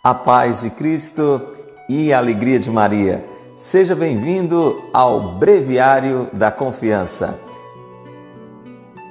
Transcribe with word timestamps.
A 0.00 0.14
paz 0.14 0.60
de 0.60 0.70
Cristo 0.70 1.42
e 1.88 2.12
a 2.12 2.18
alegria 2.18 2.60
de 2.60 2.70
Maria. 2.70 3.28
Seja 3.56 3.96
bem-vindo 3.96 4.88
ao 4.92 5.36
Breviário 5.36 6.30
da 6.32 6.52
Confiança. 6.52 7.36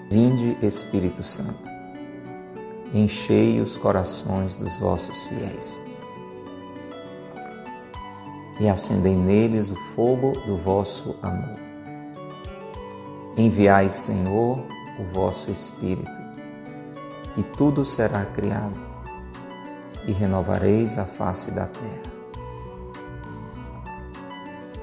Vinde, 0.10 0.58
Espírito 0.62 1.22
Santo, 1.24 1.70
enchei 2.94 3.60
os 3.60 3.76
corações 3.76 4.56
dos 4.56 4.80
vossos 4.80 5.26
fiéis 5.26 5.78
e 8.58 8.70
acendei 8.70 9.18
neles 9.18 9.70
o 9.70 9.76
fogo 9.76 10.32
do 10.46 10.56
vosso 10.56 11.18
amor. 11.22 11.60
Enviai, 13.36 13.90
Senhor, 13.90 14.64
o 14.98 15.04
vosso 15.04 15.52
Espírito, 15.52 16.18
e 17.36 17.44
tudo 17.44 17.84
será 17.84 18.24
criado 18.24 18.87
e 20.08 20.12
renovareis 20.12 20.98
a 20.98 21.06
face 21.06 21.52
da 21.52 21.68
terra. 21.68 22.18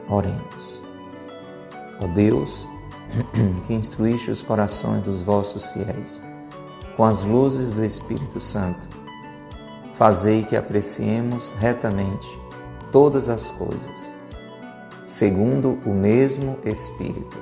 Oremos. 0.08 0.82
Ó 2.00 2.06
Deus, 2.06 2.68
que 3.66 3.74
instruíste 3.74 4.30
os 4.30 4.42
corações 4.42 5.02
dos 5.02 5.22
vossos 5.22 5.66
fiéis 5.68 6.22
com 6.96 7.04
as 7.04 7.24
luzes 7.24 7.72
do 7.72 7.84
Espírito 7.84 8.40
Santo, 8.40 8.86
fazei 9.94 10.44
que 10.44 10.56
apreciemos 10.56 11.50
retamente 11.58 12.28
todas 12.92 13.28
as 13.28 13.50
coisas, 13.50 14.16
segundo 15.04 15.78
o 15.84 15.90
mesmo 15.90 16.58
Espírito, 16.64 17.36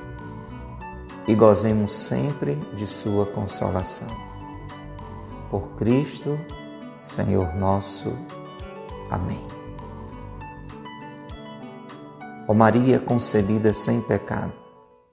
e 1.27 1.35
gozemos 1.35 1.93
sempre 1.93 2.55
de 2.75 2.87
Sua 2.87 3.27
consolação. 3.27 4.09
Por 5.51 5.69
Cristo, 5.77 6.39
Senhor 7.03 7.55
nosso. 7.57 8.17
Amém. 9.11 9.43
Ó 12.47 12.55
Maria 12.55 12.99
concebida 12.99 13.73
sem 13.73 14.01
pecado, 14.01 14.53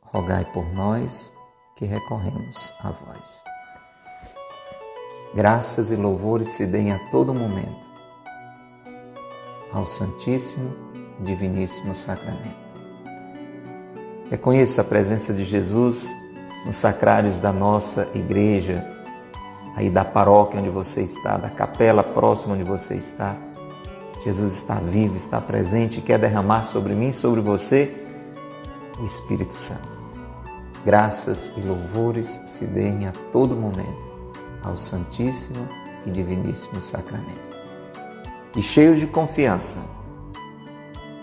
rogai 0.02 0.46
por 0.46 0.72
nós 0.74 1.34
que 1.76 1.86
recorremos 1.86 2.74
a 2.80 2.92
vós. 2.92 3.44
Graças 5.34 5.92
e 5.92 5.96
louvores 5.96 6.50
se 6.50 6.66
deem 6.66 6.92
a 6.92 7.10
todo 7.10 7.34
momento 7.34 7.88
ao 9.72 9.86
Santíssimo 9.86 10.76
e 11.20 11.24
Diviníssimo 11.24 11.94
Sacramento. 11.94 12.76
Reconheça 14.30 14.82
a 14.82 14.84
presença 14.84 15.34
de 15.34 15.44
Jesus 15.44 16.10
nos 16.66 16.78
sacrários 16.78 17.40
da 17.40 17.54
nossa 17.54 18.10
igreja 18.14 18.99
aí 19.80 19.90
da 19.90 20.04
paróquia 20.04 20.60
onde 20.60 20.70
você 20.70 21.02
está, 21.02 21.38
da 21.38 21.50
capela 21.50 22.04
próxima 22.04 22.54
onde 22.54 22.64
você 22.64 22.96
está. 22.96 23.38
Jesus 24.22 24.54
está 24.54 24.76
vivo, 24.76 25.16
está 25.16 25.40
presente 25.40 26.00
e 26.00 26.02
quer 26.02 26.20
derramar 26.20 26.64
sobre 26.64 26.94
mim, 26.94 27.14
sobre 27.14 27.40
você, 27.40 27.96
o 29.00 29.06
Espírito 29.06 29.58
Santo. 29.58 29.98
Graças 30.86 31.54
e 31.56 31.62
louvores 31.62 32.42
se 32.46 32.66
deem 32.66 33.08
a 33.08 33.14
todo 33.32 33.56
momento 33.56 34.12
ao 34.62 34.76
Santíssimo 34.76 35.68
e 36.06 36.12
Diviníssimo 36.12 36.82
Sacramento. 36.82 37.58
E 38.54 38.62
cheios 38.62 39.00
de 39.00 39.08
confiança, 39.08 39.80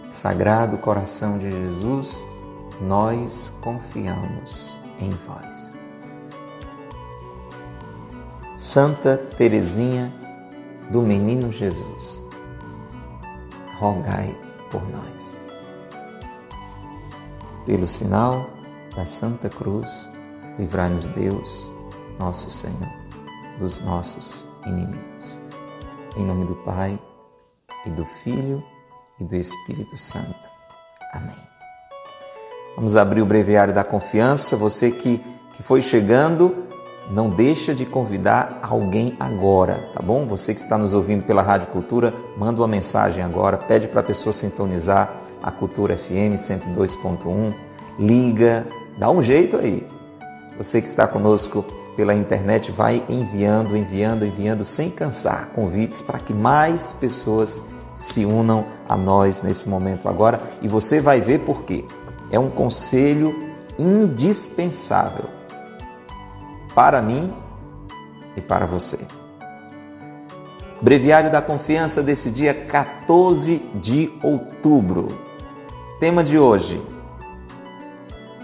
Sagrado 0.08 0.78
Coração 0.78 1.36
de 1.36 1.50
Jesus, 1.50 2.24
nós 2.80 3.52
confiamos 3.60 4.78
em 4.98 5.10
vós. 5.10 5.75
Santa 8.56 9.16
Teresinha 9.36 10.12
do 10.90 11.02
Menino 11.02 11.52
Jesus, 11.52 12.22
rogai 13.78 14.34
por 14.70 14.88
nós. 14.88 15.38
Pelo 17.66 17.86
sinal 17.86 18.48
da 18.94 19.04
Santa 19.04 19.48
Cruz, 19.48 20.08
livrai-nos 20.58 21.08
Deus, 21.08 21.70
nosso 22.18 22.50
Senhor, 22.50 22.88
dos 23.58 23.80
nossos 23.80 24.46
inimigos. 24.64 25.40
Em 26.16 26.24
nome 26.24 26.46
do 26.46 26.56
Pai, 26.56 26.98
e 27.86 27.90
do 27.90 28.04
Filho 28.04 28.62
e 29.18 29.24
do 29.24 29.36
Espírito 29.36 29.96
Santo. 29.96 30.50
Amém. 31.12 31.36
Vamos 32.74 32.96
abrir 32.96 33.22
o 33.22 33.26
breviário 33.26 33.72
da 33.72 33.84
confiança. 33.84 34.56
Você 34.56 34.90
que, 34.90 35.24
que 35.52 35.62
foi 35.62 35.80
chegando, 35.80 36.65
não 37.10 37.30
deixa 37.30 37.74
de 37.74 37.86
convidar 37.86 38.58
alguém 38.62 39.16
agora, 39.20 39.90
tá 39.92 40.02
bom? 40.02 40.26
Você 40.26 40.52
que 40.52 40.60
está 40.60 40.76
nos 40.76 40.92
ouvindo 40.92 41.24
pela 41.24 41.42
Rádio 41.42 41.68
Cultura, 41.68 42.12
manda 42.36 42.60
uma 42.60 42.68
mensagem 42.68 43.22
agora, 43.22 43.56
pede 43.56 43.86
para 43.86 44.00
a 44.00 44.04
pessoa 44.04 44.32
sintonizar 44.32 45.14
a 45.42 45.50
Cultura 45.50 45.96
FM 45.96 46.34
102.1, 46.34 47.54
liga, 47.98 48.66
dá 48.98 49.10
um 49.10 49.22
jeito 49.22 49.56
aí. 49.56 49.86
Você 50.56 50.80
que 50.80 50.88
está 50.88 51.06
conosco 51.06 51.64
pela 51.96 52.14
internet, 52.14 52.72
vai 52.72 53.02
enviando, 53.08 53.76
enviando, 53.76 54.26
enviando 54.26 54.64
sem 54.64 54.90
cansar 54.90 55.50
convites 55.54 56.02
para 56.02 56.18
que 56.18 56.34
mais 56.34 56.92
pessoas 56.92 57.62
se 57.94 58.24
unam 58.24 58.66
a 58.86 58.96
nós 58.96 59.42
nesse 59.42 59.68
momento 59.68 60.08
agora 60.08 60.38
e 60.60 60.68
você 60.68 61.00
vai 61.00 61.20
ver 61.20 61.40
por 61.40 61.62
quê. 61.62 61.84
É 62.30 62.38
um 62.38 62.50
conselho 62.50 63.34
indispensável 63.78 65.35
para 66.76 67.00
mim 67.00 67.32
e 68.36 68.40
para 68.42 68.66
você. 68.66 68.98
Breviário 70.82 71.32
da 71.32 71.40
Confiança 71.40 72.02
desse 72.02 72.30
dia 72.30 72.52
14 72.52 73.56
de 73.76 74.12
outubro. 74.22 75.08
Tema 75.98 76.22
de 76.22 76.38
hoje: 76.38 76.86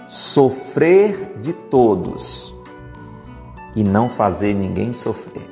Sofrer 0.06 1.38
de 1.40 1.52
todos 1.52 2.56
e 3.76 3.84
não 3.84 4.08
fazer 4.08 4.54
ninguém 4.54 4.94
sofrer. 4.94 5.46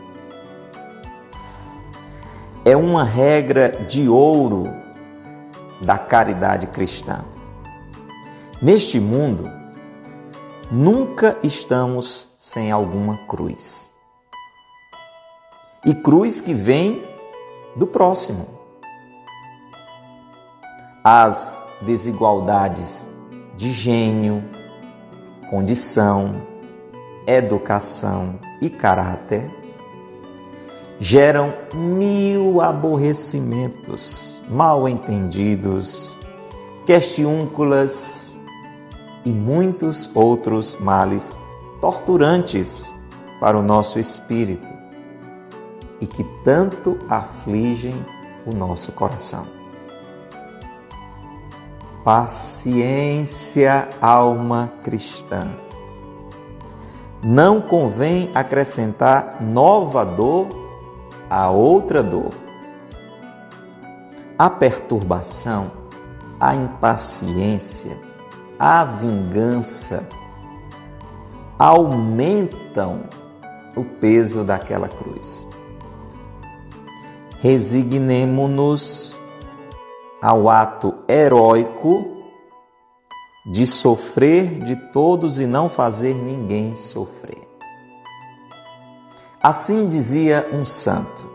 É 2.65 2.75
uma 2.75 3.05
regra 3.05 3.69
de 3.87 4.09
ouro 4.09 4.73
da 5.83 5.99
caridade 5.99 6.67
cristã. 6.69 7.27
Neste 8.63 8.99
mundo, 8.99 9.51
nunca 10.71 11.37
estamos 11.43 12.30
sem 12.41 12.73
alguma 12.73 13.19
cruz. 13.27 13.93
E 15.85 15.95
cruz 15.95 16.41
que 16.41 16.55
vem 16.55 17.07
do 17.77 17.87
próximo. 17.87 18.49
As 21.05 21.63
desigualdades 21.83 23.13
de 23.57 23.71
gênio, 23.73 24.43
condição, 25.51 26.41
educação 27.27 28.41
e 28.63 28.71
caráter 28.71 29.51
geram 30.99 31.53
mil 31.75 32.63
aborrecimentos, 32.63 34.41
mal 34.49 34.89
entendidos, 34.89 36.17
questiúnculas 36.87 38.41
e 39.27 39.31
muitos 39.31 40.11
outros 40.17 40.77
males 40.77 41.39
torturantes 41.81 42.95
para 43.41 43.59
o 43.59 43.63
nosso 43.63 43.99
espírito 43.99 44.73
e 46.01 46.07
que 46.07 46.25
tanto 46.45 46.99
afligem 47.09 48.05
o 48.47 48.53
nosso 48.53 48.93
coração. 48.93 49.47
Paciência, 52.05 53.89
alma 54.01 54.71
cristã. 54.83 55.49
Não 57.23 57.61
convém 57.61 58.31
acrescentar 58.35 59.43
nova 59.43 60.05
dor 60.05 60.49
a 61.29 61.51
outra 61.51 62.03
dor. 62.03 62.33
A 64.39 64.49
perturbação, 64.49 65.71
a 66.41 66.55
impaciência, 66.55 68.01
a 68.59 68.85
vingança 68.85 70.09
aumentam 71.61 73.03
o 73.77 73.85
peso 73.85 74.43
daquela 74.43 74.89
cruz. 74.89 75.47
Resignemo-nos 77.41 79.15
ao 80.23 80.49
ato 80.49 80.95
heróico 81.07 82.25
de 83.45 83.67
sofrer 83.67 84.65
de 84.65 84.75
todos 84.91 85.39
e 85.39 85.47
não 85.47 85.69
fazer 85.69 86.15
ninguém 86.15 86.75
sofrer. 86.75 87.47
Assim 89.43 89.87
dizia 89.87 90.49
um 90.55 90.65
santo: 90.65 91.31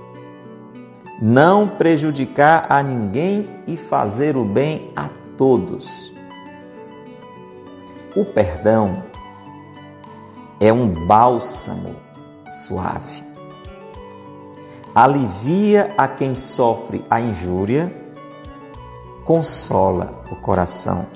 não 1.21 1.67
prejudicar 1.67 2.65
a 2.67 2.81
ninguém 2.81 3.47
e 3.67 3.77
fazer 3.77 4.35
o 4.35 4.43
bem 4.43 4.91
a 4.95 5.07
todos. 5.37 6.11
O 8.15 8.25
perdão 8.25 9.03
é 10.59 10.71
um 10.71 10.87
bálsamo 10.87 11.95
suave. 12.49 13.23
alivia 14.93 15.93
a 15.97 16.07
quem 16.07 16.33
sofre 16.33 17.03
a 17.09 17.19
injúria, 17.19 17.93
consola 19.25 20.23
o 20.31 20.35
coração 20.37 21.07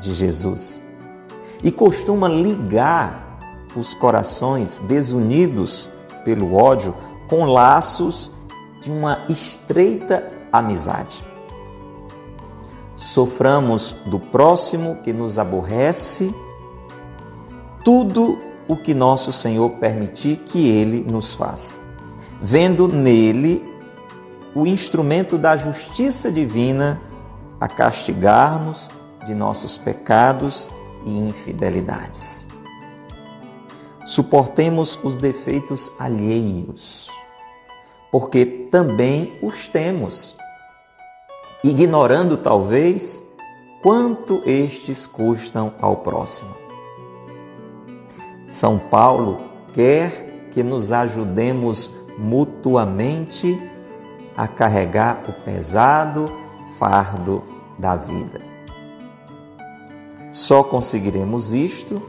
de 0.00 0.12
Jesus 0.14 0.82
e 1.62 1.70
costuma 1.70 2.26
ligar 2.26 3.38
os 3.76 3.94
corações 3.94 4.80
desunidos 4.80 5.88
pelo 6.24 6.54
ódio 6.54 6.96
com 7.28 7.44
laços 7.44 8.32
de 8.80 8.90
uma 8.90 9.24
estreita 9.28 10.32
amizade. 10.52 11.24
Soframos 12.96 13.92
do 14.06 14.18
próximo 14.18 14.96
que 14.96 15.12
nos 15.12 15.38
aborrece 15.38 16.34
tudo 17.84 18.49
o 18.70 18.76
que 18.76 18.94
nosso 18.94 19.32
Senhor 19.32 19.68
permitir 19.80 20.36
que 20.46 20.68
ele 20.68 21.00
nos 21.00 21.34
faça, 21.34 21.80
vendo 22.40 22.86
nele 22.86 23.68
o 24.54 24.64
instrumento 24.64 25.36
da 25.36 25.56
justiça 25.56 26.30
divina 26.30 27.02
a 27.58 27.66
castigar-nos 27.66 28.88
de 29.26 29.34
nossos 29.34 29.76
pecados 29.76 30.68
e 31.04 31.10
infidelidades. 31.18 32.46
Suportemos 34.06 35.00
os 35.02 35.18
defeitos 35.18 35.90
alheios, 35.98 37.10
porque 38.12 38.46
também 38.70 39.36
os 39.42 39.66
temos, 39.66 40.36
ignorando 41.64 42.36
talvez 42.36 43.20
quanto 43.82 44.40
estes 44.46 45.08
custam 45.08 45.74
ao 45.80 45.96
próximo. 45.96 46.59
São 48.50 48.80
Paulo 48.80 49.42
quer 49.72 50.48
que 50.50 50.64
nos 50.64 50.90
ajudemos 50.90 51.88
mutuamente 52.18 53.62
a 54.36 54.48
carregar 54.48 55.22
o 55.28 55.32
pesado 55.44 56.28
fardo 56.76 57.44
da 57.78 57.94
vida. 57.94 58.40
Só 60.32 60.64
conseguiremos 60.64 61.52
isto 61.52 62.02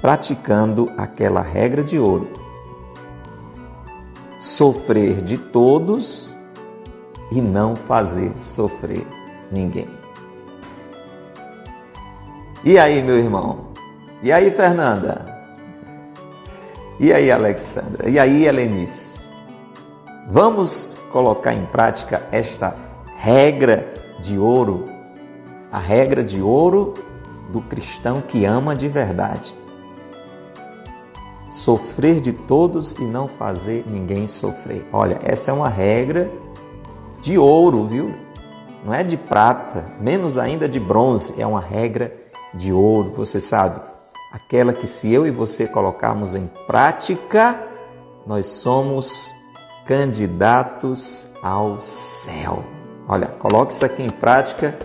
praticando 0.00 0.90
aquela 0.96 1.42
regra 1.42 1.84
de 1.84 1.96
ouro: 1.96 2.32
sofrer 4.36 5.22
de 5.22 5.38
todos 5.38 6.36
e 7.30 7.40
não 7.40 7.76
fazer 7.76 8.32
sofrer 8.40 9.06
ninguém. 9.52 9.86
E 12.64 12.76
aí, 12.76 13.00
meu 13.00 13.16
irmão? 13.16 13.67
E 14.20 14.32
aí, 14.32 14.50
Fernanda? 14.50 15.24
E 16.98 17.12
aí, 17.12 17.30
Alexandra? 17.30 18.08
E 18.08 18.18
aí, 18.18 18.46
Helenice? 18.46 19.30
Vamos 20.28 20.98
colocar 21.12 21.54
em 21.54 21.64
prática 21.66 22.26
esta 22.32 22.76
regra 23.16 23.94
de 24.20 24.36
ouro, 24.36 24.88
a 25.70 25.78
regra 25.78 26.24
de 26.24 26.42
ouro 26.42 26.94
do 27.50 27.60
cristão 27.60 28.20
que 28.20 28.44
ama 28.44 28.74
de 28.74 28.88
verdade. 28.88 29.54
Sofrer 31.48 32.20
de 32.20 32.32
todos 32.32 32.96
e 32.96 33.04
não 33.04 33.28
fazer 33.28 33.84
ninguém 33.86 34.26
sofrer. 34.26 34.84
Olha, 34.92 35.20
essa 35.22 35.52
é 35.52 35.54
uma 35.54 35.68
regra 35.68 36.28
de 37.20 37.38
ouro, 37.38 37.86
viu? 37.86 38.12
Não 38.84 38.92
é 38.92 39.04
de 39.04 39.16
prata, 39.16 39.86
menos 40.00 40.38
ainda 40.38 40.68
de 40.68 40.80
bronze, 40.80 41.40
é 41.40 41.46
uma 41.46 41.60
regra 41.60 42.12
de 42.52 42.72
ouro, 42.72 43.12
você 43.14 43.40
sabe, 43.40 43.80
aquela 44.30 44.72
que 44.72 44.86
se 44.86 45.12
eu 45.12 45.26
e 45.26 45.30
você 45.30 45.66
colocarmos 45.66 46.34
em 46.34 46.46
prática, 46.66 47.58
nós 48.26 48.46
somos 48.46 49.34
candidatos 49.86 51.26
ao 51.42 51.80
céu. 51.80 52.62
Olha, 53.08 53.26
coloque 53.26 53.72
isso 53.72 53.84
aqui 53.84 54.02
em 54.02 54.10
prática 54.10 54.78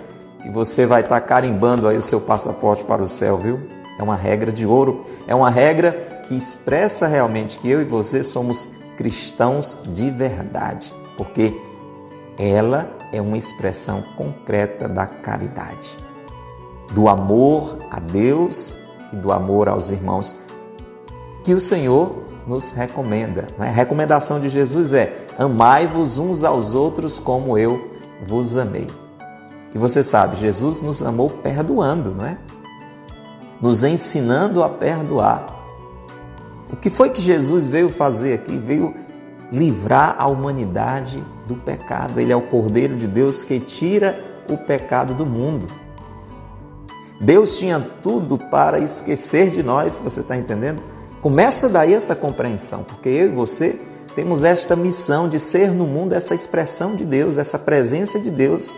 e 0.46 0.50
você 0.50 0.86
vai 0.86 1.02
estar 1.02 1.20
carimbando 1.22 1.88
aí 1.88 1.98
o 1.98 2.04
seu 2.04 2.22
passaporte 2.22 2.86
para 2.86 3.04
o 3.04 3.08
céu, 3.08 3.38
viu? 3.38 3.60
É 4.00 4.04
uma 4.04 4.16
regra 4.16 4.52
de 4.52 4.66
ouro, 4.66 5.04
é 5.28 5.36
uma 5.36 5.50
regra 5.50 5.92
que 6.28 6.36
expressa 6.36 7.06
realmente 7.06 7.58
que 7.60 7.70
eu 7.70 7.82
e 7.82 7.86
você 7.86 8.24
somos 8.24 8.72
cristãos 8.96 9.82
de 9.88 10.10
verdade, 10.10 10.94
porque 11.18 11.60
ela 12.38 12.90
é 13.12 13.22
uma 13.22 13.38
expressão 13.38 14.02
concreta 14.16 14.88
da 14.88 15.06
caridade, 15.06 15.98
do 16.94 17.10
amor 17.10 17.78
a 17.92 18.00
Deus 18.00 18.83
e 19.14 19.16
do 19.16 19.32
amor 19.32 19.70
aos 19.70 19.92
irmãos 19.92 20.36
que 21.44 21.54
o 21.54 21.60
Senhor 21.60 22.24
nos 22.48 22.72
recomenda. 22.72 23.48
Né? 23.58 23.70
A 23.70 23.72
recomendação 23.72 24.40
de 24.40 24.50
Jesus 24.50 24.92
é: 24.94 25.28
amai-vos 25.38 26.18
uns 26.18 26.44
aos 26.44 26.74
outros 26.74 27.20
como 27.20 27.58
eu 27.58 27.92
vos 28.26 28.58
amei. 28.58 28.88
E 29.74 29.78
você 29.78 30.04
sabe, 30.04 30.36
Jesus 30.36 30.82
nos 30.82 31.04
amou 31.04 31.30
perdoando, 31.30 32.12
não 32.12 32.26
é? 32.26 32.38
Nos 33.62 33.84
ensinando 33.84 34.64
a 34.64 34.70
perdoar. 34.70 35.48
O 36.72 36.76
que 36.76 36.90
foi 36.90 37.10
que 37.10 37.22
Jesus 37.22 37.68
veio 37.68 37.90
fazer 37.90 38.34
aqui? 38.34 38.58
Veio 38.58 38.94
livrar 39.52 40.16
a 40.18 40.28
humanidade 40.28 41.24
do 41.48 41.56
pecado. 41.56 42.20
Ele 42.20 42.32
é 42.32 42.36
o 42.36 42.42
Cordeiro 42.42 42.96
de 42.96 43.08
Deus 43.08 43.44
que 43.44 43.60
tira 43.60 44.24
o 44.50 44.58
pecado 44.58 45.14
do 45.14 45.26
mundo. 45.26 45.68
Deus 47.20 47.58
tinha 47.58 47.80
tudo 48.02 48.38
para 48.38 48.80
esquecer 48.80 49.50
de 49.52 49.64
nós, 49.64 50.00
você 50.00 50.22
está 50.22 50.38
entendendo? 50.38 50.82
Começa 51.22 51.70
daí 51.70 51.94
essa 51.94 52.16
compreensão, 52.16 52.84
porque 52.84 53.08
eu 53.08 53.28
e 53.28 53.30
você 53.30 53.80
temos 54.16 54.44
esta 54.44 54.76
missão 54.76 55.28
de 55.28 55.40
ser 55.40 55.72
no 55.72 55.88
mundo 55.88 56.14
essa 56.14 56.36
expressão 56.36 56.96
de 56.96 57.06
Deus, 57.06 57.38
essa 57.38 57.58
presença 57.58 58.20
de 58.20 58.30
Deus. 58.30 58.78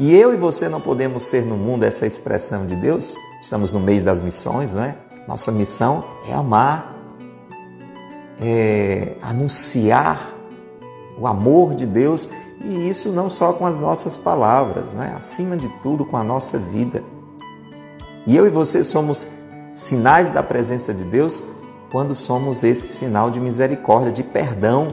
E 0.00 0.14
eu 0.14 0.34
e 0.34 0.36
você 0.36 0.68
não 0.68 0.80
podemos 0.80 1.24
ser 1.24 1.44
no 1.44 1.56
mundo 1.56 1.84
essa 1.84 2.06
expressão 2.06 2.66
de 2.66 2.76
Deus, 2.76 3.16
estamos 3.40 3.72
no 3.72 3.80
meio 3.80 4.02
das 4.02 4.20
missões, 4.20 4.74
não 4.74 4.84
é? 4.84 4.96
Nossa 5.26 5.50
missão 5.50 6.04
é 6.28 6.34
amar, 6.34 6.94
é 8.40 9.16
anunciar 9.22 10.34
o 11.18 11.26
amor 11.26 11.74
de 11.74 11.86
Deus 11.86 12.28
e 12.62 12.88
isso 12.88 13.10
não 13.10 13.30
só 13.30 13.52
com 13.52 13.64
as 13.64 13.78
nossas 13.78 14.18
palavras, 14.18 14.92
não 14.92 15.02
é? 15.02 15.12
acima 15.12 15.56
de 15.56 15.68
tudo 15.80 16.04
com 16.04 16.16
a 16.16 16.24
nossa 16.24 16.58
vida. 16.58 17.02
E 18.26 18.36
eu 18.36 18.46
e 18.46 18.50
você 18.50 18.82
somos 18.82 19.28
sinais 19.70 20.30
da 20.30 20.42
presença 20.42 20.92
de 20.92 21.04
Deus 21.04 21.44
quando 21.90 22.14
somos 22.14 22.64
esse 22.64 22.88
sinal 22.88 23.30
de 23.30 23.40
misericórdia, 23.40 24.10
de 24.10 24.22
perdão. 24.22 24.88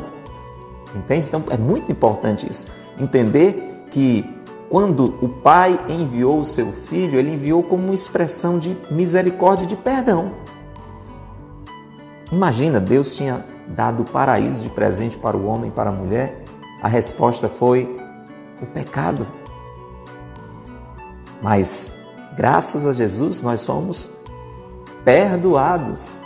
Entende? 0.96 1.28
Então 1.28 1.44
é 1.50 1.58
muito 1.58 1.92
importante 1.92 2.48
isso. 2.50 2.68
Entender 3.00 3.86
que 3.90 4.24
quando 4.70 5.16
o 5.22 5.30
Pai 5.30 5.80
enviou 5.90 6.40
o 6.40 6.46
seu 6.46 6.72
filho, 6.72 7.18
ele 7.18 7.34
enviou 7.34 7.64
como 7.64 7.84
uma 7.84 7.94
expressão 7.94 8.60
de 8.60 8.78
misericórdia, 8.92 9.66
de 9.66 9.76
perdão. 9.76 10.32
Imagina, 12.32 12.80
Deus 12.80 13.16
tinha 13.16 13.46
dado 13.68 14.02
o 14.02 14.06
paraíso 14.06 14.64
de 14.64 14.70
presente 14.70 15.18
para 15.18 15.38
o 15.38 15.46
homem 15.46 15.70
e 15.70 15.72
para 15.72 15.90
a 15.90 15.94
mulher. 15.94 16.44
A 16.82 16.88
resposta 16.88 17.48
foi 17.48 18.00
o 18.62 18.66
pecado. 18.66 19.28
Mas, 21.42 21.94
graças 22.36 22.86
a 22.86 22.94
Jesus, 22.94 23.42
nós 23.42 23.62
somos 23.62 24.12
perdoados. 25.04 26.22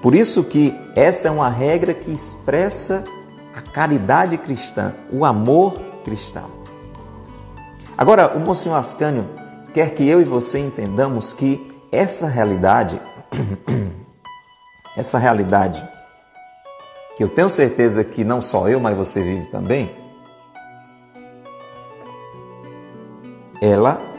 Por 0.00 0.14
isso 0.14 0.42
que 0.44 0.74
essa 0.96 1.28
é 1.28 1.30
uma 1.30 1.48
regra 1.48 1.94
que 1.94 2.10
expressa 2.10 3.04
a 3.54 3.60
caridade 3.60 4.36
cristã, 4.36 4.94
o 5.12 5.24
amor 5.24 5.78
cristão. 6.04 6.50
Agora, 7.96 8.36
o 8.36 8.40
Monsenhor 8.40 8.78
Ascânio 8.78 9.26
quer 9.72 9.94
que 9.94 10.06
eu 10.08 10.20
e 10.20 10.24
você 10.24 10.58
entendamos 10.58 11.32
que 11.32 11.70
essa 11.90 12.26
realidade, 12.26 13.00
essa 14.96 15.18
realidade, 15.18 15.86
que 17.16 17.22
eu 17.22 17.28
tenho 17.28 17.48
certeza 17.48 18.02
que 18.02 18.24
não 18.24 18.42
só 18.42 18.68
eu, 18.68 18.80
mas 18.80 18.96
você 18.96 19.22
vive 19.22 19.46
também, 19.46 19.94
ela 23.60 24.11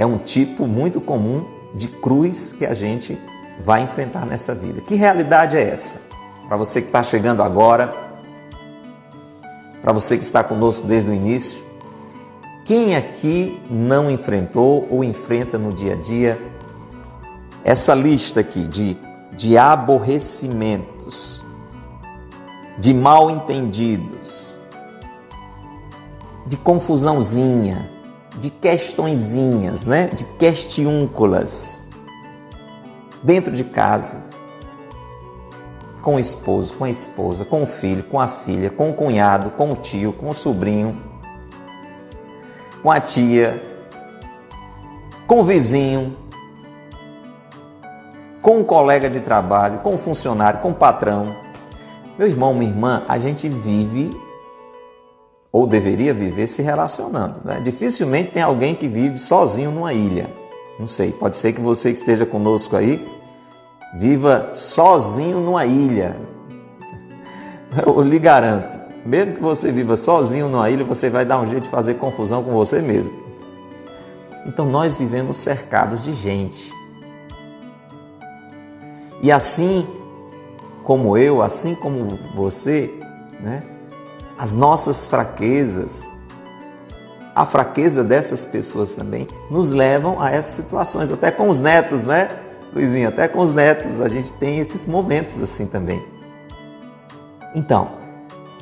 é 0.00 0.06
um 0.06 0.16
tipo 0.16 0.66
muito 0.66 0.98
comum 0.98 1.44
de 1.74 1.86
cruz 1.86 2.54
que 2.54 2.64
a 2.64 2.72
gente 2.72 3.20
vai 3.62 3.82
enfrentar 3.82 4.24
nessa 4.24 4.54
vida. 4.54 4.80
Que 4.80 4.94
realidade 4.94 5.58
é 5.58 5.62
essa? 5.62 6.00
Para 6.48 6.56
você 6.56 6.80
que 6.80 6.86
está 6.86 7.02
chegando 7.02 7.42
agora, 7.42 7.92
para 9.82 9.92
você 9.92 10.16
que 10.16 10.24
está 10.24 10.42
conosco 10.42 10.86
desde 10.86 11.10
o 11.10 11.14
início, 11.14 11.62
quem 12.64 12.96
aqui 12.96 13.60
não 13.68 14.10
enfrentou 14.10 14.88
ou 14.90 15.04
enfrenta 15.04 15.58
no 15.58 15.70
dia 15.70 15.92
a 15.92 15.96
dia 15.96 16.40
essa 17.62 17.94
lista 17.94 18.40
aqui 18.40 18.66
de, 18.66 18.96
de 19.32 19.58
aborrecimentos, 19.58 21.44
de 22.78 22.94
mal 22.94 23.30
entendidos, 23.30 24.58
de 26.46 26.56
confusãozinha, 26.56 27.99
de 28.38 28.50
questõezinhas, 28.50 29.86
né? 29.86 30.08
de 30.08 30.24
questiúnculas 30.24 31.86
dentro 33.22 33.54
de 33.54 33.64
casa. 33.64 34.28
com 36.00 36.14
o 36.14 36.18
esposo, 36.18 36.74
com 36.74 36.84
a 36.84 36.90
esposa, 36.90 37.44
com 37.44 37.62
o 37.62 37.66
filho, 37.66 38.02
com 38.04 38.18
a 38.18 38.26
filha, 38.26 38.70
com 38.70 38.88
o 38.88 38.94
cunhado, 38.94 39.50
com 39.50 39.72
o 39.72 39.76
tio, 39.76 40.14
com 40.14 40.30
o 40.30 40.34
sobrinho, 40.34 40.96
com 42.82 42.90
a 42.90 42.98
tia, 42.98 43.62
com 45.26 45.40
o 45.40 45.44
vizinho, 45.44 46.16
com 48.40 48.60
o 48.60 48.64
colega 48.64 49.10
de 49.10 49.20
trabalho, 49.20 49.80
com 49.80 49.94
o 49.94 49.98
funcionário, 49.98 50.60
com 50.60 50.70
o 50.70 50.74
patrão. 50.74 51.36
Meu 52.18 52.26
irmão, 52.26 52.54
minha 52.54 52.70
irmã, 52.70 53.02
a 53.06 53.18
gente 53.18 53.46
vive 53.46 54.10
ou 55.52 55.66
deveria 55.66 56.14
viver 56.14 56.46
se 56.46 56.62
relacionando. 56.62 57.40
Né? 57.44 57.60
Dificilmente 57.60 58.30
tem 58.30 58.42
alguém 58.42 58.74
que 58.74 58.86
vive 58.86 59.18
sozinho 59.18 59.70
numa 59.70 59.92
ilha. 59.92 60.30
Não 60.78 60.86
sei, 60.86 61.12
pode 61.12 61.36
ser 61.36 61.52
que 61.52 61.60
você 61.60 61.92
que 61.92 61.98
esteja 61.98 62.24
conosco 62.24 62.76
aí 62.76 63.06
viva 63.98 64.50
sozinho 64.52 65.40
numa 65.40 65.66
ilha. 65.66 66.16
Eu 67.84 68.00
lhe 68.02 68.18
garanto, 68.18 68.78
mesmo 69.04 69.34
que 69.34 69.42
você 69.42 69.72
viva 69.72 69.96
sozinho 69.96 70.48
numa 70.48 70.70
ilha, 70.70 70.84
você 70.84 71.10
vai 71.10 71.24
dar 71.24 71.40
um 71.40 71.46
jeito 71.48 71.64
de 71.64 71.70
fazer 71.70 71.94
confusão 71.94 72.42
com 72.42 72.52
você 72.52 72.80
mesmo. 72.80 73.18
Então 74.46 74.64
nós 74.64 74.96
vivemos 74.96 75.36
cercados 75.36 76.04
de 76.04 76.12
gente. 76.12 76.72
E 79.22 79.30
assim 79.30 79.86
como 80.82 81.16
eu, 81.16 81.42
assim 81.42 81.74
como 81.74 82.18
você, 82.34 82.90
né? 83.40 83.62
As 84.40 84.54
nossas 84.54 85.06
fraquezas, 85.06 86.08
a 87.34 87.44
fraqueza 87.44 88.02
dessas 88.02 88.42
pessoas 88.42 88.94
também 88.94 89.28
nos 89.50 89.70
levam 89.70 90.18
a 90.18 90.30
essas 90.30 90.54
situações, 90.54 91.12
até 91.12 91.30
com 91.30 91.50
os 91.50 91.60
netos, 91.60 92.04
né, 92.04 92.30
Luizinho? 92.72 93.10
Até 93.10 93.28
com 93.28 93.40
os 93.40 93.52
netos 93.52 94.00
a 94.00 94.08
gente 94.08 94.32
tem 94.32 94.58
esses 94.58 94.86
momentos 94.86 95.42
assim 95.42 95.66
também. 95.66 96.02
Então, 97.54 97.90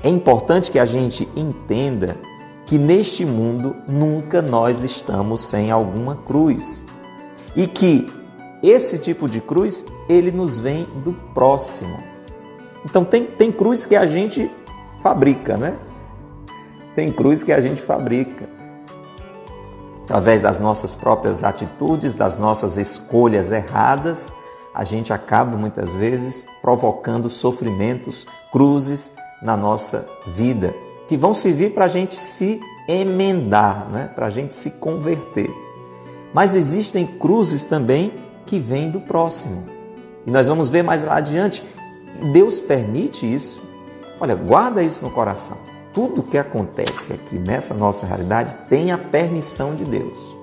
é 0.03 0.09
importante 0.09 0.69
que 0.69 0.81
a 0.81 0.85
gente 0.85 1.29
entenda 1.37 2.17
que 2.67 2.77
neste 2.77 3.25
mundo 3.25 3.77
nunca 3.87 4.43
nós 4.43 4.83
estamos 4.83 5.43
sem 5.43 5.71
alguma 5.71 6.17
cruz 6.17 6.87
e 7.55 7.69
que 7.69 8.13
esse 8.65 8.99
tipo 8.99 9.29
de 9.29 9.41
cruz 9.41 9.87
ele 10.09 10.33
nos 10.33 10.59
vem 10.59 10.89
do 11.05 11.13
próximo. 11.13 12.03
Então 12.85 13.05
tem, 13.05 13.25
tem 13.25 13.53
cruz 13.53 13.87
que 13.87 13.95
a 13.95 14.07
gente 14.07 14.51
fabrica, 15.01 15.57
né? 15.57 15.77
Tem 16.95 17.13
cruz 17.13 17.43
que 17.43 17.53
a 17.53 17.61
gente 17.61 17.81
fabrica. 17.81 18.49
Através 20.05 20.41
das 20.41 20.59
nossas 20.59 20.95
próprias 20.97 21.45
atitudes, 21.45 22.15
das 22.15 22.39
nossas 22.39 22.77
escolhas 22.77 23.53
erradas, 23.53 24.33
a 24.75 24.83
gente 24.83 25.13
acaba 25.13 25.57
muitas 25.57 25.97
vezes 25.97 26.47
provocando 26.63 27.29
sofrimentos, 27.29 28.27
cruzes 28.51 29.13
na 29.43 29.57
nossa 29.57 30.09
vida, 30.27 30.75
que 31.07 31.17
vão 31.17 31.35
servir 31.35 31.75
para 31.75 31.85
a 31.85 31.89
gente 31.89 32.15
se 32.15 32.61
emendar, 32.89 33.89
né? 33.91 34.11
para 34.15 34.27
a 34.27 34.31
gente 34.31 34.55
se 34.55 34.73
converter. 34.73 35.51
Mas 36.33 36.55
existem 36.55 37.07
cruzes 37.07 37.67
também 37.67 38.13
que 38.47 38.59
vêm 38.59 38.91
do 38.91 39.01
próximo. 39.01 39.67
E 40.27 40.31
nós 40.31 40.49
vamos 40.49 40.71
ver 40.71 40.83
mais 40.83 41.05
lá 41.05 41.17
adiante. 41.17 41.63
Deus 42.33 42.61
permite 42.61 43.31
isso 43.33 43.68
Olha, 44.21 44.35
guarda 44.35 44.83
isso 44.83 45.05
no 45.05 45.11
coração. 45.11 45.59
Tudo 45.93 46.23
que 46.23 46.37
acontece 46.37 47.13
aqui 47.13 47.39
nessa 47.39 47.73
nossa 47.73 48.07
realidade 48.07 48.55
tem 48.69 48.93
a 48.93 48.99
permissão 48.99 49.75
de 49.75 49.85
Deus. 49.85 50.37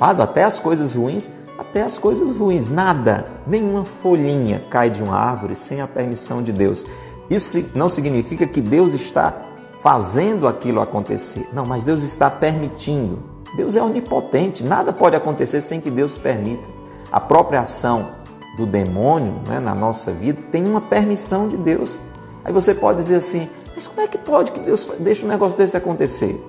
Até 0.00 0.44
as 0.44 0.60
coisas 0.60 0.94
ruins, 0.94 1.30
até 1.58 1.82
as 1.82 1.98
coisas 1.98 2.36
ruins. 2.36 2.68
Nada, 2.68 3.26
nenhuma 3.46 3.84
folhinha 3.84 4.64
cai 4.70 4.88
de 4.88 5.02
uma 5.02 5.16
árvore 5.16 5.56
sem 5.56 5.80
a 5.80 5.88
permissão 5.88 6.42
de 6.42 6.52
Deus. 6.52 6.86
Isso 7.28 7.70
não 7.74 7.88
significa 7.88 8.46
que 8.46 8.60
Deus 8.60 8.92
está 8.92 9.34
fazendo 9.78 10.46
aquilo 10.46 10.80
acontecer. 10.80 11.48
Não, 11.52 11.66
mas 11.66 11.84
Deus 11.84 12.02
está 12.02 12.30
permitindo. 12.30 13.18
Deus 13.56 13.74
é 13.76 13.82
onipotente, 13.82 14.62
nada 14.62 14.92
pode 14.92 15.16
acontecer 15.16 15.60
sem 15.60 15.80
que 15.80 15.90
Deus 15.90 16.16
permita. 16.16 16.62
A 17.10 17.18
própria 17.18 17.60
ação 17.60 18.10
do 18.58 18.66
demônio 18.66 19.40
né, 19.46 19.60
na 19.60 19.74
nossa 19.74 20.10
vida 20.12 20.42
tem 20.50 20.66
uma 20.66 20.80
permissão 20.80 21.48
de 21.48 21.56
Deus. 21.56 21.98
Aí 22.44 22.52
você 22.52 22.74
pode 22.74 22.98
dizer 22.98 23.14
assim: 23.14 23.48
mas 23.74 23.86
como 23.86 24.00
é 24.00 24.08
que 24.08 24.18
pode 24.18 24.50
que 24.50 24.58
Deus 24.58 24.90
deixe 24.98 25.24
um 25.24 25.28
negócio 25.28 25.56
desse 25.56 25.76
acontecer? 25.76 26.44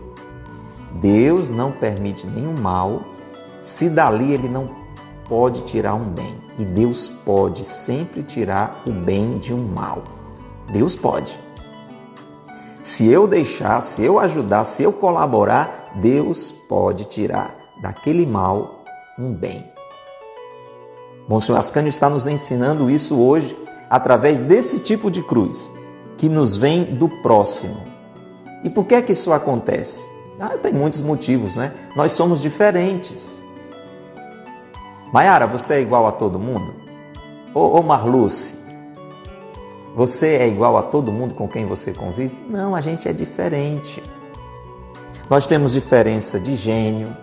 Deus 0.95 1.47
não 1.47 1.71
permite 1.71 2.25
nenhum 2.25 2.59
mal, 2.59 3.03
se 3.59 3.87
dali 3.87 4.33
ele 4.33 4.49
não 4.49 4.71
pode 5.29 5.61
tirar 5.61 5.93
um 5.93 6.05
bem. 6.05 6.35
E 6.57 6.65
Deus 6.65 7.07
pode 7.07 7.63
sempre 7.63 8.23
tirar 8.23 8.81
o 8.85 8.91
bem 8.91 9.37
de 9.37 9.53
um 9.53 9.63
mal. 9.67 10.03
Deus 10.73 10.95
pode. 10.95 11.39
Se 12.81 13.07
eu 13.07 13.27
deixar, 13.27 13.79
se 13.81 14.03
eu 14.03 14.19
ajudar, 14.19 14.65
se 14.65 14.81
eu 14.81 14.91
colaborar, 14.91 15.91
Deus 16.01 16.51
pode 16.51 17.05
tirar 17.05 17.55
daquele 17.81 18.25
mal 18.25 18.83
um 19.17 19.31
bem. 19.33 19.78
Monsenhor 21.29 21.59
Ascânio 21.59 21.89
está 21.89 22.09
nos 22.09 22.25
ensinando 22.25 22.89
isso 22.89 23.21
hoje 23.21 23.55
através 23.87 24.39
desse 24.39 24.79
tipo 24.79 25.11
de 25.11 25.21
cruz 25.21 25.71
que 26.17 26.27
nos 26.27 26.57
vem 26.57 26.83
do 26.95 27.07
próximo. 27.07 27.77
E 28.63 28.69
por 28.69 28.85
que 28.85 28.95
é 28.95 29.01
que 29.03 29.11
isso 29.11 29.31
acontece? 29.31 30.09
Ah, 30.39 30.57
tem 30.57 30.73
muitos 30.73 31.01
motivos, 31.01 31.55
né? 31.55 31.71
Nós 31.95 32.13
somos 32.13 32.41
diferentes. 32.41 33.45
Maiara, 35.13 35.45
você 35.45 35.75
é 35.75 35.81
igual 35.81 36.07
a 36.07 36.11
todo 36.11 36.39
mundo? 36.39 36.73
Ô, 37.53 37.79
ô 37.79 37.83
Marluce, 37.83 38.55
você 39.95 40.37
é 40.37 40.47
igual 40.47 40.77
a 40.77 40.81
todo 40.81 41.11
mundo 41.11 41.35
com 41.35 41.47
quem 41.47 41.65
você 41.65 41.93
convive? 41.93 42.35
Não, 42.49 42.75
a 42.75 42.81
gente 42.81 43.07
é 43.07 43.13
diferente. 43.13 44.01
Nós 45.29 45.45
temos 45.45 45.73
diferença 45.73 46.39
de 46.39 46.55
gênio, 46.55 47.15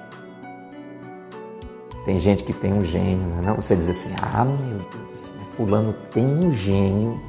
tem 2.06 2.18
gente 2.20 2.44
que 2.44 2.52
tem 2.52 2.72
um 2.72 2.84
gênio, 2.84 3.26
não, 3.26 3.38
é 3.38 3.42
não? 3.42 3.56
Você 3.56 3.74
diz 3.74 3.88
assim, 3.88 4.14
ah, 4.22 4.44
meu 4.44 4.78
Deus 4.78 5.12
do 5.12 5.18
céu, 5.18 5.34
fulano 5.56 5.92
tem 6.12 6.24
um 6.24 6.52
gênio. 6.52 7.20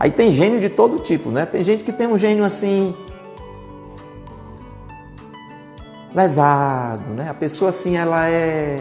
Aí 0.00 0.10
tem 0.10 0.30
gênio 0.30 0.58
de 0.60 0.70
todo 0.70 0.98
tipo, 0.98 1.30
né? 1.30 1.44
Tem 1.44 1.62
gente 1.62 1.84
que 1.84 1.92
tem 1.92 2.06
um 2.06 2.16
gênio 2.16 2.42
assim 2.42 2.96
lesado, 6.14 7.10
né? 7.10 7.28
A 7.28 7.34
pessoa 7.34 7.68
assim, 7.68 7.98
ela 7.98 8.26
é 8.30 8.80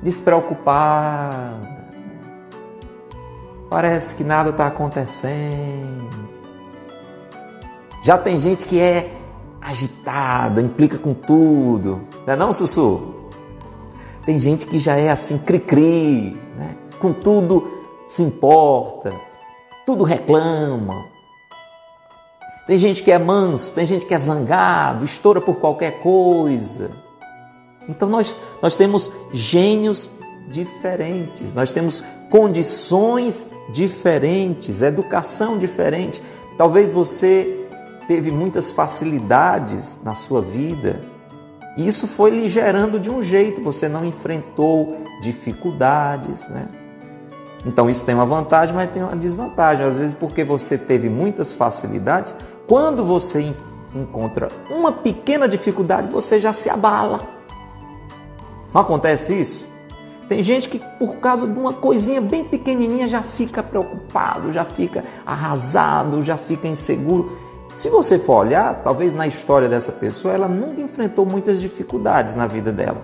despreocupada. 0.00 1.84
Parece 3.68 4.14
que 4.14 4.22
nada 4.22 4.50
está 4.50 4.68
acontecendo. 4.68 6.28
Já 8.04 8.16
tem 8.16 8.38
gente 8.38 8.66
que 8.66 8.80
é 8.80 9.16
agitada, 9.60 10.62
implica 10.62 10.96
com 10.96 11.12
tudo. 11.12 12.02
Não 12.24 12.34
é 12.34 12.36
não, 12.36 12.52
Sussu? 12.52 13.15
Tem 14.26 14.40
gente 14.40 14.66
que 14.66 14.78
já 14.80 14.96
é 14.96 15.08
assim, 15.08 15.38
cri-cri, 15.38 16.36
né? 16.56 16.76
com 16.98 17.12
tudo 17.12 17.70
se 18.04 18.24
importa, 18.24 19.14
tudo 19.86 20.02
reclama. 20.02 21.06
Tem 22.66 22.76
gente 22.76 23.04
que 23.04 23.12
é 23.12 23.18
manso, 23.20 23.72
tem 23.72 23.86
gente 23.86 24.04
que 24.04 24.12
é 24.12 24.18
zangado, 24.18 25.04
estoura 25.04 25.40
por 25.40 25.54
qualquer 25.56 26.00
coisa. 26.00 26.90
Então 27.88 28.08
nós, 28.08 28.40
nós 28.60 28.74
temos 28.74 29.12
gênios 29.32 30.10
diferentes, 30.48 31.54
nós 31.54 31.70
temos 31.70 32.02
condições 32.28 33.50
diferentes, 33.72 34.82
educação 34.82 35.56
diferente. 35.56 36.20
Talvez 36.58 36.90
você 36.90 37.64
teve 38.08 38.32
muitas 38.32 38.72
facilidades 38.72 40.00
na 40.02 40.16
sua 40.16 40.40
vida, 40.40 41.00
e 41.76 41.86
isso 41.86 42.06
foi 42.06 42.30
lhe 42.30 42.48
gerando 42.48 42.98
de 42.98 43.10
um 43.10 43.20
jeito, 43.20 43.62
você 43.62 43.88
não 43.88 44.04
enfrentou 44.04 44.96
dificuldades, 45.20 46.48
né? 46.48 46.68
Então 47.66 47.90
isso 47.90 48.04
tem 48.04 48.14
uma 48.14 48.24
vantagem, 48.24 48.74
mas 48.74 48.90
tem 48.90 49.02
uma 49.02 49.16
desvantagem. 49.16 49.84
Às 49.84 49.98
vezes, 49.98 50.14
porque 50.14 50.44
você 50.44 50.78
teve 50.78 51.08
muitas 51.08 51.52
facilidades, 51.52 52.36
quando 52.66 53.04
você 53.04 53.52
encontra 53.94 54.48
uma 54.70 54.92
pequena 54.92 55.48
dificuldade, 55.48 56.08
você 56.08 56.38
já 56.38 56.52
se 56.52 56.70
abala. 56.70 57.20
Não 58.72 58.80
acontece 58.80 59.38
isso? 59.38 59.68
Tem 60.28 60.42
gente 60.42 60.68
que, 60.68 60.78
por 60.98 61.16
causa 61.16 61.46
de 61.46 61.58
uma 61.58 61.72
coisinha 61.72 62.20
bem 62.20 62.44
pequenininha, 62.44 63.06
já 63.06 63.22
fica 63.22 63.62
preocupado, 63.62 64.52
já 64.52 64.64
fica 64.64 65.04
arrasado, 65.24 66.22
já 66.22 66.36
fica 66.36 66.66
inseguro. 66.66 67.30
Se 67.76 67.90
você 67.90 68.18
for 68.18 68.36
olhar, 68.36 68.82
talvez 68.82 69.12
na 69.12 69.26
história 69.26 69.68
dessa 69.68 69.92
pessoa, 69.92 70.32
ela 70.32 70.48
nunca 70.48 70.80
enfrentou 70.80 71.26
muitas 71.26 71.60
dificuldades 71.60 72.34
na 72.34 72.46
vida 72.46 72.72
dela. 72.72 73.02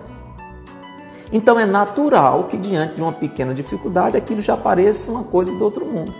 Então 1.31 1.59
é 1.59 1.65
natural 1.65 2.45
que 2.45 2.57
diante 2.57 2.95
de 2.95 3.01
uma 3.03 3.11
pequena 3.11 3.53
dificuldade 3.53 4.17
aquilo 4.17 4.41
já 4.41 4.57
pareça 4.57 5.11
uma 5.11 5.25
coisa 5.25 5.53
do 5.53 5.63
outro 5.63 5.85
mundo. 5.85 6.11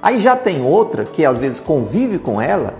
Aí 0.00 0.18
já 0.18 0.34
tem 0.34 0.64
outra 0.64 1.04
que 1.04 1.22
às 1.22 1.36
vezes 1.36 1.60
convive 1.60 2.18
com 2.18 2.40
ela, 2.40 2.72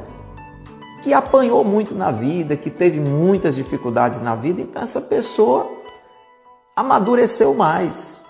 que 1.03 1.13
apanhou 1.13 1.63
muito 1.63 1.95
na 1.95 2.11
vida, 2.11 2.57
que 2.57 2.71
teve 2.71 2.99
muitas 2.99 3.55
dificuldades 3.55 4.23
na 4.23 4.35
vida, 4.35 4.63
então 4.63 4.81
essa 4.81 5.03
pessoa 5.03 5.71
amadureceu 6.75 7.53
mais. 7.53 8.25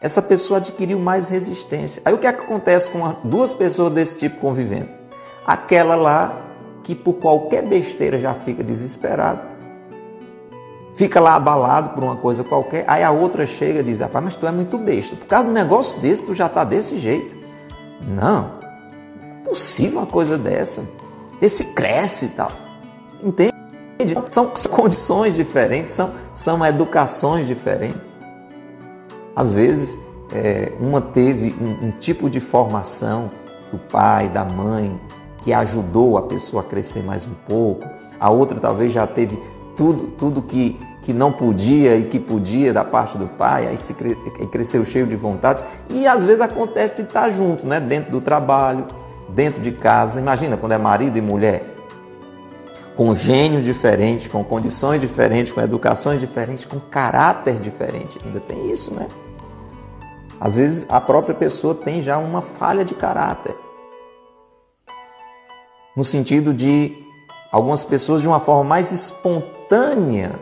essa 0.00 0.22
pessoa 0.22 0.58
adquiriu 0.58 1.00
mais 1.00 1.28
resistência. 1.28 2.00
Aí 2.04 2.14
o 2.14 2.18
que, 2.18 2.26
é 2.28 2.32
que 2.32 2.42
acontece 2.42 2.88
com 2.88 3.00
duas 3.24 3.52
pessoas 3.52 3.92
desse 3.92 4.16
tipo 4.16 4.38
convivendo? 4.38 4.97
Aquela 5.48 5.96
lá 5.96 6.42
que 6.82 6.94
por 6.94 7.14
qualquer 7.14 7.62
besteira 7.62 8.20
já 8.20 8.34
fica 8.34 8.62
desesperado, 8.62 9.40
fica 10.92 11.18
lá 11.18 11.36
abalado 11.36 11.94
por 11.94 12.04
uma 12.04 12.16
coisa 12.16 12.44
qualquer, 12.44 12.84
aí 12.86 13.02
a 13.02 13.10
outra 13.10 13.46
chega 13.46 13.80
e 13.80 13.82
diz: 13.82 14.00
Rapaz, 14.00 14.22
mas 14.22 14.36
tu 14.36 14.46
é 14.46 14.52
muito 14.52 14.76
besta, 14.76 15.16
por 15.16 15.24
causa 15.24 15.46
de 15.46 15.50
um 15.50 15.54
negócio 15.54 15.98
desse 16.00 16.26
tu 16.26 16.34
já 16.34 16.48
está 16.48 16.64
desse 16.64 16.98
jeito. 16.98 17.34
Não, 18.06 18.52
é 19.40 19.48
possível 19.48 20.00
uma 20.00 20.06
coisa 20.06 20.36
dessa. 20.36 20.84
Esse 21.40 21.72
cresce 21.72 22.26
e 22.26 22.28
tal. 22.28 22.52
Entende? 23.24 23.54
São 24.30 24.52
condições 24.70 25.34
diferentes, 25.34 25.94
são, 25.94 26.12
são 26.34 26.62
educações 26.62 27.46
diferentes. 27.46 28.20
Às 29.34 29.54
vezes, 29.54 29.98
é, 30.30 30.72
uma 30.78 31.00
teve 31.00 31.56
um, 31.58 31.86
um 31.86 31.90
tipo 31.90 32.28
de 32.28 32.38
formação 32.38 33.30
do 33.70 33.78
pai, 33.78 34.28
da 34.28 34.44
mãe, 34.44 35.00
que 35.42 35.52
ajudou 35.52 36.18
a 36.18 36.22
pessoa 36.22 36.62
a 36.62 36.64
crescer 36.64 37.02
mais 37.02 37.26
um 37.26 37.34
pouco. 37.46 37.88
A 38.18 38.30
outra 38.30 38.58
talvez 38.58 38.92
já 38.92 39.06
teve 39.06 39.38
tudo, 39.76 40.08
tudo 40.08 40.42
que, 40.42 40.78
que 41.02 41.12
não 41.12 41.32
podia 41.32 41.96
e 41.96 42.04
que 42.04 42.18
podia 42.18 42.72
da 42.72 42.84
parte 42.84 43.16
do 43.16 43.26
pai, 43.26 43.68
aí 43.68 43.78
se 43.78 43.94
cresceu 44.50 44.84
cheio 44.84 45.06
de 45.06 45.16
vontades. 45.16 45.64
E 45.88 46.06
às 46.06 46.24
vezes 46.24 46.40
acontece 46.40 46.96
de 46.96 47.02
estar 47.02 47.30
junto, 47.30 47.66
né? 47.66 47.80
dentro 47.80 48.10
do 48.10 48.20
trabalho, 48.20 48.86
dentro 49.28 49.62
de 49.62 49.72
casa. 49.72 50.20
Imagina 50.20 50.56
quando 50.56 50.72
é 50.72 50.78
marido 50.78 51.16
e 51.16 51.20
mulher 51.20 51.74
com 52.98 53.14
gênios 53.14 53.64
diferentes, 53.64 54.26
com 54.26 54.42
condições 54.42 55.00
diferentes, 55.00 55.52
com 55.52 55.60
educações 55.60 56.18
diferentes, 56.18 56.64
com 56.64 56.80
caráter 56.80 57.54
diferente. 57.60 58.18
Ainda 58.26 58.40
tem 58.40 58.72
isso, 58.72 58.92
né? 58.92 59.06
Às 60.40 60.56
vezes 60.56 60.84
a 60.88 61.00
própria 61.00 61.32
pessoa 61.32 61.76
tem 61.76 62.02
já 62.02 62.18
uma 62.18 62.42
falha 62.42 62.84
de 62.84 62.96
caráter. 62.96 63.54
No 65.98 66.04
sentido 66.04 66.54
de 66.54 66.96
algumas 67.50 67.84
pessoas, 67.84 68.22
de 68.22 68.28
uma 68.28 68.38
forma 68.38 68.62
mais 68.62 68.92
espontânea, 68.92 70.38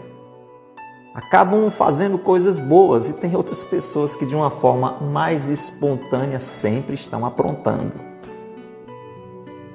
acabam 1.15 1.71
fazendo 1.71 2.19
coisas 2.19 2.61
boas, 2.61 3.09
e 3.09 3.15
tem 3.15 3.35
outras 3.35 3.65
pessoas 3.65 4.15
que, 4.15 4.27
de 4.27 4.37
uma 4.37 4.51
forma 4.51 4.99
mais 5.01 5.49
espontânea, 5.49 6.39
sempre 6.39 6.95
estão 6.95 7.25
aprontando. 7.25 7.97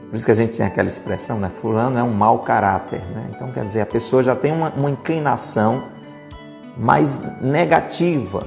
Por 0.08 0.16
isso 0.16 0.24
que 0.24 0.32
a 0.32 0.36
gente 0.36 0.56
tem 0.56 0.68
aquela 0.68 0.88
expressão, 0.88 1.40
né? 1.40 1.50
Fulano 1.50 1.98
é 1.98 2.04
um 2.04 2.14
mau 2.14 2.44
caráter, 2.44 3.02
né? 3.16 3.32
Então, 3.36 3.52
quer 3.52 3.64
dizer, 3.64 3.82
a 3.82 3.88
pessoa 3.88 4.22
já 4.22 4.36
tem 4.36 4.52
uma, 4.52 4.70
uma 4.74 4.92
inclinação 4.92 5.86
mais 6.78 7.20
negativa? 7.42 8.46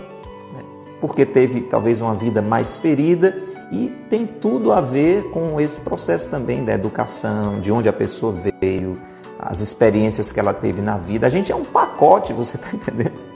Porque 1.00 1.26
teve 1.26 1.62
talvez 1.62 2.00
uma 2.00 2.14
vida 2.14 2.40
mais 2.40 2.78
ferida 2.78 3.36
e 3.70 3.90
tem 4.08 4.26
tudo 4.26 4.72
a 4.72 4.80
ver 4.80 5.24
com 5.30 5.60
esse 5.60 5.80
processo 5.80 6.30
também 6.30 6.64
da 6.64 6.72
educação, 6.72 7.60
de 7.60 7.70
onde 7.72 7.88
a 7.88 7.92
pessoa 7.92 8.34
veio, 8.60 8.98
as 9.38 9.60
experiências 9.60 10.32
que 10.32 10.40
ela 10.40 10.54
teve 10.54 10.80
na 10.80 10.96
vida. 10.96 11.26
A 11.26 11.30
gente 11.30 11.52
é 11.52 11.56
um 11.56 11.64
pacote, 11.64 12.32
você 12.32 12.56
está 12.56 12.68
entendendo? 12.72 13.34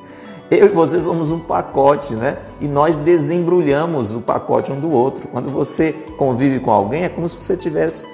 Eu 0.51 0.67
e 0.67 0.69
você 0.71 0.99
somos 0.99 1.31
um 1.31 1.39
pacote, 1.39 2.15
né? 2.15 2.39
E 2.59 2.67
nós 2.67 2.97
desembrulhamos 2.97 4.15
o 4.15 4.21
pacote 4.21 4.73
um 4.73 4.81
do 4.81 4.91
outro. 4.91 5.29
Quando 5.29 5.51
você 5.51 5.93
convive 6.17 6.59
com 6.61 6.71
alguém, 6.71 7.05
é 7.05 7.09
como 7.11 7.29
se 7.29 7.37
você 7.37 7.55
tivesse 7.55 8.07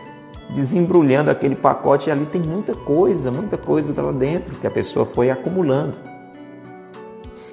desembrulhando 0.53 1.31
aquele 1.31 1.55
pacote 1.55 2.09
e 2.09 2.13
ali 2.13 2.27
tem 2.27 2.43
muita 2.43 2.75
coisa, 2.75 3.31
muita 3.31 3.57
coisa 3.57 4.01
lá 4.03 4.11
dentro 4.13 4.57
que 4.57 4.67
a 4.67 4.71
pessoa 4.71 5.07
foi 5.07 5.31
acumulando. 5.31 5.97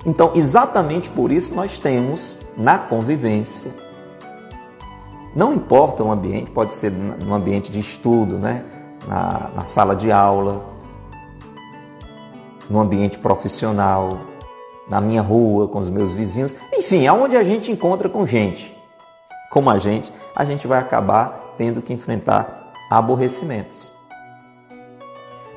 Então, 0.05 0.31
exatamente 0.35 1.09
por 1.09 1.31
isso 1.31 1.53
nós 1.53 1.79
temos 1.79 2.37
na 2.57 2.77
convivência, 2.77 3.71
não 5.35 5.53
importa 5.53 6.03
o 6.03 6.11
ambiente, 6.11 6.51
pode 6.51 6.73
ser 6.73 6.91
no 6.91 7.33
ambiente 7.33 7.71
de 7.71 7.79
estudo, 7.79 8.37
né? 8.37 8.65
na, 9.07 9.51
na 9.55 9.65
sala 9.65 9.95
de 9.95 10.11
aula, 10.11 10.65
no 12.69 12.79
ambiente 12.79 13.17
profissional, 13.17 14.19
na 14.89 14.99
minha 14.99 15.21
rua, 15.21 15.67
com 15.67 15.79
os 15.79 15.89
meus 15.89 16.11
vizinhos, 16.11 16.55
enfim, 16.73 17.07
aonde 17.07 17.37
a 17.37 17.43
gente 17.43 17.71
encontra 17.71 18.09
com 18.09 18.25
gente 18.25 18.75
como 19.51 19.69
a 19.69 19.77
gente, 19.77 20.11
a 20.33 20.45
gente 20.45 20.65
vai 20.65 20.79
acabar 20.79 21.53
tendo 21.57 21.81
que 21.81 21.91
enfrentar 21.91 22.71
aborrecimentos. 22.89 23.93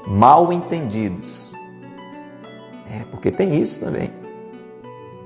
Mal 0.05 0.53
entendidos. 0.53 1.55
É, 2.91 3.05
porque 3.11 3.31
tem 3.31 3.55
isso 3.55 3.81
também. 3.81 4.13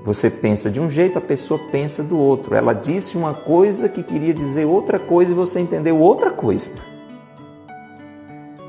Você 0.03 0.29
pensa 0.29 0.71
de 0.71 0.79
um 0.79 0.89
jeito, 0.89 1.17
a 1.17 1.21
pessoa 1.21 1.59
pensa 1.71 2.01
do 2.01 2.17
outro. 2.17 2.55
Ela 2.55 2.73
disse 2.73 3.17
uma 3.17 3.33
coisa 3.33 3.89
que 3.89 4.01
queria 4.01 4.33
dizer 4.33 4.65
outra 4.65 4.97
coisa 4.97 5.31
e 5.31 5.35
você 5.35 5.59
entendeu 5.59 5.99
outra 5.99 6.31
coisa. 6.31 6.71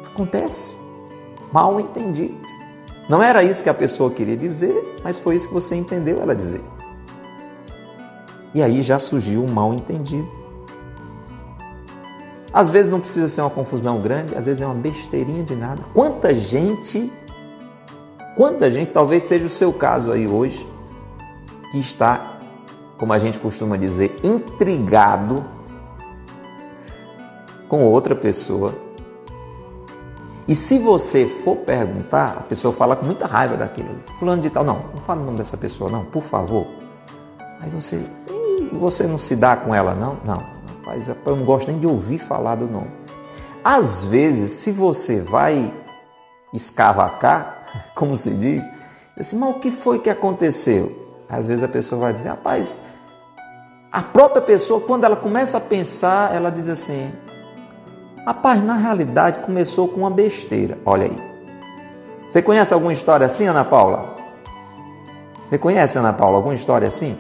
Acontece. 0.07 0.79
Mal 1.53 1.79
entendidos. 1.79 2.47
Não 3.09 3.23
era 3.23 3.43
isso 3.43 3.63
que 3.63 3.71
a 3.71 3.75
pessoa 3.75 4.11
queria 4.11 4.37
dizer, 4.37 4.99
mas 5.03 5.19
foi 5.19 5.35
isso 5.35 5.49
que 5.49 5.55
você 5.55 5.75
entendeu 5.75 6.21
ela 6.21 6.35
dizer. 6.35 6.63
E 8.53 8.63
aí 8.63 8.83
já 8.83 8.99
surgiu 8.99 9.45
um 9.45 9.51
mal 9.51 9.73
entendido. 9.73 10.33
Às 12.53 12.71
vezes 12.71 12.91
não 12.91 13.01
precisa 13.01 13.29
ser 13.29 13.43
uma 13.43 13.51
confusão 13.51 14.01
grande, 14.01 14.35
às 14.35 14.47
vezes 14.47 14.61
é 14.61 14.67
uma 14.67 14.75
besteirinha 14.75 15.45
de 15.45 15.55
nada. 15.55 15.83
Quanta 15.95 16.35
gente, 16.35 17.13
quanta 18.37 18.69
gente, 18.71 18.91
talvez 18.91 19.23
seja 19.23 19.47
o 19.47 19.51
seu 19.51 19.73
caso 19.73 20.11
aí 20.11 20.27
hoje, 20.27 20.67
que 21.71 21.79
está, 21.79 22.37
como 22.99 23.13
a 23.13 23.19
gente 23.19 23.39
costuma 23.39 23.77
dizer, 23.77 24.19
intrigado 24.23 25.45
com 27.69 27.85
outra 27.85 28.17
pessoa. 28.17 28.75
E 30.49 30.55
se 30.55 30.79
você 30.81 31.27
for 31.27 31.57
perguntar, 31.59 32.39
a 32.39 32.43
pessoa 32.43 32.75
fala 32.75 32.97
com 32.97 33.07
muita 33.07 33.25
raiva 33.25 33.57
daquilo. 33.57 34.01
Fulano 34.19 34.43
de 34.43 34.51
tal, 34.51 34.65
não, 34.65 34.87
não 34.93 35.01
fala 35.01 35.23
o 35.23 35.25
nome 35.25 35.39
dessa 35.39 35.57
pessoa, 35.57 35.89
não, 35.89 36.05
por 36.05 36.25
favor. 36.25 36.67
Aí 37.61 37.71
você, 37.71 38.05
você 38.73 39.07
não 39.07 39.17
se 39.17 39.37
dá 39.37 39.55
com 39.55 39.73
ela, 39.73 39.95
não? 39.95 40.19
Não. 40.25 40.43
Rapaz, 40.79 41.07
eu 41.07 41.37
não 41.37 41.45
gosto 41.45 41.69
nem 41.69 41.79
de 41.79 41.87
ouvir 41.87 42.19
falar 42.19 42.57
do 42.57 42.67
nome. 42.67 42.91
Às 43.63 44.05
vezes, 44.05 44.51
se 44.51 44.73
você 44.73 45.21
vai 45.21 45.73
escavacar, 46.53 47.67
como 47.95 48.17
se 48.17 48.31
diz, 48.31 48.69
assim, 49.17 49.39
mas 49.39 49.57
o 49.57 49.61
que 49.61 49.71
foi 49.71 50.01
que 50.01 50.11
aconteceu? 50.11 51.00
Às 51.31 51.47
vezes 51.47 51.63
a 51.63 51.69
pessoa 51.69 52.01
vai 52.01 52.13
dizer, 52.13 52.31
rapaz, 52.31 52.81
a 53.93 54.03
própria 54.03 54.43
pessoa, 54.43 54.81
quando 54.81 55.05
ela 55.05 55.17
começa 55.17 55.59
a 55.59 55.61
pensar, 55.61 56.35
ela 56.35 56.51
diz 56.51 56.69
assim, 56.69 57.13
rapaz, 58.27 58.63
na 58.63 58.75
realidade 58.75 59.41
começou 59.41 59.89
com 59.89 60.01
uma 60.01 60.11
besteira. 60.11 60.79
Olha 60.85 61.07
aí. 61.07 61.31
Você 62.29 62.43
conhece 62.43 62.75
alguma 62.75 62.93
história 62.93 63.27
assim, 63.27 63.47
Ana 63.47 63.65
Paula? 63.65 64.17
Você 65.45 65.59
conhece, 65.59 65.99
Ana 65.99 66.13
Paula, 66.13 66.37
alguma 66.37 66.55
história 66.55 66.87
assim? 66.87 67.17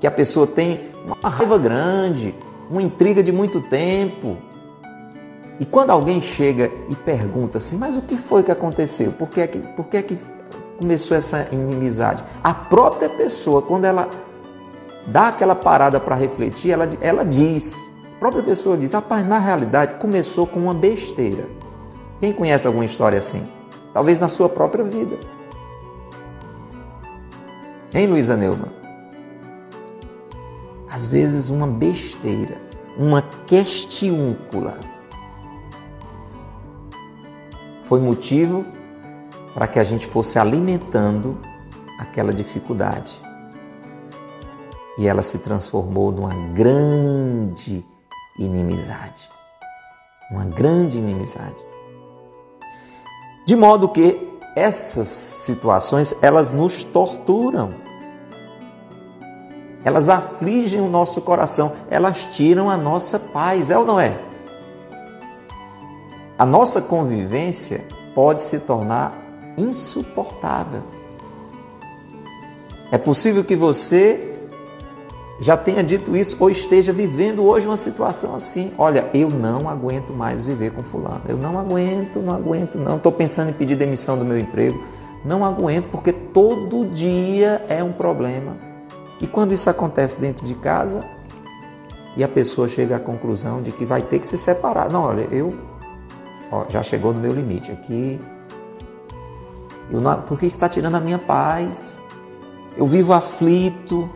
Que 0.00 0.06
a 0.06 0.10
pessoa 0.10 0.46
tem 0.46 0.88
uma 1.04 1.28
raiva 1.28 1.58
grande, 1.58 2.34
uma 2.70 2.82
intriga 2.82 3.22
de 3.22 3.32
muito 3.32 3.60
tempo. 3.60 4.36
E 5.60 5.64
quando 5.64 5.90
alguém 5.90 6.20
chega 6.20 6.70
e 6.88 6.94
pergunta 6.94 7.58
assim, 7.58 7.78
mas 7.78 7.96
o 7.96 8.02
que 8.02 8.16
foi 8.16 8.42
que 8.42 8.50
aconteceu? 8.50 9.12
Por 9.12 9.28
que 9.28 9.40
é 9.40 9.46
que, 9.46 9.58
por 9.58 9.86
que, 9.86 9.96
é 9.96 10.02
que 10.02 10.18
começou 10.78 11.16
essa 11.16 11.48
inimizade? 11.52 12.22
A 12.42 12.54
própria 12.54 13.08
pessoa, 13.08 13.62
quando 13.62 13.84
ela 13.84 14.08
dá 15.06 15.28
aquela 15.28 15.54
parada 15.54 16.00
para 16.00 16.14
refletir, 16.14 16.70
ela, 16.70 16.88
ela 17.00 17.24
diz, 17.24 17.94
a 18.16 18.18
própria 18.18 18.42
pessoa 18.42 18.76
diz, 18.76 18.92
rapaz, 18.92 19.26
na 19.26 19.38
realidade 19.38 19.94
começou 20.00 20.46
com 20.46 20.60
uma 20.60 20.74
besteira. 20.74 21.46
Quem 22.20 22.32
conhece 22.32 22.66
alguma 22.66 22.84
história 22.84 23.18
assim? 23.18 23.46
Talvez 23.92 24.18
na 24.18 24.28
sua 24.28 24.48
própria 24.48 24.84
vida. 24.84 25.18
Hein, 27.94 28.08
Luísa 28.08 28.36
Neumann? 28.36 28.76
às 30.96 31.06
vezes 31.06 31.50
uma 31.50 31.66
besteira, 31.66 32.56
uma 32.96 33.20
questiúncula, 33.20 34.80
foi 37.82 38.00
motivo 38.00 38.64
para 39.56 39.66
que 39.66 39.78
a 39.78 39.84
gente 39.84 40.06
fosse 40.06 40.38
alimentando 40.38 41.40
aquela 41.98 42.30
dificuldade. 42.30 43.22
E 44.98 45.08
ela 45.08 45.22
se 45.22 45.38
transformou 45.38 46.12
numa 46.12 46.34
grande 46.52 47.82
inimizade. 48.38 49.30
Uma 50.30 50.44
grande 50.44 50.98
inimizade. 50.98 51.64
De 53.46 53.56
modo 53.56 53.88
que 53.88 54.38
essas 54.54 55.08
situações, 55.08 56.14
elas 56.20 56.52
nos 56.52 56.84
torturam 56.84 57.86
elas 59.82 60.08
afligem 60.08 60.80
o 60.80 60.88
nosso 60.88 61.20
coração, 61.20 61.72
elas 61.88 62.24
tiram 62.32 62.68
a 62.68 62.76
nossa 62.76 63.20
paz, 63.20 63.70
é 63.70 63.78
ou 63.78 63.86
não 63.86 64.00
é? 64.00 64.18
A 66.36 66.44
nossa 66.44 66.82
convivência 66.82 67.86
pode 68.12 68.42
se 68.42 68.58
tornar 68.58 69.25
insuportável. 69.56 70.82
É 72.90 72.98
possível 72.98 73.42
que 73.42 73.56
você 73.56 74.36
já 75.38 75.56
tenha 75.56 75.82
dito 75.82 76.16
isso 76.16 76.36
ou 76.40 76.48
esteja 76.48 76.92
vivendo 76.92 77.44
hoje 77.44 77.66
uma 77.66 77.76
situação 77.76 78.34
assim. 78.34 78.72
Olha, 78.78 79.10
eu 79.12 79.28
não 79.28 79.68
aguento 79.68 80.12
mais 80.12 80.44
viver 80.44 80.72
com 80.72 80.82
fulano. 80.82 81.22
Eu 81.28 81.36
não 81.36 81.58
aguento, 81.58 82.20
não 82.20 82.34
aguento, 82.34 82.78
não. 82.78 82.96
Estou 82.96 83.12
pensando 83.12 83.50
em 83.50 83.52
pedir 83.52 83.76
demissão 83.76 84.18
do 84.18 84.24
meu 84.24 84.38
emprego. 84.38 84.82
Não 85.24 85.44
aguento 85.44 85.88
porque 85.88 86.12
todo 86.12 86.86
dia 86.86 87.64
é 87.68 87.82
um 87.82 87.92
problema. 87.92 88.56
E 89.20 89.26
quando 89.26 89.52
isso 89.52 89.68
acontece 89.68 90.20
dentro 90.20 90.46
de 90.46 90.54
casa 90.54 91.04
e 92.16 92.24
a 92.24 92.28
pessoa 92.28 92.68
chega 92.68 92.96
à 92.96 93.00
conclusão 93.00 93.60
de 93.60 93.72
que 93.72 93.84
vai 93.84 94.02
ter 94.02 94.18
que 94.18 94.26
se 94.26 94.38
separar. 94.38 94.90
Não, 94.90 95.02
olha, 95.02 95.26
eu 95.30 95.54
ó, 96.50 96.64
já 96.68 96.82
chegou 96.82 97.12
no 97.12 97.20
meu 97.20 97.32
limite 97.32 97.72
aqui. 97.72 98.20
Eu 99.90 100.00
não, 100.00 100.22
porque 100.22 100.46
está 100.46 100.68
tirando 100.68 100.96
a 100.96 101.00
minha 101.00 101.18
paz. 101.18 102.00
Eu 102.76 102.86
vivo 102.86 103.12
aflito 103.12 104.08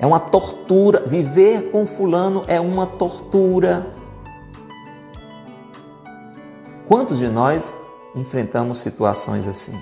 é 0.00 0.06
uma 0.06 0.18
tortura. 0.18 1.04
Viver 1.06 1.70
com 1.70 1.86
fulano 1.86 2.42
é 2.48 2.58
uma 2.58 2.86
tortura. 2.86 3.86
Quantos 6.88 7.18
de 7.18 7.28
nós 7.28 7.76
enfrentamos 8.16 8.78
situações 8.78 9.46
assim? 9.46 9.78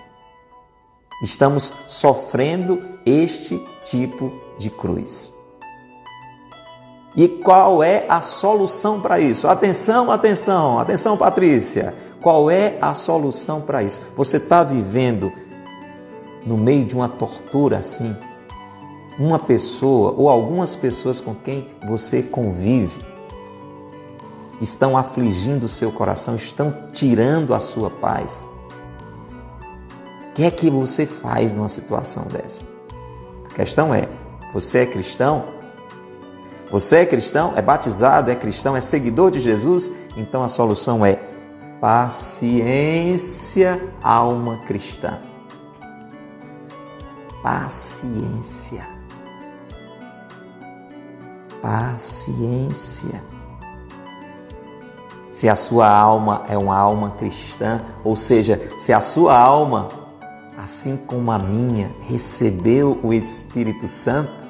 Estamos 1.23 1.73
sofrendo 1.87 2.83
este 3.07 3.65
tipo 3.85 4.33
de 4.59 4.69
cruz. 4.71 5.33
E 7.17 7.29
qual 7.29 7.83
é 7.83 8.05
a 8.09 8.21
solução 8.21 9.01
para 9.01 9.19
isso? 9.19 9.49
Atenção, 9.49 10.11
atenção, 10.11 10.79
atenção, 10.79 11.17
Patrícia. 11.17 11.95
Qual 12.21 12.51
é 12.51 12.77
a 12.81 12.95
solução 12.95 13.61
para 13.61 13.83
isso? 13.83 14.01
Você 14.17 14.39
está 14.39 14.65
vivendo 14.65 15.33
no 16.45 16.57
meio 16.57 16.85
de 16.85 16.95
uma 16.95 17.09
tortura 17.09 17.79
assim? 17.79 18.17
uma 19.19 19.39
pessoa 19.39 20.15
ou 20.17 20.29
algumas 20.29 20.77
pessoas 20.77 21.21
com 21.21 21.35
quem 21.35 21.67
você 21.87 22.23
convive 22.23 23.05
estão 24.61 24.97
afligindo 24.97 25.67
o 25.67 25.69
seu 25.69 25.91
coração, 25.91 26.37
estão 26.37 26.73
tirando 26.93 27.53
a 27.53 27.61
sua 27.61 27.91
paz. 27.91 28.49
O 30.31 30.33
que 30.35 30.45
é 30.45 30.51
que 30.51 30.71
você 30.71 31.05
faz 31.05 31.53
numa 31.53 31.69
situação 31.69 32.25
dessa? 32.27 32.65
A 33.51 33.55
questão 33.55 33.93
é: 33.93 34.09
você 34.53 34.79
é 34.79 34.87
cristão? 34.87 35.45
Você 36.71 36.99
é 36.99 37.07
cristão? 37.07 37.55
É 37.57 37.63
batizado? 37.63 38.31
É 38.31 38.37
cristão? 38.37 38.77
É 38.77 38.81
seguidor 38.81 39.33
de 39.33 39.41
Jesus? 39.41 39.91
Então 40.17 40.45
a 40.45 40.49
solução 40.49 41.05
é 41.05 41.19
paciência, 41.81 43.81
alma 44.03 44.59
cristã. 44.59 45.19
Paciência 47.43 48.99
paciência. 51.61 53.23
Se 55.31 55.49
a 55.49 55.55
sua 55.55 55.89
alma 55.89 56.45
é 56.49 56.59
uma 56.59 56.77
alma 56.77 57.13
cristã, 57.13 57.81
ou 58.03 58.17
seja, 58.17 58.61
se 58.79 58.93
a 58.93 59.01
sua 59.01 59.39
alma, 59.39 59.89
assim 60.57 60.97
como 60.97 61.31
a 61.31 61.39
minha, 61.39 61.95
recebeu 62.01 62.99
o 63.03 63.13
Espírito 63.13 63.87
Santo, 63.87 64.48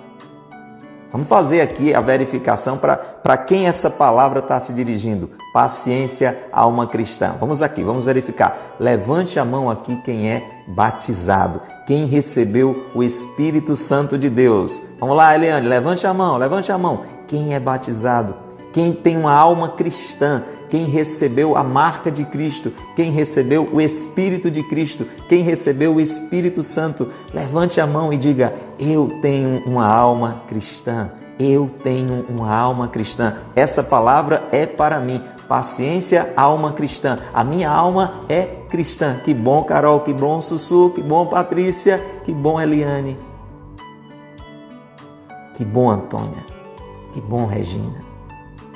Vamos 1.10 1.26
fazer 1.26 1.62
aqui 1.62 1.94
a 1.94 2.00
verificação 2.02 2.76
para 2.76 3.36
quem 3.38 3.66
essa 3.66 3.88
palavra 3.88 4.40
está 4.40 4.60
se 4.60 4.74
dirigindo. 4.74 5.30
Paciência, 5.54 6.38
alma 6.52 6.86
cristã. 6.86 7.34
Vamos 7.40 7.62
aqui, 7.62 7.82
vamos 7.82 8.04
verificar. 8.04 8.76
Levante 8.78 9.38
a 9.38 9.44
mão 9.44 9.70
aqui 9.70 9.96
quem 10.02 10.30
é 10.30 10.62
batizado, 10.68 11.62
quem 11.86 12.04
recebeu 12.04 12.90
o 12.94 13.02
Espírito 13.02 13.74
Santo 13.76 14.18
de 14.18 14.28
Deus. 14.28 14.82
Vamos 15.00 15.16
lá, 15.16 15.34
Eliane, 15.34 15.66
levante 15.66 16.06
a 16.06 16.12
mão, 16.12 16.36
levante 16.36 16.70
a 16.70 16.76
mão. 16.76 17.02
Quem 17.26 17.54
é 17.54 17.60
batizado? 17.60 18.47
Quem 18.72 18.92
tem 18.92 19.16
uma 19.16 19.32
alma 19.32 19.70
cristã? 19.70 20.44
quem 20.68 20.84
recebeu 20.84 21.56
a 21.56 21.64
marca 21.64 22.10
de 22.10 22.24
Cristo, 22.24 22.72
quem 22.94 23.10
recebeu 23.10 23.68
o 23.72 23.80
Espírito 23.80 24.50
de 24.50 24.62
Cristo, 24.62 25.06
quem 25.28 25.42
recebeu 25.42 25.94
o 25.94 26.00
Espírito 26.00 26.62
Santo, 26.62 27.08
levante 27.32 27.80
a 27.80 27.86
mão 27.86 28.12
e 28.12 28.16
diga: 28.16 28.54
Eu 28.78 29.18
tenho 29.20 29.62
uma 29.66 29.86
alma 29.86 30.42
cristã. 30.46 31.10
Eu 31.38 31.70
tenho 31.84 32.26
uma 32.28 32.52
alma 32.52 32.88
cristã. 32.88 33.36
Essa 33.54 33.80
palavra 33.82 34.48
é 34.50 34.66
para 34.66 34.98
mim. 34.98 35.22
Paciência, 35.46 36.32
alma 36.36 36.72
cristã. 36.72 37.20
A 37.32 37.44
minha 37.44 37.70
alma 37.70 38.22
é 38.28 38.44
cristã. 38.68 39.20
Que 39.22 39.32
bom, 39.32 39.62
Carol. 39.62 40.00
Que 40.00 40.12
bom, 40.12 40.42
Sussu. 40.42 40.90
Que 40.90 41.00
bom, 41.00 41.26
Patrícia. 41.26 42.02
Que 42.24 42.32
bom, 42.32 42.60
Eliane. 42.60 43.16
Que 45.54 45.64
bom, 45.64 45.88
Antônia. 45.88 46.44
Que 47.12 47.20
bom, 47.20 47.46
Regina. 47.46 48.07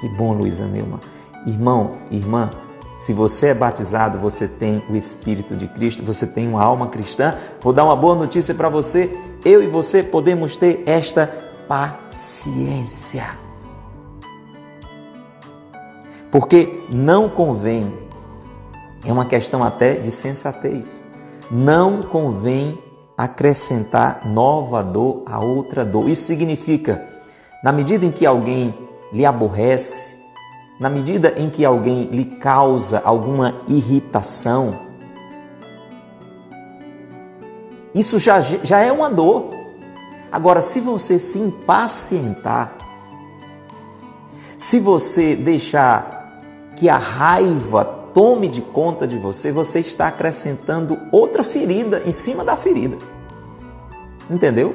Que 0.02 0.08
bom, 0.08 0.32
Luísa 0.32 0.66
Neumann. 0.66 0.98
Irmão, 1.46 1.98
irmã, 2.10 2.50
se 2.96 3.12
você 3.12 3.48
é 3.48 3.54
batizado, 3.54 4.18
você 4.18 4.48
tem 4.48 4.82
o 4.90 4.96
Espírito 4.96 5.54
de 5.54 5.68
Cristo, 5.68 6.02
você 6.02 6.26
tem 6.26 6.48
uma 6.48 6.60
alma 6.60 6.88
cristã. 6.88 7.36
Vou 7.60 7.72
dar 7.72 7.84
uma 7.84 7.94
boa 7.94 8.16
notícia 8.16 8.52
para 8.52 8.68
você. 8.68 9.16
Eu 9.44 9.62
e 9.62 9.68
você 9.68 10.02
podemos 10.02 10.56
ter 10.56 10.82
esta 10.86 11.32
paciência. 11.68 13.24
Porque 16.32 16.82
não 16.92 17.28
convém, 17.28 17.96
é 19.04 19.12
uma 19.12 19.24
questão 19.24 19.62
até 19.62 19.94
de 19.94 20.10
sensatez, 20.10 21.04
não 21.48 22.02
convém 22.02 22.76
acrescentar 23.16 24.26
nova 24.26 24.82
dor 24.82 25.22
a 25.26 25.38
outra 25.38 25.84
dor. 25.84 26.08
Isso 26.08 26.24
significa, 26.24 27.06
na 27.62 27.70
medida 27.70 28.04
em 28.04 28.10
que 28.10 28.26
alguém 28.26 28.90
lhe 29.12 29.26
aborrece, 29.26 30.22
na 30.80 30.88
medida 30.88 31.34
em 31.36 31.50
que 31.50 31.64
alguém 31.64 32.04
lhe 32.04 32.24
causa 32.24 33.00
alguma 33.04 33.56
irritação, 33.68 34.90
isso 37.94 38.18
já, 38.18 38.40
já 38.40 38.78
é 38.80 38.90
uma 38.90 39.10
dor. 39.10 39.50
Agora, 40.30 40.62
se 40.62 40.80
você 40.80 41.18
se 41.18 41.38
impacientar, 41.38 42.72
se 44.56 44.80
você 44.80 45.36
deixar 45.36 46.72
que 46.74 46.88
a 46.88 46.96
raiva 46.96 47.84
tome 48.14 48.48
de 48.48 48.62
conta 48.62 49.06
de 49.06 49.18
você, 49.18 49.52
você 49.52 49.80
está 49.80 50.08
acrescentando 50.08 50.98
outra 51.10 51.42
ferida 51.42 52.02
em 52.06 52.12
cima 52.12 52.44
da 52.44 52.56
ferida. 52.56 52.96
Entendeu? 54.30 54.74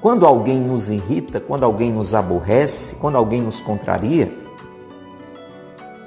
Quando 0.00 0.26
alguém 0.26 0.58
nos 0.58 0.88
irrita, 0.88 1.40
quando 1.40 1.64
alguém 1.64 1.92
nos 1.92 2.14
aborrece, 2.14 2.94
quando 2.96 3.16
alguém 3.16 3.42
nos 3.42 3.60
contraria, 3.60 4.34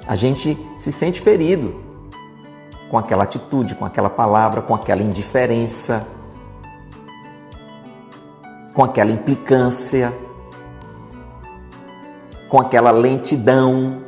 a 0.06 0.16
gente 0.16 0.58
se 0.76 0.90
sente 0.90 1.20
ferido 1.20 1.74
com 2.90 2.98
aquela 2.98 3.22
atitude, 3.22 3.74
com 3.76 3.84
aquela 3.84 4.10
palavra, 4.10 4.62
com 4.62 4.74
aquela 4.74 5.02
indiferença, 5.02 6.06
com 8.72 8.82
aquela 8.82 9.12
implicância, 9.12 10.12
com 12.48 12.60
aquela 12.60 12.90
lentidão. 12.90 14.02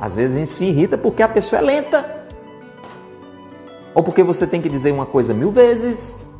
Às 0.00 0.14
vezes 0.14 0.36
a 0.36 0.38
gente 0.40 0.50
se 0.50 0.64
irrita 0.64 0.96
porque 0.96 1.22
a 1.22 1.28
pessoa 1.28 1.60
é 1.60 1.64
lenta. 1.64 2.24
Ou 3.94 4.02
porque 4.02 4.22
você 4.22 4.46
tem 4.46 4.60
que 4.60 4.70
dizer 4.70 4.90
uma 4.90 5.06
coisa 5.06 5.34
mil 5.34 5.50
vezes. 5.50 6.31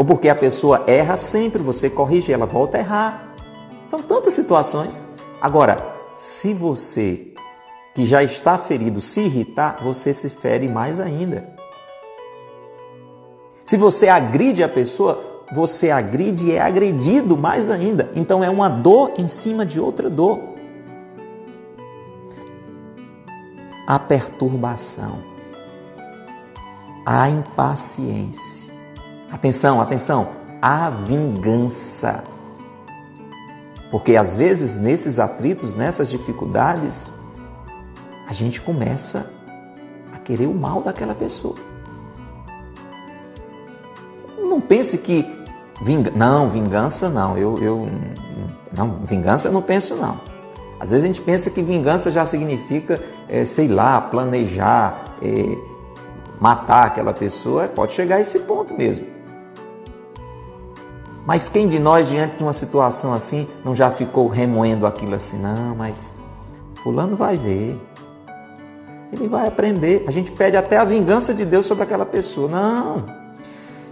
Ou 0.00 0.04
porque 0.06 0.30
a 0.30 0.34
pessoa 0.34 0.82
erra 0.86 1.14
sempre, 1.18 1.62
você 1.62 1.90
corrige, 1.90 2.32
ela 2.32 2.46
volta 2.46 2.78
a 2.78 2.80
errar. 2.80 3.34
São 3.86 4.00
tantas 4.02 4.32
situações. 4.32 5.04
Agora, 5.42 5.94
se 6.14 6.54
você 6.54 7.34
que 7.94 8.06
já 8.06 8.22
está 8.22 8.56
ferido 8.56 8.98
se 8.98 9.20
irritar, 9.20 9.76
você 9.82 10.14
se 10.14 10.30
fere 10.30 10.66
mais 10.66 10.98
ainda. 10.98 11.54
Se 13.62 13.76
você 13.76 14.08
agride 14.08 14.64
a 14.64 14.70
pessoa, 14.70 15.22
você 15.52 15.90
agride 15.90 16.46
e 16.46 16.52
é 16.52 16.62
agredido 16.62 17.36
mais 17.36 17.68
ainda. 17.68 18.10
Então 18.14 18.42
é 18.42 18.48
uma 18.48 18.70
dor 18.70 19.12
em 19.18 19.28
cima 19.28 19.66
de 19.66 19.78
outra 19.78 20.08
dor. 20.08 20.40
A 23.86 23.98
perturbação, 23.98 25.22
a 27.04 27.28
impaciência. 27.28 28.69
Atenção, 29.32 29.80
atenção, 29.80 30.28
a 30.60 30.90
vingança. 30.90 32.24
Porque 33.90 34.16
às 34.16 34.34
vezes 34.36 34.76
nesses 34.76 35.18
atritos, 35.18 35.74
nessas 35.74 36.10
dificuldades, 36.10 37.14
a 38.28 38.32
gente 38.32 38.60
começa 38.60 39.30
a 40.12 40.18
querer 40.18 40.46
o 40.46 40.54
mal 40.54 40.82
daquela 40.82 41.14
pessoa. 41.14 41.56
Não 44.38 44.60
pense 44.60 44.98
que 44.98 45.24
vinga... 45.82 46.10
não, 46.10 46.48
vingança 46.48 47.08
não, 47.08 47.36
eu, 47.38 47.58
eu 47.62 47.88
não, 48.76 49.00
vingança 49.04 49.48
eu 49.48 49.52
não 49.52 49.62
penso 49.62 49.96
não. 49.96 50.20
Às 50.78 50.90
vezes 50.90 51.04
a 51.04 51.06
gente 51.08 51.20
pensa 51.20 51.50
que 51.50 51.62
vingança 51.62 52.10
já 52.10 52.24
significa, 52.24 53.02
é, 53.28 53.44
sei 53.44 53.68
lá, 53.68 54.00
planejar, 54.00 55.16
é, 55.20 55.56
matar 56.40 56.86
aquela 56.86 57.12
pessoa. 57.12 57.68
Pode 57.68 57.92
chegar 57.92 58.16
a 58.16 58.20
esse 58.20 58.40
ponto 58.40 58.74
mesmo. 58.74 59.09
Mas 61.26 61.48
quem 61.48 61.68
de 61.68 61.78
nós, 61.78 62.08
diante 62.08 62.36
de 62.36 62.42
uma 62.42 62.52
situação 62.52 63.12
assim, 63.12 63.48
não 63.64 63.74
já 63.74 63.90
ficou 63.90 64.26
remoendo 64.28 64.86
aquilo 64.86 65.14
assim? 65.14 65.38
Não, 65.38 65.74
mas 65.74 66.16
Fulano 66.82 67.16
vai 67.16 67.36
ver. 67.36 67.78
Ele 69.12 69.28
vai 69.28 69.46
aprender. 69.46 70.04
A 70.06 70.10
gente 70.10 70.32
pede 70.32 70.56
até 70.56 70.76
a 70.76 70.84
vingança 70.84 71.34
de 71.34 71.44
Deus 71.44 71.66
sobre 71.66 71.84
aquela 71.84 72.06
pessoa. 72.06 72.48
Não. 72.48 73.04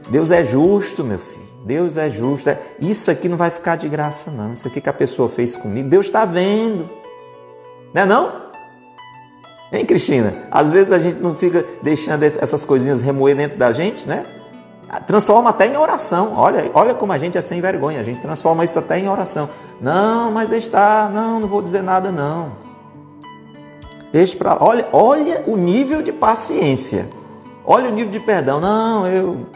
Deus 0.08 0.30
é 0.30 0.44
justo, 0.44 1.04
meu 1.04 1.18
filho. 1.18 1.48
Deus 1.64 1.96
é 1.96 2.08
justo. 2.08 2.48
É, 2.48 2.58
isso 2.80 3.10
aqui 3.10 3.28
não 3.28 3.36
vai 3.36 3.50
ficar 3.50 3.76
de 3.76 3.88
graça, 3.88 4.30
não. 4.30 4.54
Isso 4.54 4.66
aqui 4.66 4.80
que 4.80 4.88
a 4.88 4.92
pessoa 4.92 5.28
fez 5.28 5.56
comigo, 5.56 5.88
Deus 5.88 6.06
está 6.06 6.24
vendo. 6.24 6.88
Não 7.92 8.02
é 8.02 8.06
não? 8.06 8.48
Hein, 9.70 9.84
Cristina? 9.84 10.46
Às 10.50 10.70
vezes 10.70 10.92
a 10.92 10.98
gente 10.98 11.20
não 11.20 11.34
fica 11.34 11.64
deixando 11.82 12.22
essas 12.22 12.64
coisinhas 12.64 13.02
remoer 13.02 13.36
dentro 13.36 13.58
da 13.58 13.70
gente, 13.70 14.08
né? 14.08 14.24
Transforma 15.06 15.50
até 15.50 15.66
em 15.66 15.76
oração. 15.76 16.34
Olha, 16.34 16.70
olha 16.72 16.94
como 16.94 17.12
a 17.12 17.18
gente 17.18 17.36
é 17.36 17.40
sem 17.40 17.60
vergonha. 17.60 18.00
A 18.00 18.02
gente 18.02 18.20
transforma 18.20 18.64
isso 18.64 18.78
até 18.78 18.98
em 18.98 19.08
oração. 19.08 19.50
Não, 19.80 20.30
mas 20.32 20.48
deixa 20.48 20.68
estar. 20.68 21.10
Não, 21.10 21.38
não 21.40 21.48
vou 21.48 21.60
dizer 21.60 21.82
nada, 21.82 22.10
não. 22.10 22.52
Deixa 24.10 24.36
para 24.36 24.56
olha, 24.60 24.88
olha 24.92 25.44
o 25.46 25.56
nível 25.56 26.00
de 26.00 26.12
paciência. 26.12 27.08
Olha 27.64 27.90
o 27.90 27.92
nível 27.92 28.10
de 28.10 28.20
perdão. 28.20 28.60
Não, 28.60 29.06
eu 29.06 29.46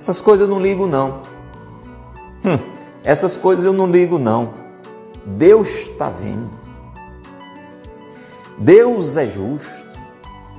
essas 0.00 0.18
coisas 0.22 0.48
eu 0.48 0.52
não 0.52 0.58
ligo 0.58 0.86
não. 0.86 1.20
Hum, 2.42 2.58
essas 3.04 3.36
coisas 3.36 3.66
eu 3.66 3.72
não 3.74 3.86
ligo 3.86 4.18
não. 4.18 4.54
Deus 5.26 5.68
está 5.68 6.08
vendo. 6.08 6.48
Deus 8.56 9.18
é 9.18 9.26
justo. 9.26 9.90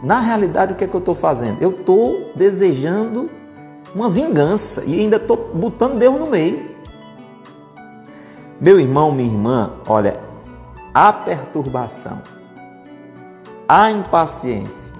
Na 0.03 0.19
realidade, 0.19 0.73
o 0.73 0.75
que 0.75 0.83
é 0.83 0.87
que 0.87 0.95
eu 0.95 0.99
estou 0.99 1.15
fazendo? 1.15 1.59
Eu 1.59 1.71
estou 1.71 2.31
desejando 2.35 3.31
uma 3.93 4.09
vingança 4.09 4.83
e 4.85 4.99
ainda 4.99 5.17
estou 5.17 5.51
botando 5.53 5.97
Deus 5.97 6.19
no 6.19 6.27
meio. 6.27 6.71
Meu 8.59 8.79
irmão, 8.79 9.11
minha 9.11 9.31
irmã, 9.31 9.73
olha, 9.87 10.19
a 10.93 11.11
perturbação 11.11 12.21
a 13.73 13.89
impaciência, 13.89 14.93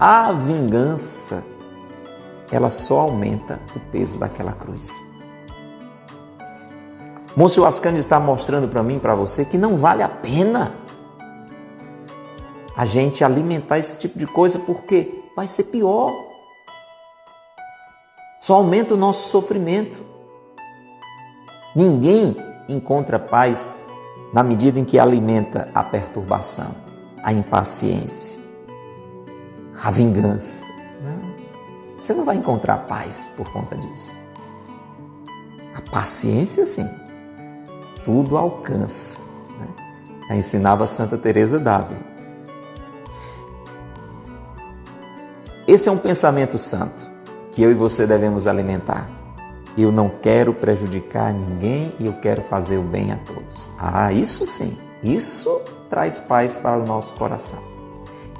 a 0.00 0.32
vingança, 0.32 1.44
ela 2.50 2.68
só 2.68 3.02
aumenta 3.02 3.60
o 3.76 3.78
peso 3.78 4.18
daquela 4.18 4.50
cruz. 4.50 4.90
Monsenhor 7.36 7.68
Ascani 7.68 8.00
está 8.00 8.18
mostrando 8.18 8.66
para 8.66 8.82
mim, 8.82 8.98
para 8.98 9.14
você, 9.14 9.44
que 9.44 9.56
não 9.56 9.76
vale 9.76 10.02
a 10.02 10.08
pena 10.08 10.74
a 12.76 12.84
gente 12.84 13.22
alimentar 13.22 13.78
esse 13.78 13.96
tipo 13.96 14.18
de 14.18 14.26
coisa, 14.26 14.58
porque 14.58 15.22
vai 15.36 15.46
ser 15.46 15.62
pior. 15.62 16.12
Só 18.44 18.56
aumenta 18.56 18.92
o 18.92 18.96
nosso 18.98 19.30
sofrimento. 19.30 20.04
Ninguém 21.74 22.36
encontra 22.68 23.18
paz 23.18 23.72
na 24.34 24.42
medida 24.42 24.78
em 24.78 24.84
que 24.84 24.98
alimenta 24.98 25.70
a 25.74 25.82
perturbação 25.82 26.74
a 27.22 27.32
impaciência, 27.32 28.42
a 29.82 29.90
vingança. 29.90 30.66
Não. 31.02 31.96
Você 31.98 32.12
não 32.12 32.22
vai 32.22 32.36
encontrar 32.36 32.86
paz 32.86 33.32
por 33.34 33.50
conta 33.50 33.78
disso. 33.78 34.14
A 35.74 35.80
paciência, 35.90 36.66
sim, 36.66 36.86
tudo 38.04 38.36
alcança. 38.36 39.22
Né? 39.58 39.68
A 40.28 40.36
ensinava 40.36 40.86
Santa 40.86 41.16
Teresa 41.16 41.58
d'Ávila. 41.58 42.02
Esse 45.66 45.88
é 45.88 45.92
um 45.92 45.96
pensamento 45.96 46.58
santo 46.58 47.13
que 47.54 47.62
eu 47.62 47.70
e 47.70 47.74
você 47.74 48.06
devemos 48.06 48.46
alimentar. 48.46 49.08
Eu 49.76 49.90
não 49.90 50.08
quero 50.08 50.52
prejudicar 50.52 51.32
ninguém 51.32 51.92
e 51.98 52.06
eu 52.06 52.12
quero 52.14 52.42
fazer 52.42 52.78
o 52.78 52.82
bem 52.82 53.12
a 53.12 53.16
todos. 53.16 53.70
Ah, 53.78 54.12
isso 54.12 54.44
sim, 54.44 54.76
isso 55.02 55.62
traz 55.88 56.20
paz 56.20 56.56
para 56.56 56.78
o 56.78 56.86
nosso 56.86 57.14
coração. 57.14 57.58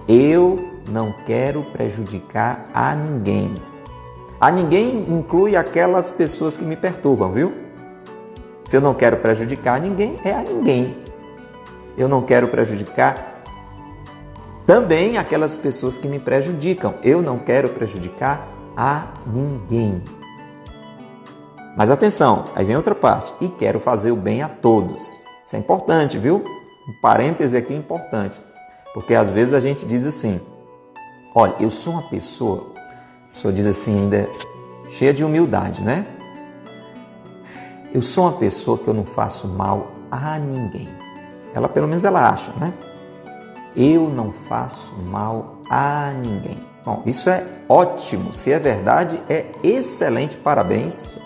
Eu 0.08 0.72
não 0.88 1.14
quero 1.24 1.62
prejudicar 1.64 2.68
a 2.74 2.94
ninguém. 2.94 3.54
A 4.40 4.50
ninguém 4.50 5.04
inclui 5.08 5.56
aquelas 5.56 6.10
pessoas 6.10 6.56
que 6.56 6.64
me 6.64 6.76
perturbam, 6.76 7.32
viu? 7.32 7.52
Se 8.64 8.76
eu 8.76 8.80
não 8.80 8.94
quero 8.94 9.18
prejudicar 9.18 9.80
ninguém, 9.80 10.18
é 10.24 10.32
a 10.32 10.42
ninguém. 10.42 10.96
Eu 11.96 12.08
não 12.08 12.22
quero 12.22 12.48
prejudicar 12.48 13.42
também 14.66 15.18
aquelas 15.18 15.56
pessoas 15.56 15.98
que 15.98 16.08
me 16.08 16.18
prejudicam. 16.18 16.94
Eu 17.02 17.22
não 17.22 17.38
quero 17.38 17.68
prejudicar 17.70 18.53
a 18.76 19.08
ninguém. 19.26 20.02
Mas 21.76 21.90
atenção, 21.90 22.44
aí 22.54 22.64
vem 22.64 22.76
outra 22.76 22.94
parte. 22.94 23.34
E 23.40 23.48
quero 23.48 23.80
fazer 23.80 24.12
o 24.12 24.16
bem 24.16 24.42
a 24.42 24.48
todos. 24.48 25.20
Isso 25.44 25.56
é 25.56 25.58
importante, 25.58 26.18
viu? 26.18 26.44
Um 26.88 26.92
parêntese 27.00 27.56
aqui 27.56 27.74
importante, 27.74 28.40
porque 28.92 29.14
às 29.14 29.32
vezes 29.32 29.54
a 29.54 29.60
gente 29.60 29.86
diz 29.86 30.06
assim: 30.06 30.40
olha, 31.34 31.54
eu 31.58 31.70
sou 31.70 31.94
uma 31.94 32.02
pessoa, 32.02 32.72
a 33.28 33.32
pessoa 33.32 33.52
diz 33.52 33.66
assim, 33.66 34.02
ainda 34.02 34.28
cheia 34.88 35.12
de 35.12 35.24
humildade, 35.24 35.82
né? 35.82 36.06
Eu 37.92 38.02
sou 38.02 38.24
uma 38.24 38.32
pessoa 38.32 38.76
que 38.76 38.88
eu 38.88 38.94
não 38.94 39.04
faço 39.04 39.48
mal 39.48 39.92
a 40.10 40.38
ninguém. 40.38 40.88
Ela, 41.54 41.68
pelo 41.68 41.86
menos, 41.86 42.04
ela 42.04 42.28
acha, 42.28 42.52
né? 42.52 42.74
Eu 43.76 44.08
não 44.08 44.32
faço 44.32 44.94
mal 44.94 45.58
a 45.70 46.12
ninguém. 46.12 46.73
Bom, 46.84 47.02
isso 47.06 47.30
é 47.30 47.46
ótimo. 47.68 48.32
Se 48.32 48.52
é 48.52 48.58
verdade, 48.58 49.20
é 49.28 49.46
excelente. 49.62 50.36
Parabéns 50.36 51.18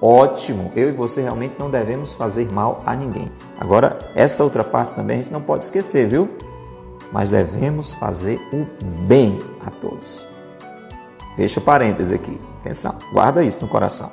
ótimo. 0.00 0.72
Eu 0.74 0.88
e 0.88 0.92
você 0.92 1.20
realmente 1.20 1.56
não 1.58 1.70
devemos 1.70 2.14
fazer 2.14 2.50
mal 2.50 2.82
a 2.86 2.96
ninguém. 2.96 3.30
Agora, 3.58 3.98
essa 4.14 4.42
outra 4.42 4.64
parte 4.64 4.94
também 4.94 5.18
a 5.18 5.22
gente 5.22 5.32
não 5.32 5.42
pode 5.42 5.64
esquecer, 5.64 6.08
viu? 6.08 6.28
Mas 7.12 7.30
devemos 7.30 7.92
fazer 7.92 8.40
o 8.52 8.66
bem 9.06 9.38
a 9.64 9.70
todos. 9.70 10.26
Fecha 11.36 11.60
parênteses 11.60 12.12
aqui. 12.12 12.40
Atenção, 12.60 12.96
guarda 13.12 13.42
isso 13.42 13.64
no 13.64 13.70
coração. 13.70 14.10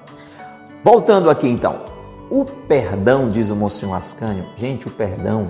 Voltando 0.83 1.29
aqui 1.29 1.47
então. 1.47 1.85
O 2.29 2.43
perdão, 2.43 3.29
diz 3.29 3.49
o 3.49 3.55
Monsenhor 3.55 3.95
Ascânio, 3.95 4.45
gente, 4.55 4.87
o 4.87 4.91
perdão, 4.91 5.49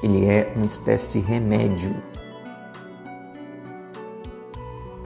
ele 0.00 0.26
é 0.26 0.52
uma 0.54 0.64
espécie 0.64 1.12
de 1.12 1.18
remédio. 1.18 1.94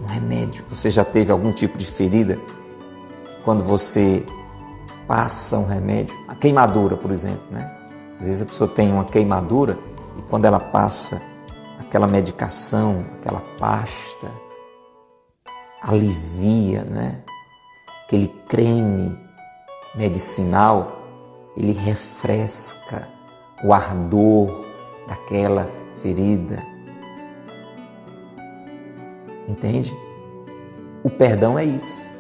Remédio. 0.09 0.64
Você 0.71 0.90
já 0.90 1.05
teve 1.05 1.31
algum 1.31 1.53
tipo 1.53 1.79
de 1.79 1.87
ferida 1.87 2.38
quando 3.44 3.62
você 3.62 4.27
passa 5.07 5.57
um 5.57 5.66
remédio, 5.66 6.14
a 6.29 6.35
queimadura, 6.35 6.97
por 6.97 7.11
exemplo, 7.11 7.44
né? 7.51 7.75
Às 8.21 8.27
vezes 8.27 8.42
a 8.42 8.47
pessoa 8.47 8.68
tem 8.68 8.92
uma 8.92 9.05
queimadura 9.05 9.79
e 10.18 10.23
quando 10.23 10.44
ela 10.44 10.61
passa 10.61 11.23
aquela 11.79 12.07
medicação, 12.07 13.07
aquela 13.14 13.40
pasta, 13.59 14.31
alivia, 15.81 16.85
né? 16.85 17.23
Aquele 18.05 18.29
creme 18.49 19.18
medicinal, 19.94 20.99
ele 21.57 21.73
refresca 21.73 23.09
o 23.64 23.73
ardor 23.73 24.66
daquela 25.09 25.71
ferida. 26.03 26.62
Entende? 29.48 29.96
O 31.02 31.08
perdão 31.08 31.58
é 31.58 31.64
isso. 31.64 32.11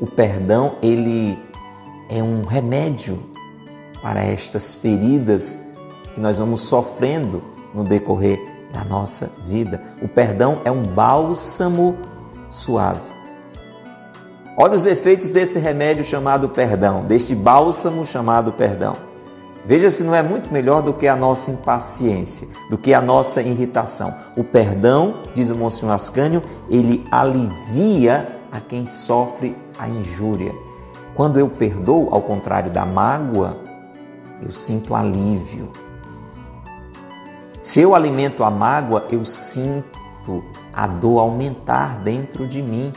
O 0.00 0.06
perdão, 0.06 0.76
ele 0.82 1.38
é 2.10 2.22
um 2.22 2.44
remédio 2.44 3.18
para 4.02 4.22
estas 4.22 4.74
feridas 4.74 5.58
que 6.12 6.20
nós 6.20 6.38
vamos 6.38 6.60
sofrendo 6.62 7.42
no 7.74 7.82
decorrer 7.82 8.38
da 8.72 8.84
nossa 8.84 9.30
vida. 9.46 9.82
O 10.02 10.08
perdão 10.08 10.60
é 10.64 10.70
um 10.70 10.82
bálsamo 10.82 11.96
suave. 12.48 13.16
Olha 14.58 14.76
os 14.76 14.86
efeitos 14.86 15.30
desse 15.30 15.58
remédio 15.58 16.04
chamado 16.04 16.48
perdão, 16.48 17.04
deste 17.04 17.34
bálsamo 17.34 18.06
chamado 18.06 18.52
perdão. 18.52 19.05
Veja 19.66 19.90
se 19.90 20.04
não 20.04 20.14
é 20.14 20.22
muito 20.22 20.52
melhor 20.52 20.80
do 20.80 20.94
que 20.94 21.08
a 21.08 21.16
nossa 21.16 21.50
impaciência, 21.50 22.46
do 22.70 22.78
que 22.78 22.94
a 22.94 23.02
nossa 23.02 23.42
irritação. 23.42 24.14
O 24.36 24.44
perdão, 24.44 25.22
diz 25.34 25.50
o 25.50 25.56
Monsenhor 25.56 25.92
Ascânio, 25.92 26.40
ele 26.70 27.04
alivia 27.10 28.28
a 28.52 28.60
quem 28.60 28.86
sofre 28.86 29.56
a 29.76 29.88
injúria. 29.88 30.54
Quando 31.16 31.40
eu 31.40 31.48
perdoo, 31.48 32.08
ao 32.12 32.22
contrário 32.22 32.70
da 32.70 32.86
mágoa, 32.86 33.56
eu 34.40 34.52
sinto 34.52 34.94
alívio. 34.94 35.72
Se 37.60 37.80
eu 37.80 37.92
alimento 37.92 38.44
a 38.44 38.50
mágoa, 38.50 39.06
eu 39.10 39.24
sinto 39.24 40.44
a 40.72 40.86
dor 40.86 41.18
aumentar 41.18 41.98
dentro 41.98 42.46
de 42.46 42.62
mim. 42.62 42.92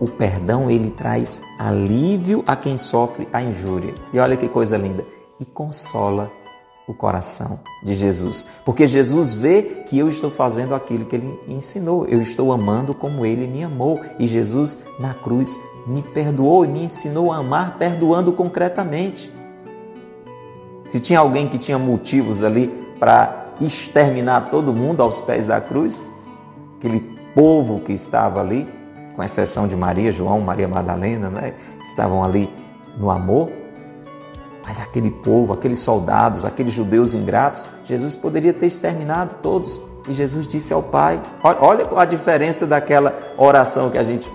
O 0.00 0.06
perdão 0.06 0.70
ele 0.70 0.90
traz 0.90 1.42
alívio 1.58 2.44
a 2.46 2.54
quem 2.54 2.76
sofre 2.76 3.28
a 3.32 3.42
injúria. 3.42 3.94
E 4.12 4.18
olha 4.18 4.36
que 4.36 4.48
coisa 4.48 4.76
linda, 4.76 5.04
e 5.40 5.44
consola 5.44 6.30
o 6.86 6.94
coração 6.94 7.60
de 7.82 7.94
Jesus, 7.94 8.46
porque 8.64 8.88
Jesus 8.88 9.34
vê 9.34 9.62
que 9.86 9.98
eu 9.98 10.08
estou 10.08 10.30
fazendo 10.30 10.74
aquilo 10.74 11.04
que 11.04 11.16
ele 11.16 11.38
ensinou, 11.46 12.06
eu 12.06 12.18
estou 12.22 12.50
amando 12.50 12.94
como 12.94 13.26
ele 13.26 13.46
me 13.46 13.62
amou, 13.62 14.00
e 14.18 14.26
Jesus 14.26 14.78
na 14.98 15.12
cruz 15.12 15.60
me 15.86 16.02
perdoou 16.02 16.64
e 16.64 16.68
me 16.68 16.84
ensinou 16.84 17.30
a 17.30 17.36
amar 17.36 17.76
perdoando 17.76 18.32
concretamente. 18.32 19.30
Se 20.86 20.98
tinha 20.98 21.18
alguém 21.18 21.46
que 21.46 21.58
tinha 21.58 21.78
motivos 21.78 22.42
ali 22.42 22.68
para 22.98 23.52
exterminar 23.60 24.48
todo 24.48 24.72
mundo 24.72 25.02
aos 25.02 25.20
pés 25.20 25.44
da 25.44 25.60
cruz, 25.60 26.08
aquele 26.78 27.00
povo 27.34 27.80
que 27.80 27.92
estava 27.92 28.40
ali, 28.40 28.66
com 29.18 29.24
exceção 29.24 29.66
de 29.66 29.74
Maria, 29.74 30.12
João, 30.12 30.40
Maria 30.40 30.68
Madalena, 30.68 31.28
né, 31.28 31.52
estavam 31.82 32.22
ali 32.22 32.48
no 32.96 33.10
amor, 33.10 33.50
mas 34.64 34.78
aquele 34.78 35.10
povo, 35.10 35.52
aqueles 35.52 35.80
soldados, 35.80 36.44
aqueles 36.44 36.72
judeus 36.72 37.14
ingratos, 37.14 37.68
Jesus 37.84 38.14
poderia 38.14 38.52
ter 38.52 38.66
exterminado 38.66 39.34
todos. 39.42 39.80
E 40.08 40.14
Jesus 40.14 40.46
disse 40.46 40.72
ao 40.72 40.84
Pai: 40.84 41.20
olha 41.42 41.88
a 41.96 42.04
diferença 42.04 42.64
daquela 42.64 43.18
oração 43.36 43.90
que 43.90 43.98
a 43.98 44.04
gente 44.04 44.30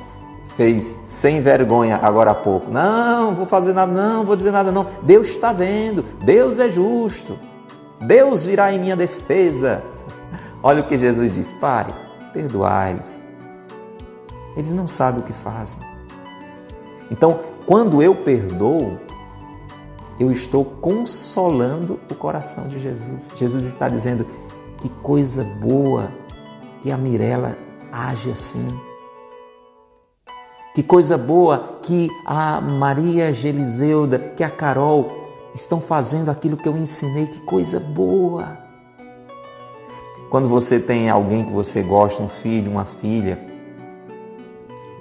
fez 0.58 0.98
sem 1.06 1.40
vergonha 1.40 1.98
agora 2.04 2.32
há 2.32 2.36
pouco. 2.36 2.70
Não, 2.70 3.34
vou 3.36 3.46
fazer 3.46 3.72
nada, 3.72 3.90
não, 3.90 4.26
vou 4.26 4.36
dizer 4.36 4.52
nada, 4.52 4.70
não. 4.70 4.86
Deus 5.02 5.30
está 5.30 5.54
vendo, 5.54 6.04
Deus 6.26 6.60
é 6.60 6.70
justo, 6.70 7.40
Deus 8.02 8.46
virá 8.46 8.74
em 8.74 8.80
minha 8.80 8.98
defesa. 8.98 9.82
Olha 10.62 10.82
o 10.82 10.88
que 10.88 10.98
Jesus 10.98 11.32
diz: 11.32 11.54
Pare, 11.54 11.94
perdoai-lhes. 12.34 13.23
Eles 14.56 14.72
não 14.72 14.88
sabem 14.88 15.22
o 15.22 15.24
que 15.24 15.34
fazem. 15.34 15.80
Então, 17.10 17.40
quando 17.66 18.02
eu 18.02 18.16
perdoo, 18.16 19.00
eu 20.20 20.32
estou 20.32 20.64
consolando 20.64 22.00
o 22.10 22.16
coração 22.16 22.68
de 22.68 22.80
Jesus. 22.80 23.32
Jesus 23.36 23.66
está 23.66 23.90
dizendo 23.90 24.26
que 24.80 24.90
coisa 24.90 25.44
boa 25.44 26.12
que 26.82 26.92
a 26.92 26.98
Mirella 26.98 27.58
age 27.92 28.32
assim. 28.32 28.68
Que 30.76 30.82
coisa 30.82 31.18
boa 31.18 31.80
que 31.82 32.10
a 32.26 32.60
Maria 32.60 33.32
Geliseuda, 33.32 34.18
que 34.18 34.44
a 34.44 34.50
Carol 34.50 35.12
estão 35.54 35.80
fazendo 35.80 36.30
aquilo 36.30 36.58
que 36.58 36.68
eu 36.68 36.76
ensinei. 36.76 37.28
Que 37.28 37.42
coisa 37.42 37.80
boa. 37.80 38.58
Quando 40.30 40.50
você 40.50 40.80
tem 40.80 41.10
alguém 41.10 41.46
que 41.46 41.52
você 41.52 41.84
gosta, 41.84 42.24
um 42.24 42.28
filho, 42.28 42.72
uma 42.72 42.86
filha, 42.86 43.53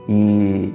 e 0.08 0.74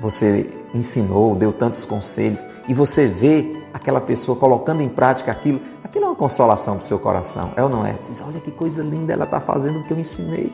você 0.00 0.50
ensinou, 0.74 1.34
deu 1.34 1.52
tantos 1.52 1.84
conselhos, 1.84 2.46
e 2.68 2.74
você 2.74 3.06
vê 3.06 3.62
aquela 3.72 4.00
pessoa 4.00 4.36
colocando 4.36 4.82
em 4.82 4.88
prática 4.88 5.32
aquilo, 5.32 5.60
aquilo 5.82 6.04
é 6.04 6.08
uma 6.08 6.16
consolação 6.16 6.76
para 6.76 6.84
o 6.84 6.86
seu 6.86 6.98
coração, 6.98 7.52
é 7.56 7.62
ou 7.62 7.68
não 7.68 7.84
é? 7.84 7.92
Você 7.94 8.12
diz, 8.12 8.22
olha 8.26 8.40
que 8.40 8.50
coisa 8.50 8.82
linda 8.82 9.12
ela 9.12 9.24
está 9.24 9.40
fazendo 9.40 9.80
o 9.80 9.84
que 9.84 9.92
eu 9.92 9.98
ensinei. 9.98 10.52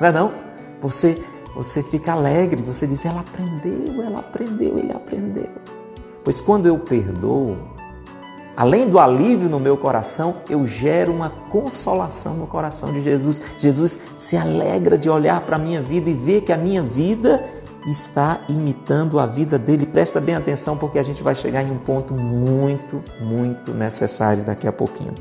Não 0.00 0.08
é 0.08 0.12
não? 0.12 0.32
Você, 0.80 1.22
você 1.54 1.82
fica 1.82 2.12
alegre, 2.12 2.62
você 2.62 2.86
diz, 2.86 3.04
ela 3.04 3.20
aprendeu, 3.20 4.02
ela 4.02 4.20
aprendeu, 4.20 4.78
ele 4.78 4.92
aprendeu. 4.92 5.48
Pois 6.24 6.40
quando 6.40 6.66
eu 6.66 6.78
perdoo, 6.78 7.56
além 8.56 8.88
do 8.88 8.98
alívio 8.98 9.48
no 9.48 9.58
meu 9.58 9.76
coração, 9.76 10.36
eu 10.48 10.66
gero 10.66 11.12
uma 11.12 11.30
consolação 11.30 12.34
no 12.34 12.46
coração 12.46 12.92
de 12.92 13.02
Jesus. 13.02 13.40
Jesus 13.58 13.98
se 14.16 14.36
alegra 14.36 14.98
de 14.98 15.08
olhar 15.08 15.40
para 15.42 15.56
a 15.56 15.58
minha 15.58 15.82
vida 15.82 16.10
e 16.10 16.14
ver 16.14 16.42
que 16.42 16.52
a 16.52 16.56
minha 16.56 16.82
vida 16.82 17.44
está 17.86 18.40
imitando 18.48 19.18
a 19.18 19.26
vida 19.26 19.58
dele. 19.58 19.86
Presta 19.86 20.20
bem 20.20 20.34
atenção 20.34 20.76
porque 20.76 20.98
a 20.98 21.02
gente 21.02 21.22
vai 21.22 21.34
chegar 21.34 21.62
em 21.62 21.70
um 21.70 21.78
ponto 21.78 22.14
muito, 22.14 23.02
muito 23.20 23.72
necessário 23.72 24.44
daqui 24.44 24.68
a 24.68 24.72
pouquinho. 24.72 25.14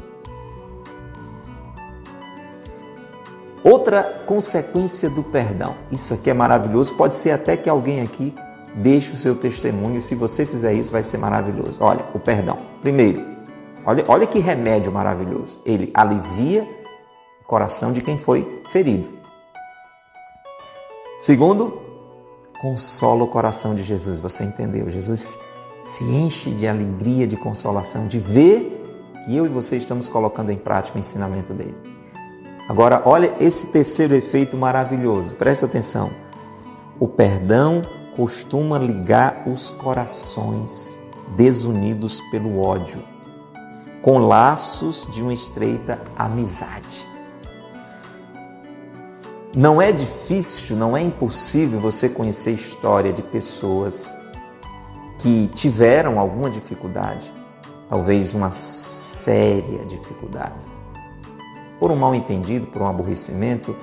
Outra 3.64 4.04
consequência 4.26 5.10
do 5.10 5.22
perdão. 5.22 5.76
Isso 5.92 6.14
aqui 6.14 6.30
é 6.30 6.34
maravilhoso. 6.34 6.96
Pode 6.96 7.16
ser 7.16 7.32
até 7.32 7.56
que 7.56 7.70
alguém 7.70 8.02
aqui 8.02 8.34
deixe 8.76 9.14
o 9.14 9.18
seu 9.18 9.36
testemunho. 9.36 10.02
Se 10.02 10.16
você 10.16 10.46
fizer 10.46 10.74
isso, 10.74 10.92
vai 10.92 11.04
ser 11.04 11.18
maravilhoso. 11.18 11.78
Olha, 11.82 12.06
o 12.14 12.20
perdão. 12.20 12.58
Primeiro, 12.82 13.24
olha, 13.86 14.04
olha 14.08 14.28
que 14.28 14.40
remédio 14.40 14.92
maravilhoso. 14.92 15.60
Ele 15.66 15.92
alivia 15.94 16.68
o 17.44 17.48
coração 17.48 17.92
de 17.92 18.02
quem 18.02 18.18
foi 18.18 18.62
ferido. 18.70 19.10
Segundo, 21.18 21.82
consola 22.62 23.24
o 23.24 23.28
coração 23.28 23.76
de 23.76 23.84
Jesus. 23.84 24.20
Você 24.20 24.44
entendeu? 24.44 24.90
Jesus 24.90 25.38
se 25.82 26.04
enche 26.04 26.52
de 26.52 26.68
alegria, 26.68 27.28
de 27.28 27.36
consolação, 27.36 28.08
de 28.08 28.20
ver 28.20 28.78
que 29.26 29.36
eu 29.36 29.46
e 29.46 29.50
você 29.50 29.78
estamos 29.78 30.10
colocando 30.10 30.52
em 30.52 30.58
prática 30.58 30.98
o 30.98 31.00
ensinamento 31.00 31.54
dele. 31.54 31.76
Agora, 32.68 33.02
olha 33.06 33.36
esse 33.40 33.68
terceiro 33.68 34.16
efeito 34.16 34.56
maravilhoso. 34.56 35.36
Presta 35.36 35.66
atenção. 35.66 36.12
O 37.00 37.08
perdão 37.08 37.82
costuma 38.16 38.78
ligar 38.78 39.44
os 39.48 39.72
corações 39.72 41.00
desunidos 41.36 42.20
pelo 42.30 42.60
ódio, 42.60 43.04
com 44.02 44.18
laços 44.18 45.08
de 45.12 45.22
uma 45.22 45.34
estreita 45.34 46.00
amizade. 46.18 47.08
Não 49.56 49.82
é 49.82 49.92
difícil, 49.92 50.78
não 50.78 50.96
é 50.96 51.02
impossível 51.02 51.80
você 51.80 52.08
conhecer 52.08 52.52
história 52.52 53.12
de 53.12 53.22
pessoas 53.22 54.16
que 55.20 55.48
tiveram 55.48 56.20
alguma 56.20 56.50
dificuldade, 56.50 57.32
talvez 57.88 58.34
uma 58.34 58.52
séria 58.52 59.86
dificuldade, 59.86 60.66
por 61.80 61.92
um 61.92 61.96
mal 61.96 62.16
entendido, 62.16 62.68
por 62.68 62.82
um 62.82 62.88
aborrecimento, 62.88 63.76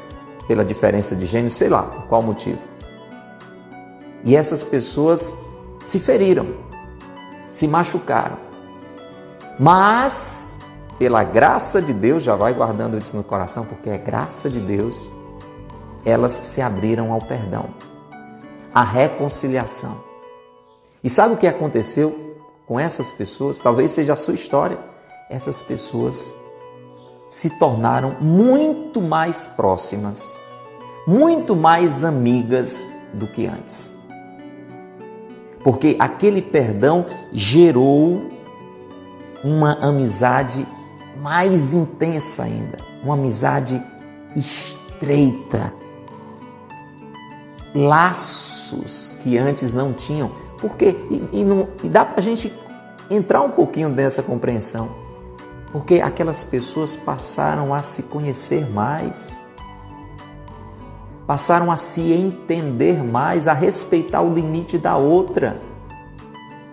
pela 0.47 0.65
diferença 0.65 1.15
de 1.15 1.27
gênero, 1.27 1.51
sei 1.51 1.69
lá, 1.69 1.83
por 1.83 2.05
qual 2.05 2.23
motivo. 2.23 2.78
E 4.25 4.37
essas 4.37 4.63
pessoas 4.63 5.37
se 5.83 6.01
feriram, 6.01 6.55
se 7.49 7.67
machucaram. 7.67 8.39
Mas, 9.59 10.59
pela 10.99 11.25
graça 11.25 11.81
de 11.81 11.93
Deus, 11.93 12.23
já 12.23 12.37
vai 12.37 12.53
guardando 12.53 12.97
isso 12.97 13.17
no 13.17 13.25
coração, 13.25 13.65
porque 13.65 13.91
é 13.91 13.99
graça 13.99 14.49
de 14.49 14.61
Deus 14.61 15.11
elas 16.05 16.33
se 16.33 16.61
abriram 16.61 17.13
ao 17.13 17.21
perdão, 17.21 17.67
à 18.73 18.83
reconciliação. 18.83 20.01
E 21.05 21.11
sabe 21.11 21.35
o 21.35 21.37
que 21.37 21.47
aconteceu 21.47 22.37
com 22.67 22.81
essas 22.81 23.13
pessoas? 23.13 23.61
Talvez 23.61 23.91
seja 23.91 24.15
a 24.15 24.17
sua 24.17 24.35
história. 24.35 24.79
Essas 25.29 25.61
pessoas 25.61 26.35
se 27.29 27.59
tornaram 27.59 28.17
muito 28.21 29.03
mais 29.03 29.47
próximas, 29.47 30.39
muito 31.07 31.55
mais 31.55 32.05
amigas 32.05 32.89
do 33.13 33.27
que 33.27 33.47
antes. 33.47 33.98
Porque 35.69 35.97
aquele 35.99 36.41
perdão 36.41 37.05
gerou 37.31 38.23
uma 39.45 39.75
amizade 39.87 40.67
mais 41.21 41.75
intensa 41.75 42.45
ainda, 42.45 42.79
uma 43.05 43.13
amizade 43.13 43.79
estreita, 44.35 45.75
laços 47.75 49.19
que 49.21 49.37
antes 49.37 49.75
não 49.75 49.93
tinham. 49.93 50.33
Por 50.57 50.75
quê? 50.75 50.97
E, 51.11 51.41
e, 51.41 51.45
não, 51.45 51.69
e 51.85 51.89
dá 51.91 52.03
para 52.03 52.19
a 52.19 52.23
gente 52.23 52.51
entrar 53.11 53.43
um 53.43 53.51
pouquinho 53.51 53.91
nessa 53.91 54.23
compreensão. 54.23 54.89
Porque 55.71 56.01
aquelas 56.01 56.45
pessoas 56.45 56.97
passaram 56.97 57.75
a 57.75 57.83
se 57.83 58.05
conhecer 58.05 58.67
mais, 58.71 59.45
passaram 61.29 61.71
a 61.71 61.77
se 61.77 62.11
entender 62.11 63.05
mais, 63.05 63.47
a 63.47 63.53
respeitar 63.53 64.23
o 64.23 64.33
limite 64.33 64.79
da 64.79 64.97
outra. 64.97 65.61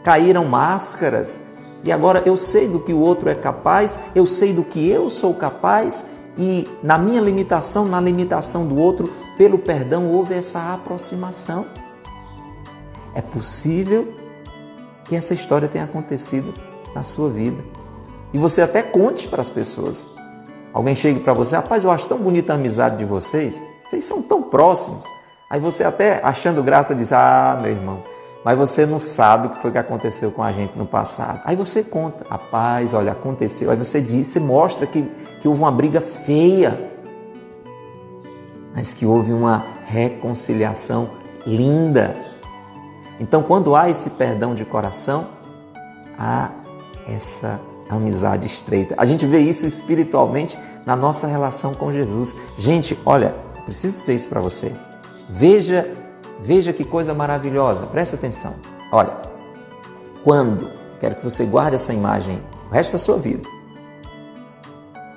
Caíram 0.01 0.45
máscaras 0.45 1.41
e 1.83 1.91
agora 1.91 2.23
eu 2.25 2.37
sei 2.37 2.65
do 2.65 2.79
que 2.79 2.93
o 2.93 2.99
outro 2.99 3.27
é 3.27 3.35
capaz, 3.35 3.99
eu 4.15 4.25
sei 4.25 4.53
do 4.53 4.63
que 4.63 4.89
eu 4.89 5.09
sou 5.09 5.33
capaz 5.33 6.05
e 6.37 6.65
na 6.81 6.97
minha 6.97 7.19
limitação, 7.19 7.85
na 7.85 7.99
limitação 7.99 8.65
do 8.65 8.77
outro, 8.77 9.11
pelo 9.37 9.59
perdão 9.59 10.07
houve 10.07 10.33
essa 10.33 10.73
aproximação. 10.73 11.65
É 13.13 13.21
possível 13.21 14.13
que 15.03 15.17
essa 15.17 15.33
história 15.33 15.67
tenha 15.67 15.83
acontecido 15.83 16.53
na 16.95 17.03
sua 17.03 17.29
vida. 17.29 17.61
E 18.31 18.37
você 18.37 18.61
até 18.61 18.81
conte 18.81 19.27
para 19.27 19.41
as 19.41 19.49
pessoas. 19.49 20.09
Alguém 20.71 20.95
chegue 20.95 21.19
para 21.19 21.33
você, 21.33 21.57
rapaz, 21.57 21.83
eu 21.83 21.91
acho 21.91 22.07
tão 22.07 22.17
bonita 22.17 22.53
a 22.53 22.55
amizade 22.55 22.97
de 22.97 23.05
vocês, 23.05 23.63
vocês 23.85 24.03
são 24.03 24.21
tão 24.21 24.41
próximos. 24.41 25.05
Aí 25.49 25.59
você 25.59 25.83
até 25.83 26.19
achando 26.23 26.63
graça 26.63 26.95
diz, 26.95 27.11
ah, 27.11 27.57
meu 27.61 27.71
irmão, 27.71 28.03
mas 28.43 28.57
você 28.57 28.85
não 28.85 28.99
sabe 28.99 29.47
o 29.47 29.49
que 29.51 29.61
foi 29.61 29.71
que 29.71 29.77
aconteceu 29.77 30.31
com 30.31 30.43
a 30.43 30.51
gente 30.51 30.77
no 30.77 30.85
passado. 30.85 31.41
Aí 31.45 31.55
você 31.55 31.83
conta, 31.83 32.25
rapaz, 32.29 32.93
olha, 32.93 33.11
aconteceu. 33.11 33.71
Aí 33.71 33.77
você 33.77 34.01
diz, 34.01 34.27
você 34.27 34.39
mostra 34.39 34.85
que, 34.85 35.03
que 35.39 35.47
houve 35.47 35.61
uma 35.61 35.71
briga 35.71 36.01
feia 36.01 36.93
mas 38.75 38.93
que 38.93 39.05
houve 39.05 39.31
uma 39.31 39.65
reconciliação 39.85 41.09
linda. 41.47 42.13
Então, 43.19 43.41
quando 43.41 43.73
há 43.73 43.89
esse 43.89 44.09
perdão 44.09 44.53
de 44.53 44.65
coração, 44.65 45.29
há 46.19 46.51
essa 47.07 47.61
amizade 47.89 48.45
estreita. 48.45 48.95
A 48.97 49.05
gente 49.05 49.25
vê 49.25 49.39
isso 49.39 49.65
espiritualmente 49.65 50.59
na 50.85 50.95
nossa 50.95 51.25
relação 51.25 51.73
com 51.73 51.93
Jesus. 51.93 52.35
Gente, 52.57 52.99
olha, 53.05 53.33
preciso 53.65 53.93
dizer 53.93 54.15
isso 54.15 54.29
para 54.29 54.39
você. 54.39 54.71
Veja, 55.29 55.91
veja 56.39 56.71
que 56.71 56.83
coisa 56.83 57.13
maravilhosa. 57.13 57.85
Presta 57.87 58.15
atenção. 58.15 58.55
Olha, 58.91 59.17
quando, 60.23 60.71
quero 60.99 61.15
que 61.15 61.23
você 61.23 61.45
guarde 61.45 61.75
essa 61.75 61.93
imagem 61.93 62.41
o 62.69 62.73
resto 62.73 62.93
da 62.93 62.97
sua 62.97 63.17
vida. 63.17 63.47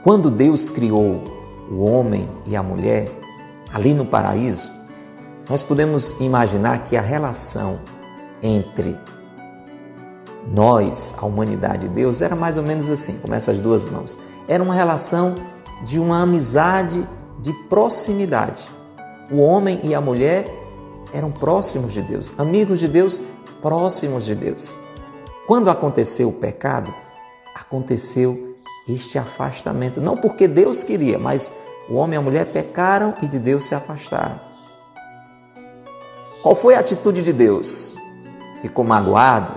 Quando 0.02 0.30
Deus 0.30 0.70
criou 0.70 1.24
o 1.70 1.84
homem 1.84 2.28
e 2.46 2.56
a 2.56 2.62
mulher 2.62 3.10
ali 3.72 3.92
no 3.92 4.06
paraíso, 4.06 4.70
nós 5.48 5.62
podemos 5.62 6.12
imaginar 6.20 6.84
que 6.84 6.96
a 6.96 7.00
relação 7.00 7.80
entre 8.42 8.98
nós, 10.46 11.14
a 11.18 11.26
humanidade 11.26 11.86
e 11.86 11.88
Deus, 11.88 12.22
era 12.22 12.36
mais 12.36 12.56
ou 12.56 12.62
menos 12.62 12.90
assim, 12.90 13.18
como 13.18 13.34
essas 13.34 13.60
duas 13.60 13.86
mãos. 13.86 14.18
Era 14.46 14.62
uma 14.62 14.74
relação 14.74 15.34
de 15.84 15.98
uma 15.98 16.22
amizade 16.22 17.06
de 17.38 17.52
proximidade. 17.68 18.68
O 19.30 19.38
homem 19.40 19.80
e 19.84 19.94
a 19.94 20.00
mulher 20.00 20.48
eram 21.12 21.30
próximos 21.30 21.92
de 21.92 22.02
Deus, 22.02 22.34
amigos 22.38 22.80
de 22.80 22.88
Deus, 22.88 23.22
próximos 23.60 24.24
de 24.24 24.34
Deus. 24.34 24.78
Quando 25.46 25.70
aconteceu 25.70 26.28
o 26.28 26.32
pecado, 26.32 26.94
aconteceu 27.54 28.56
este 28.88 29.18
afastamento. 29.18 30.00
Não 30.00 30.16
porque 30.16 30.46
Deus 30.46 30.82
queria, 30.82 31.18
mas 31.18 31.54
o 31.88 31.94
homem 31.94 32.16
e 32.16 32.18
a 32.18 32.22
mulher 32.22 32.52
pecaram 32.52 33.14
e 33.22 33.28
de 33.28 33.38
Deus 33.38 33.64
se 33.64 33.74
afastaram. 33.74 34.40
Qual 36.42 36.54
foi 36.54 36.74
a 36.74 36.80
atitude 36.80 37.22
de 37.22 37.32
Deus? 37.32 37.96
Ficou 38.60 38.84
magoado? 38.84 39.52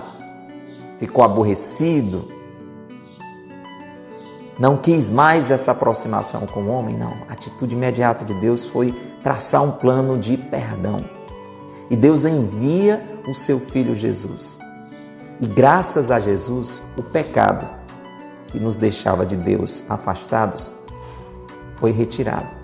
Ficou 0.98 1.24
aborrecido? 1.24 2.30
Não 4.58 4.76
quis 4.76 5.08
mais 5.08 5.50
essa 5.50 5.72
aproximação 5.72 6.46
com 6.46 6.62
o 6.62 6.68
homem? 6.68 6.96
Não. 6.96 7.16
A 7.28 7.32
atitude 7.32 7.74
imediata 7.74 8.24
de 8.24 8.34
Deus 8.34 8.64
foi 8.66 8.92
traçar 9.22 9.62
um 9.62 9.72
plano 9.72 10.18
de 10.18 10.36
perdão. 10.36 11.04
E 11.90 11.96
Deus 11.96 12.24
envia 12.24 13.20
o 13.26 13.34
seu 13.34 13.58
filho 13.58 13.94
Jesus. 13.94 14.58
E 15.40 15.46
graças 15.46 16.10
a 16.10 16.20
Jesus, 16.20 16.82
o 16.96 17.02
pecado 17.02 17.68
que 18.48 18.60
nos 18.60 18.76
deixava 18.76 19.24
de 19.24 19.36
Deus 19.36 19.82
afastados 19.88 20.74
foi 21.76 21.90
retirado. 21.90 22.56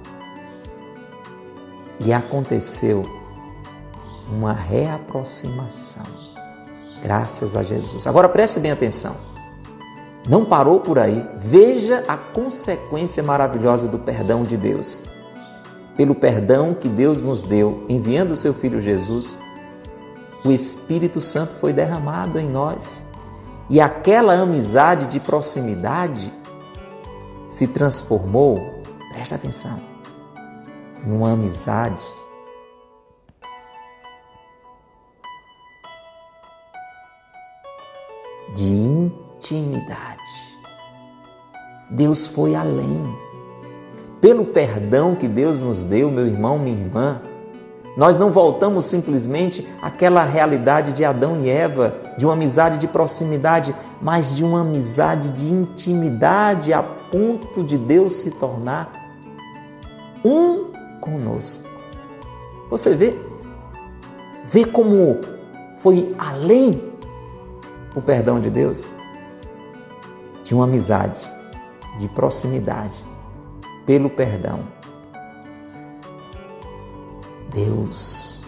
E 2.00 2.12
aconteceu 2.12 3.04
uma 4.30 4.52
reaproximação, 4.52 6.04
graças 7.02 7.56
a 7.56 7.62
Jesus. 7.62 8.06
Agora 8.06 8.28
preste 8.28 8.60
bem 8.60 8.70
atenção. 8.70 9.16
Não 10.28 10.44
parou 10.44 10.80
por 10.80 10.98
aí. 10.98 11.26
Veja 11.36 12.04
a 12.06 12.16
consequência 12.16 13.22
maravilhosa 13.22 13.88
do 13.88 13.98
perdão 13.98 14.44
de 14.44 14.56
Deus. 14.56 15.02
Pelo 15.96 16.14
perdão 16.14 16.74
que 16.74 16.88
Deus 16.88 17.22
nos 17.22 17.42
deu, 17.42 17.84
enviando 17.88 18.32
o 18.32 18.36
seu 18.36 18.54
Filho 18.54 18.80
Jesus, 18.80 19.38
o 20.44 20.52
Espírito 20.52 21.20
Santo 21.20 21.56
foi 21.56 21.72
derramado 21.72 22.38
em 22.38 22.48
nós. 22.48 23.06
E 23.68 23.80
aquela 23.80 24.34
amizade 24.34 25.06
de 25.08 25.18
proximidade 25.18 26.32
se 27.48 27.66
transformou 27.66 28.78
Presta 29.18 29.34
atenção. 29.34 29.80
Numa 31.04 31.32
amizade 31.32 32.02
de 38.54 39.10
intimidade. 39.38 40.58
Deus 41.88 42.26
foi 42.26 42.54
além. 42.54 43.16
Pelo 44.20 44.44
perdão 44.44 45.14
que 45.14 45.28
Deus 45.28 45.62
nos 45.62 45.84
deu, 45.84 46.10
meu 46.10 46.26
irmão, 46.26 46.58
minha 46.58 46.76
irmã, 46.76 47.22
nós 47.96 48.16
não 48.16 48.30
voltamos 48.30 48.84
simplesmente 48.84 49.66
àquela 49.80 50.24
realidade 50.24 50.92
de 50.92 51.04
Adão 51.04 51.40
e 51.40 51.48
Eva, 51.48 51.96
de 52.16 52.26
uma 52.26 52.34
amizade 52.34 52.78
de 52.78 52.86
proximidade, 52.86 53.74
mas 54.02 54.36
de 54.36 54.44
uma 54.44 54.60
amizade 54.60 55.30
de 55.30 55.48
intimidade 55.48 56.72
a 56.72 56.82
ponto 56.82 57.62
de 57.62 57.78
Deus 57.78 58.14
se 58.14 58.32
tornar 58.32 58.92
um 60.24 60.72
conosco. 61.00 61.68
Você 62.70 62.94
vê? 62.94 63.16
Vê 64.44 64.64
como 64.64 65.20
foi 65.78 66.14
além 66.18 66.82
o 67.94 68.02
perdão 68.02 68.40
de 68.40 68.50
Deus? 68.50 68.94
De 70.48 70.54
uma 70.54 70.64
amizade, 70.64 71.20
de 71.98 72.08
proximidade, 72.08 73.04
pelo 73.84 74.08
perdão. 74.08 74.60
Deus 77.52 78.42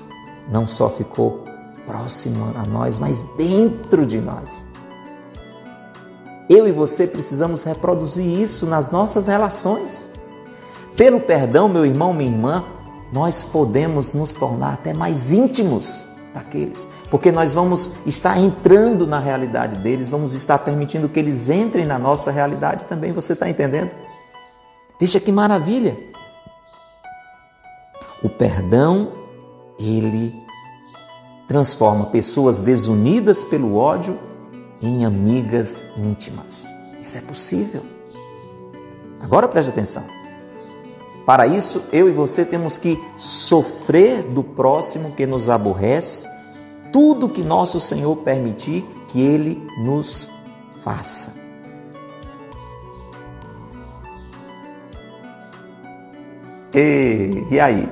não 0.51 0.67
só 0.67 0.89
ficou 0.89 1.45
próximo 1.85 2.55
a 2.57 2.65
nós, 2.65 2.99
mas 2.99 3.21
dentro 3.37 4.07
de 4.07 4.19
nós. 4.19 4.67
Eu 6.49 6.67
e 6.67 6.73
você 6.73 7.07
precisamos 7.07 7.65
reproduzir 7.65 8.25
isso 8.25 8.65
nas 8.65 8.91
nossas 8.91 9.27
relações. 9.27 10.09
Pelo 10.97 11.21
perdão, 11.21 11.69
meu 11.69 11.85
irmão, 11.85 12.15
minha 12.15 12.31
irmã, 12.31 12.65
nós 13.13 13.45
podemos 13.45 14.15
nos 14.15 14.35
tornar 14.35 14.73
até 14.73 14.95
mais 14.95 15.33
íntimos 15.33 16.07
daqueles, 16.33 16.89
porque 17.11 17.33
nós 17.33 17.55
vamos 17.55 17.93
estar 18.07 18.39
entrando 18.39 19.07
na 19.07 19.19
realidade 19.19 19.77
deles, 19.79 20.11
vamos 20.11 20.33
estar 20.33 20.59
permitindo 20.59 21.09
que 21.09 21.19
eles 21.19 21.49
entrem 21.49 21.85
na 21.85 21.99
nossa 21.99 22.31
realidade 22.31 22.85
também. 22.85 23.13
Você 23.13 23.33
está 23.33 23.49
entendendo? 23.49 23.95
Veja 25.01 25.19
que 25.19 25.33
maravilha! 25.33 25.99
O 28.23 28.29
perdão, 28.29 29.13
ele 29.79 30.35
transforma 31.49 32.07
pessoas 32.07 32.59
desunidas 32.59 33.43
pelo 33.43 33.75
ódio 33.75 34.19
em 34.83 35.05
amigas 35.05 35.91
íntimas. 35.97 36.75
Isso 37.01 37.19
é 37.19 37.21
possível. 37.23 37.83
Agora 39.21 39.49
preste 39.49 39.71
atenção. 39.71 40.20
Para 41.31 41.47
isso, 41.47 41.85
eu 41.93 42.09
e 42.09 42.13
você 42.13 42.45
temos 42.45 42.77
que 42.77 43.01
sofrer 43.17 44.25
do 44.25 44.43
próximo 44.43 45.13
que 45.13 45.29
nos 45.29 45.49
aborrece, 45.49 46.29
tudo 46.93 47.29
que 47.29 47.45
nosso 47.45 47.79
Senhor 47.79 48.17
permitir 48.17 48.85
que 49.07 49.25
ele 49.25 49.65
nos 49.79 50.29
faça. 50.83 51.35
E, 56.75 57.47
e 57.49 57.61
aí? 57.61 57.89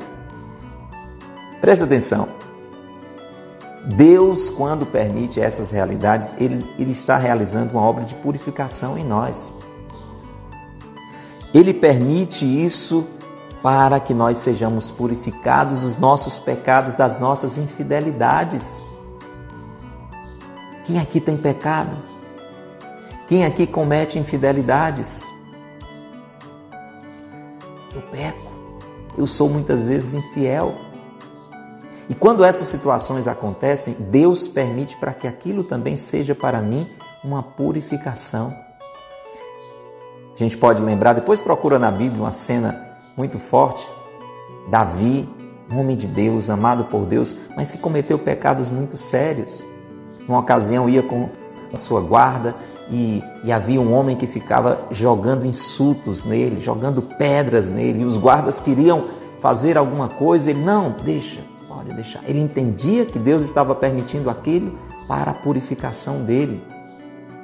Presta 1.60 1.84
atenção. 1.84 2.30
Deus, 3.84 4.50
quando 4.50 4.84
permite 4.84 5.38
essas 5.38 5.70
realidades, 5.70 6.34
ele, 6.40 6.68
ele 6.76 6.90
está 6.90 7.16
realizando 7.16 7.70
uma 7.74 7.82
obra 7.82 8.04
de 8.04 8.16
purificação 8.16 8.98
em 8.98 9.04
nós. 9.04 9.54
Ele 11.54 11.72
permite 11.72 12.44
isso 12.44 13.06
para 13.62 13.98
que 13.98 14.14
nós 14.14 14.38
sejamos 14.38 14.90
purificados 14.90 15.82
dos 15.82 15.96
nossos 15.96 16.38
pecados, 16.38 16.94
das 16.94 17.18
nossas 17.18 17.58
infidelidades. 17.58 18.84
Quem 20.84 20.98
aqui 20.98 21.20
tem 21.20 21.36
pecado? 21.36 21.96
Quem 23.26 23.44
aqui 23.44 23.66
comete 23.66 24.18
infidelidades? 24.18 25.32
Eu 27.94 28.02
peco, 28.02 28.52
eu 29.16 29.26
sou 29.26 29.48
muitas 29.48 29.86
vezes 29.86 30.14
infiel. 30.14 30.74
E 32.08 32.14
quando 32.14 32.42
essas 32.42 32.68
situações 32.68 33.28
acontecem, 33.28 33.94
Deus 33.98 34.48
permite 34.48 34.96
para 34.96 35.12
que 35.12 35.26
aquilo 35.26 35.62
também 35.62 35.96
seja 35.96 36.34
para 36.34 36.62
mim 36.62 36.88
uma 37.22 37.42
purificação. 37.42 38.56
A 40.34 40.38
gente 40.38 40.56
pode 40.56 40.80
lembrar, 40.80 41.12
depois 41.12 41.42
procura 41.42 41.78
na 41.78 41.90
Bíblia 41.90 42.22
uma 42.22 42.32
cena 42.32 42.87
muito 43.18 43.38
forte. 43.38 43.92
Davi, 44.70 45.28
homem 45.70 45.96
de 45.96 46.06
Deus, 46.06 46.48
amado 46.48 46.84
por 46.84 47.04
Deus, 47.04 47.36
mas 47.56 47.72
que 47.72 47.78
cometeu 47.78 48.18
pecados 48.18 48.70
muito 48.70 48.96
sérios. 48.96 49.64
Numa 50.26 50.38
ocasião 50.38 50.88
ia 50.88 51.02
com 51.02 51.28
a 51.72 51.76
sua 51.76 52.00
guarda 52.00 52.54
e, 52.90 53.22
e, 53.44 53.52
havia 53.52 53.80
um 53.80 53.92
homem 53.92 54.16
que 54.16 54.26
ficava 54.26 54.86
jogando 54.90 55.44
insultos 55.44 56.24
nele, 56.24 56.60
jogando 56.60 57.02
pedras 57.02 57.68
nele, 57.68 58.00
e 58.00 58.04
os 58.04 58.16
guardas 58.16 58.60
queriam 58.60 59.04
fazer 59.40 59.76
alguma 59.76 60.08
coisa, 60.08 60.50
ele 60.50 60.62
não, 60.62 60.96
deixa, 61.04 61.42
pode 61.68 61.92
deixar. 61.92 62.22
Ele 62.26 62.40
entendia 62.40 63.04
que 63.04 63.18
Deus 63.18 63.42
estava 63.42 63.74
permitindo 63.74 64.30
aquilo 64.30 64.78
para 65.06 65.32
a 65.32 65.34
purificação 65.34 66.22
dele. 66.24 66.62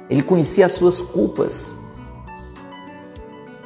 Ele 0.09 0.23
conhecia 0.23 0.65
as 0.65 0.71
suas 0.71 1.01
culpas. 1.01 1.75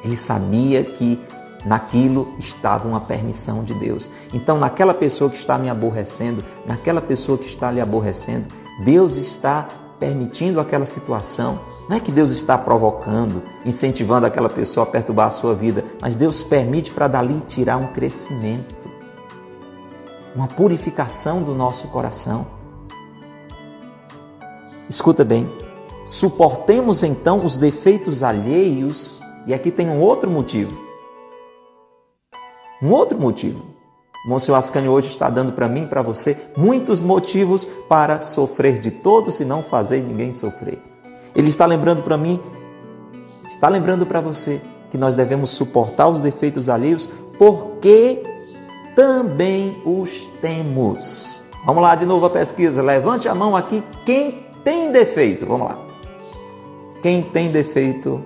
Ele 0.03 0.15
sabia 0.15 0.83
que 0.83 1.19
naquilo 1.65 2.33
estava 2.37 2.87
uma 2.87 3.01
permissão 3.01 3.63
de 3.63 3.73
Deus. 3.73 4.09
Então, 4.33 4.57
naquela 4.57 4.93
pessoa 4.93 5.29
que 5.29 5.37
está 5.37 5.57
me 5.57 5.69
aborrecendo, 5.69 6.43
naquela 6.65 7.01
pessoa 7.01 7.37
que 7.37 7.45
está 7.45 7.71
lhe 7.71 7.81
aborrecendo, 7.81 8.47
Deus 8.83 9.17
está 9.17 9.67
permitindo 9.99 10.59
aquela 10.59 10.85
situação. 10.85 11.59
Não 11.89 11.97
é 11.97 11.99
que 11.99 12.11
Deus 12.11 12.31
está 12.31 12.57
provocando, 12.57 13.43
incentivando 13.65 14.25
aquela 14.25 14.49
pessoa 14.49 14.85
a 14.85 14.89
perturbar 14.89 15.27
a 15.27 15.31
sua 15.31 15.53
vida, 15.53 15.83
mas 16.01 16.15
Deus 16.15 16.43
permite 16.43 16.91
para 16.91 17.07
dali 17.07 17.41
tirar 17.47 17.77
um 17.77 17.87
crescimento, 17.87 18.89
uma 20.35 20.47
purificação 20.47 21.41
do 21.41 21.53
nosso 21.53 21.87
coração. 21.89 22.47
Escuta 24.87 25.25
bem, 25.25 25.51
suportemos 26.05 27.03
então 27.03 27.43
os 27.43 27.57
defeitos 27.57 28.23
alheios, 28.23 29.21
e 29.45 29.53
aqui 29.53 29.71
tem 29.71 29.89
um 29.89 29.99
outro 29.99 30.29
motivo. 30.29 30.88
Um 32.81 32.91
outro 32.91 33.19
motivo. 33.19 33.61
Monsenhor 34.25 34.57
Ascânio 34.57 34.91
hoje 34.91 35.09
está 35.09 35.29
dando 35.29 35.53
para 35.53 35.67
mim 35.67 35.83
e 35.83 35.87
para 35.87 36.01
você 36.01 36.37
muitos 36.55 37.01
motivos 37.01 37.65
para 37.65 38.21
sofrer 38.21 38.79
de 38.79 38.91
todos 38.91 39.39
e 39.39 39.45
não 39.45 39.63
fazer 39.63 40.01
ninguém 40.01 40.31
sofrer. 40.31 40.81
Ele 41.35 41.47
está 41.47 41.65
lembrando 41.65 42.03
para 42.03 42.17
mim, 42.17 42.39
está 43.47 43.69
lembrando 43.69 44.05
para 44.05 44.19
você 44.19 44.61
que 44.89 44.97
nós 44.97 45.15
devemos 45.15 45.51
suportar 45.51 46.09
os 46.09 46.21
defeitos 46.21 46.69
alheios 46.69 47.09
porque 47.37 48.23
também 48.95 49.81
os 49.85 50.29
temos. 50.41 51.41
Vamos 51.65 51.83
lá 51.83 51.95
de 51.95 52.05
novo 52.05 52.25
a 52.25 52.29
pesquisa. 52.29 52.81
Levante 52.81 53.27
a 53.27 53.35
mão 53.35 53.55
aqui 53.55 53.83
quem 54.05 54.45
tem 54.63 54.91
defeito. 54.91 55.45
Vamos 55.45 55.69
lá. 55.69 55.79
Quem 57.01 57.23
tem 57.23 57.51
defeito? 57.51 58.23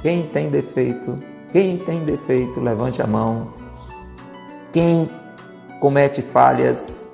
Quem 0.00 0.22
tem 0.24 0.50
defeito? 0.50 1.18
Quem 1.52 1.78
tem 1.78 2.04
defeito? 2.04 2.60
Levante 2.60 3.02
a 3.02 3.06
mão. 3.06 3.53
Quem 4.74 5.08
comete 5.78 6.20
falhas, 6.20 7.08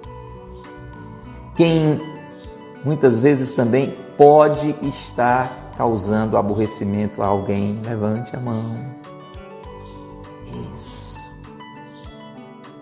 quem 1.55 2.01
muitas 2.83 3.19
vezes 3.19 3.53
também 3.53 3.99
pode 4.17 4.75
estar 4.81 5.75
causando 5.77 6.39
aborrecimento 6.39 7.21
a 7.21 7.27
alguém, 7.27 7.79
levante 7.85 8.35
a 8.35 8.41
mão. 8.41 8.95
Isso. 10.73 11.21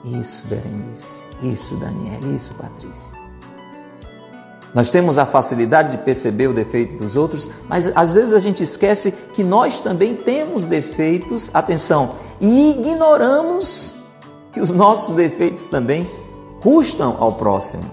Isso, 0.04 0.46
Berenice. 0.46 1.26
Isso, 1.42 1.74
Daniela. 1.74 2.24
Isso, 2.28 2.54
Patrícia. 2.54 3.18
Nós 4.72 4.92
temos 4.92 5.18
a 5.18 5.26
facilidade 5.26 5.90
de 5.90 6.04
perceber 6.04 6.46
o 6.46 6.54
defeito 6.54 6.96
dos 6.96 7.16
outros, 7.16 7.50
mas 7.68 7.90
às 7.96 8.12
vezes 8.12 8.32
a 8.32 8.38
gente 8.38 8.62
esquece 8.62 9.10
que 9.10 9.42
nós 9.42 9.80
também 9.80 10.14
temos 10.14 10.66
defeitos, 10.66 11.50
atenção, 11.52 12.14
e 12.40 12.70
ignoramos 12.70 13.97
que 14.58 14.62
os 14.62 14.72
nossos 14.72 15.14
defeitos 15.14 15.66
também 15.66 16.10
custam 16.60 17.16
ao 17.20 17.34
próximo. 17.34 17.84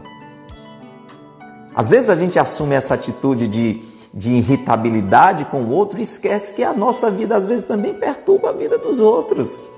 Às 1.75 1.89
vezes 1.89 2.09
a 2.09 2.15
gente 2.15 2.39
assume 2.39 2.73
essa 2.73 2.95
atitude 2.95 3.47
de, 3.47 3.83
de 4.11 4.33
irritabilidade 4.33 5.45
com 5.45 5.61
o 5.61 5.69
outro 5.69 5.99
e 5.99 6.01
esquece 6.01 6.55
que 6.55 6.63
a 6.63 6.73
nossa 6.73 7.11
vida 7.11 7.35
às 7.35 7.45
vezes 7.45 7.65
também 7.65 7.93
perturba 7.93 8.49
a 8.49 8.53
vida 8.53 8.79
dos 8.79 8.99
outros. 8.99 9.69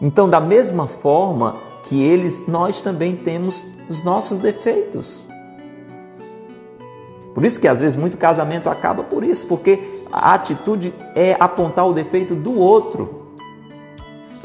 Então, 0.00 0.26
da 0.26 0.40
mesma 0.40 0.88
forma 0.88 1.56
que 1.82 2.02
eles, 2.02 2.46
nós 2.48 2.80
também 2.80 3.14
temos 3.14 3.66
os 3.90 4.02
nossos 4.02 4.38
defeitos. 4.38 5.28
Por 7.34 7.44
isso 7.44 7.60
que 7.60 7.68
às 7.68 7.80
vezes 7.80 7.94
muito 7.94 8.16
casamento 8.16 8.70
acaba 8.70 9.04
por 9.04 9.22
isso, 9.22 9.46
porque 9.48 10.02
a 10.10 10.32
atitude 10.32 10.94
é 11.14 11.36
apontar 11.38 11.86
o 11.86 11.92
defeito 11.92 12.34
do 12.34 12.58
outro. 12.58 13.25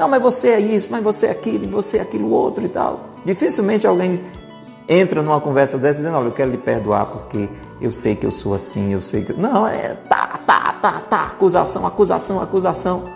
Não, 0.02 0.08
mas 0.08 0.20
você 0.20 0.48
é 0.48 0.58
isso, 0.58 0.88
mas 0.90 1.00
você 1.00 1.26
é 1.26 1.30
aquilo, 1.30 1.70
você 1.70 1.98
é 1.98 2.00
aquilo 2.00 2.28
outro 2.30 2.64
e 2.64 2.68
tal. 2.68 3.10
Dificilmente 3.24 3.86
alguém 3.86 4.12
entra 4.88 5.22
numa 5.22 5.40
conversa 5.40 5.78
dessa 5.78 5.98
dizendo, 5.98 6.16
olha, 6.16 6.26
eu 6.26 6.32
quero 6.32 6.50
lhe 6.50 6.58
perdoar 6.58 7.06
porque 7.06 7.48
eu 7.80 7.92
sei 7.92 8.16
que 8.16 8.26
eu 8.26 8.32
sou 8.32 8.52
assim, 8.52 8.92
eu 8.92 9.00
sei 9.00 9.22
que. 9.22 9.32
Não, 9.32 9.64
é 9.64 9.94
tá, 10.08 10.40
tá, 10.44 10.72
tá, 10.72 11.00
tá, 11.08 11.26
acusação, 11.26 11.86
acusação, 11.86 12.42
acusação. 12.42 13.12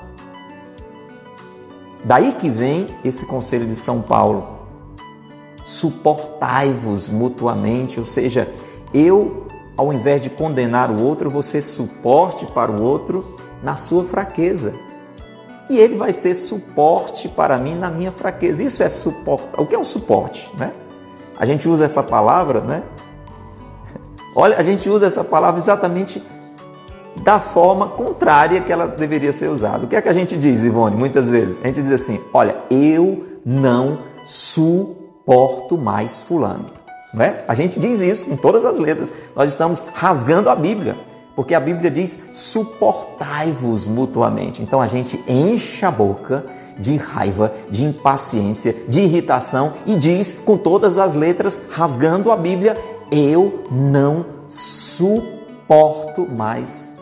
Daí 2.05 2.31
que 2.35 2.49
vem 2.49 2.87
esse 3.05 3.27
conselho 3.27 3.67
de 3.67 3.75
São 3.75 4.01
Paulo. 4.01 4.47
Suportai-vos 5.65 7.09
mutuamente, 7.09 7.99
ou 7.99 8.07
seja, 8.07 8.49
eu, 8.95 9.49
ao 9.77 9.93
invés 9.93 10.21
de 10.21 10.31
condenar 10.31 10.93
o 10.93 11.03
outro, 11.03 11.29
você 11.31 11.61
suporte 11.61 12.47
para 12.47 12.71
o 12.71 12.81
outro 12.81 13.35
na 13.61 13.75
sua 13.75 14.05
fraqueza 14.05 14.87
e 15.69 15.79
ele 15.79 15.97
vai 15.97 16.13
ser 16.13 16.35
suporte 16.35 17.29
para 17.29 17.59
mim 17.59 17.75
na 17.75 17.91
minha 17.91 18.13
fraqueza. 18.13 18.63
Isso 18.63 18.83
é 18.83 18.89
suportar. 18.89 19.61
O 19.61 19.67
que 19.67 19.75
é 19.75 19.79
um 19.79 19.85
suporte, 19.85 20.51
né? 20.57 20.73
A 21.39 21.45
gente 21.45 21.69
usa 21.69 21.85
essa 21.85 22.03
palavra, 22.03 22.61
né? 22.61 22.83
Olha, 24.35 24.57
a 24.59 24.63
gente 24.63 24.89
usa 24.89 25.07
essa 25.07 25.25
palavra 25.25 25.59
exatamente 25.59 26.23
da 27.23 27.41
forma 27.41 27.89
contrária 27.89 28.61
que 28.61 28.73
ela 28.73 28.87
deveria 28.87 29.33
ser 29.33 29.49
usada. 29.49 29.85
O 29.85 29.89
que 29.89 29.97
é 29.97 30.03
que 30.03 30.09
a 30.09 30.13
gente 30.13 30.37
diz, 30.37 30.65
Ivone, 30.65 30.97
muitas 30.97 31.29
vezes? 31.29 31.59
A 31.63 31.67
gente 31.67 31.83
diz 31.83 31.91
assim: 31.91 32.21
olha, 32.33 32.57
eu 32.71 33.25
não 33.45 34.01
suporto 34.25 35.79
mais 35.79 36.21
Fulano. 36.21 36.67
Não 37.13 37.25
é? 37.25 37.45
A 37.49 37.55
gente 37.55 37.81
diz 37.81 38.01
isso 38.03 38.27
com 38.27 38.37
todas 38.37 38.65
as 38.65 38.79
letras. 38.79 39.13
Nós 39.35 39.49
estamos 39.49 39.85
rasgando 39.95 40.51
a 40.51 40.55
Bíblia 40.55 40.97
porque 41.37 41.55
a 41.55 41.61
Bíblia 41.61 41.91
diz: 41.91 42.19
suportai-vos 42.33 43.87
mutuamente. 43.87 44.63
Então 44.63 44.81
a 44.81 44.87
gente 44.87 45.23
enche 45.29 45.85
a 45.85 45.91
boca 45.91 46.47
de 46.79 46.97
raiva, 46.97 47.53
de 47.71 47.85
impaciência, 47.85 48.75
de 48.89 49.03
irritação 49.03 49.75
e 49.87 49.95
diz 49.95 50.33
com 50.33 50.57
todas 50.57 50.97
as 50.97 51.15
letras, 51.15 51.61
rasgando 51.71 52.33
a 52.33 52.37
Bíblia: 52.37 52.77
eu 53.13 53.65
não 53.71 54.25
suporto 54.49 56.27
mais 56.27 56.97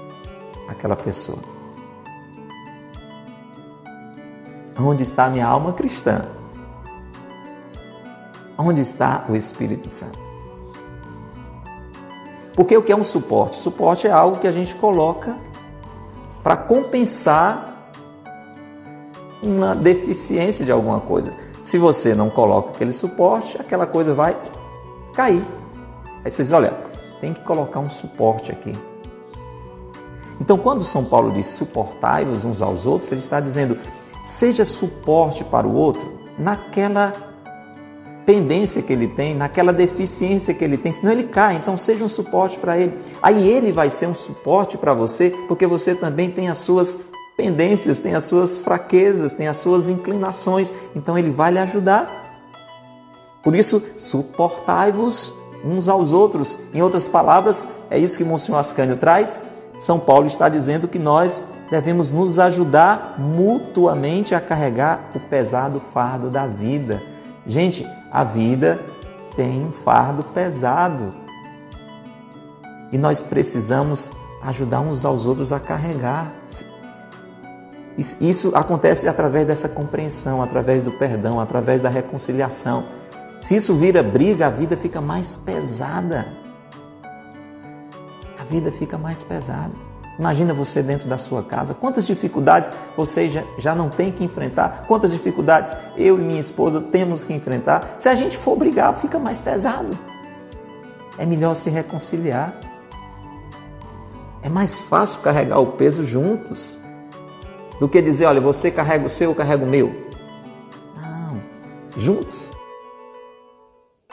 aquela 0.68 0.96
pessoa. 0.96 1.38
Onde 4.76 5.04
está 5.04 5.26
a 5.26 5.30
minha 5.30 5.46
alma 5.46 5.72
cristã? 5.72 6.26
Onde 8.58 8.80
está 8.80 9.24
o 9.28 9.36
Espírito 9.36 9.88
Santo? 9.88 10.23
Porque 12.54 12.76
o 12.76 12.82
que 12.82 12.92
é 12.92 12.96
um 12.96 13.04
suporte? 13.04 13.56
Suporte 13.56 14.06
é 14.06 14.10
algo 14.10 14.38
que 14.38 14.46
a 14.46 14.52
gente 14.52 14.74
coloca 14.76 15.36
para 16.42 16.56
compensar 16.56 17.90
uma 19.42 19.74
deficiência 19.74 20.64
de 20.64 20.70
alguma 20.70 21.00
coisa. 21.00 21.34
Se 21.62 21.78
você 21.78 22.14
não 22.14 22.30
coloca 22.30 22.70
aquele 22.70 22.92
suporte, 22.92 23.60
aquela 23.60 23.86
coisa 23.86 24.14
vai 24.14 24.36
cair. 25.14 25.44
Aí 26.24 26.30
você 26.30 26.42
diz: 26.42 26.52
olha, 26.52 26.72
tem 27.20 27.32
que 27.32 27.40
colocar 27.40 27.80
um 27.80 27.88
suporte 27.88 28.52
aqui. 28.52 28.74
Então, 30.40 30.58
quando 30.58 30.84
São 30.84 31.04
Paulo 31.04 31.32
diz 31.32 31.46
suportai-vos 31.48 32.44
uns 32.44 32.60
aos 32.60 32.86
outros, 32.86 33.10
ele 33.10 33.20
está 33.20 33.40
dizendo: 33.40 33.78
seja 34.22 34.64
suporte 34.64 35.42
para 35.44 35.66
o 35.66 35.74
outro 35.74 36.18
naquela 36.38 37.12
pendência 38.24 38.82
que 38.82 38.92
ele 38.92 39.06
tem, 39.06 39.34
naquela 39.34 39.72
deficiência 39.72 40.54
que 40.54 40.64
ele 40.64 40.76
tem, 40.76 40.92
senão 40.92 41.12
ele 41.12 41.24
cai. 41.24 41.56
Então 41.56 41.76
seja 41.76 42.04
um 42.04 42.08
suporte 42.08 42.58
para 42.58 42.78
ele. 42.78 42.96
Aí 43.22 43.48
ele 43.48 43.72
vai 43.72 43.90
ser 43.90 44.06
um 44.06 44.14
suporte 44.14 44.78
para 44.78 44.94
você, 44.94 45.30
porque 45.46 45.66
você 45.66 45.94
também 45.94 46.30
tem 46.30 46.48
as 46.48 46.58
suas 46.58 46.98
pendências, 47.36 48.00
tem 48.00 48.14
as 48.14 48.24
suas 48.24 48.56
fraquezas, 48.56 49.34
tem 49.34 49.48
as 49.48 49.56
suas 49.56 49.88
inclinações. 49.88 50.72
Então 50.94 51.18
ele 51.18 51.30
vai 51.30 51.52
lhe 51.52 51.58
ajudar. 51.58 52.22
Por 53.42 53.54
isso, 53.54 53.82
suportai-vos 53.98 55.34
uns 55.64 55.88
aos 55.88 56.12
outros. 56.12 56.58
Em 56.72 56.82
outras 56.82 57.08
palavras, 57.08 57.66
é 57.90 57.98
isso 57.98 58.16
que 58.16 58.24
Monsenhor 58.24 58.60
Ascânio 58.60 58.96
traz. 58.96 59.40
São 59.76 59.98
Paulo 59.98 60.26
está 60.26 60.48
dizendo 60.48 60.88
que 60.88 60.98
nós 60.98 61.42
devemos 61.70 62.10
nos 62.10 62.38
ajudar 62.38 63.16
mutuamente 63.18 64.34
a 64.34 64.40
carregar 64.40 65.10
o 65.14 65.20
pesado 65.20 65.80
fardo 65.80 66.30
da 66.30 66.46
vida. 66.46 67.02
Gente, 67.46 67.86
a 68.14 68.22
vida 68.22 68.80
tem 69.34 69.66
um 69.66 69.72
fardo 69.72 70.22
pesado. 70.22 71.12
E 72.92 72.96
nós 72.96 73.24
precisamos 73.24 74.12
ajudar 74.40 74.80
uns 74.82 75.04
aos 75.04 75.26
outros 75.26 75.52
a 75.52 75.58
carregar. 75.58 76.32
Isso 78.20 78.52
acontece 78.54 79.08
através 79.08 79.44
dessa 79.44 79.68
compreensão, 79.68 80.40
através 80.40 80.84
do 80.84 80.92
perdão, 80.92 81.40
através 81.40 81.80
da 81.80 81.88
reconciliação. 81.88 82.84
Se 83.40 83.56
isso 83.56 83.74
vira 83.74 84.00
briga, 84.00 84.46
a 84.46 84.50
vida 84.50 84.76
fica 84.76 85.00
mais 85.00 85.34
pesada. 85.34 86.28
A 88.38 88.44
vida 88.44 88.70
fica 88.70 88.96
mais 88.96 89.24
pesada. 89.24 89.74
Imagina 90.18 90.54
você 90.54 90.82
dentro 90.82 91.08
da 91.08 91.18
sua 91.18 91.42
casa, 91.42 91.74
quantas 91.74 92.06
dificuldades 92.06 92.70
você 92.96 93.28
já, 93.28 93.42
já 93.58 93.74
não 93.74 93.88
tem 93.88 94.12
que 94.12 94.22
enfrentar, 94.22 94.84
quantas 94.86 95.10
dificuldades 95.10 95.76
eu 95.96 96.18
e 96.18 96.22
minha 96.22 96.40
esposa 96.40 96.80
temos 96.80 97.24
que 97.24 97.32
enfrentar. 97.32 97.96
Se 97.98 98.08
a 98.08 98.14
gente 98.14 98.36
for 98.36 98.56
brigar, 98.56 98.94
fica 98.96 99.18
mais 99.18 99.40
pesado. 99.40 99.98
É 101.18 101.26
melhor 101.26 101.54
se 101.54 101.68
reconciliar. 101.68 102.54
É 104.42 104.48
mais 104.48 104.78
fácil 104.80 105.20
carregar 105.20 105.58
o 105.58 105.72
peso 105.72 106.04
juntos 106.04 106.78
do 107.80 107.88
que 107.88 108.00
dizer, 108.00 108.26
olha, 108.26 108.40
você 108.40 108.70
carrega 108.70 109.06
o 109.06 109.10
seu, 109.10 109.30
eu 109.30 109.34
carrego 109.34 109.64
o 109.64 109.68
meu. 109.68 109.92
Não, 110.96 111.42
juntos. 111.96 112.52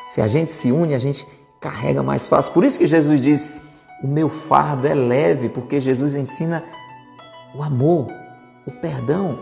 Se 0.06 0.20
a 0.20 0.28
gente 0.28 0.52
se 0.52 0.72
une, 0.72 0.96
a 0.96 1.00
gente 1.00 1.28
carrega 1.60 2.02
mais 2.02 2.28
fácil. 2.28 2.54
Por 2.54 2.64
isso 2.64 2.80
que 2.80 2.88
Jesus 2.88 3.22
diz: 3.22 3.54
o 4.04 4.08
meu 4.08 4.30
fardo 4.30 4.88
é 4.88 4.96
leve, 4.96 5.50
porque 5.50 5.80
Jesus 5.80 6.16
ensina 6.16 6.64
o 7.54 7.62
amor, 7.62 8.08
o 8.66 8.72
perdão, 8.72 9.40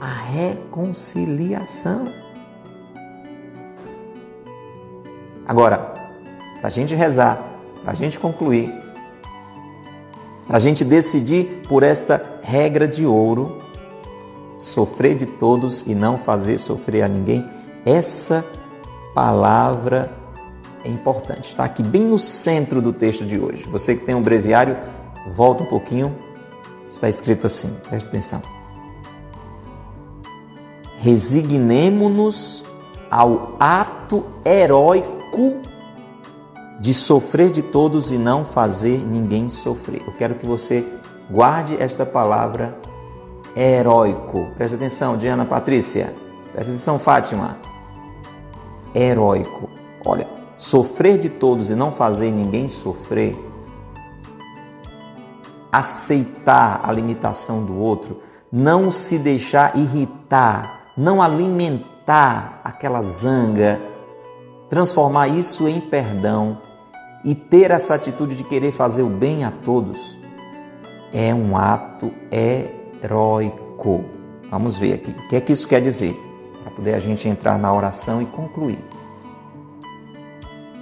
a 0.00 0.06
reconciliação. 0.06 2.10
Agora, 5.46 5.78
para 6.58 6.68
a 6.68 6.70
gente 6.70 6.94
rezar, 6.94 7.42
para 7.82 7.92
a 7.92 7.94
gente 7.94 8.18
concluir, 8.18 8.72
para 10.46 10.56
a 10.56 10.60
gente 10.60 10.82
decidir 10.84 11.62
por 11.68 11.82
esta 11.82 12.40
regra 12.42 12.88
de 12.88 13.04
ouro, 13.04 13.58
sofrer 14.56 15.14
de 15.14 15.26
todos 15.26 15.82
e 15.86 15.94
não 15.94 16.16
fazer 16.18 16.58
sofrer 16.58 17.02
a 17.02 17.08
ninguém, 17.08 17.46
essa 17.84 18.44
palavra 19.14 20.17
é 20.84 20.88
importante. 20.88 21.48
Está 21.48 21.64
aqui 21.64 21.82
bem 21.82 22.02
no 22.02 22.18
centro 22.18 22.80
do 22.80 22.92
texto 22.92 23.24
de 23.24 23.38
hoje. 23.38 23.64
Você 23.68 23.94
que 23.94 24.04
tem 24.04 24.14
um 24.14 24.22
breviário, 24.22 24.76
volta 25.26 25.64
um 25.64 25.66
pouquinho. 25.66 26.16
Está 26.88 27.08
escrito 27.08 27.46
assim, 27.46 27.76
preste 27.88 28.08
atenção. 28.08 28.42
Resignemo-nos 30.98 32.64
ao 33.10 33.56
ato 33.60 34.24
heróico 34.44 35.62
de 36.80 36.94
sofrer 36.94 37.50
de 37.50 37.62
todos 37.62 38.10
e 38.10 38.18
não 38.18 38.44
fazer 38.44 38.98
ninguém 38.98 39.48
sofrer. 39.48 40.02
Eu 40.06 40.12
quero 40.12 40.34
que 40.36 40.46
você 40.46 40.86
guarde 41.30 41.76
esta 41.80 42.06
palavra 42.06 42.78
heróico. 43.54 44.48
Preste 44.56 44.76
atenção, 44.76 45.16
Diana 45.16 45.44
Patrícia. 45.44 46.14
Preste 46.52 46.70
atenção, 46.70 46.98
Fátima. 46.98 47.58
Heróico. 48.94 49.68
Olha, 50.04 50.37
sofrer 50.58 51.16
de 51.16 51.28
todos 51.28 51.70
e 51.70 51.76
não 51.76 51.92
fazer 51.92 52.32
ninguém 52.32 52.68
sofrer, 52.68 53.36
aceitar 55.70 56.80
a 56.82 56.90
limitação 56.92 57.64
do 57.64 57.78
outro, 57.78 58.20
não 58.50 58.90
se 58.90 59.18
deixar 59.18 59.78
irritar, 59.78 60.92
não 60.96 61.22
alimentar 61.22 62.60
aquela 62.64 63.00
zanga, 63.02 63.80
transformar 64.68 65.28
isso 65.28 65.68
em 65.68 65.80
perdão 65.80 66.58
e 67.24 67.34
ter 67.36 67.70
essa 67.70 67.94
atitude 67.94 68.34
de 68.34 68.42
querer 68.42 68.72
fazer 68.72 69.02
o 69.02 69.08
bem 69.08 69.44
a 69.44 69.52
todos, 69.52 70.18
é 71.12 71.32
um 71.32 71.56
ato 71.56 72.12
heróico. 72.32 74.04
Vamos 74.50 74.76
ver 74.76 74.94
aqui. 74.94 75.10
O 75.12 75.28
que 75.28 75.36
é 75.36 75.40
que 75.40 75.52
isso 75.52 75.68
quer 75.68 75.80
dizer, 75.80 76.18
para 76.62 76.72
poder 76.72 76.94
a 76.94 76.98
gente 76.98 77.28
entrar 77.28 77.58
na 77.58 77.72
oração 77.72 78.20
e 78.20 78.26
concluir 78.26 78.97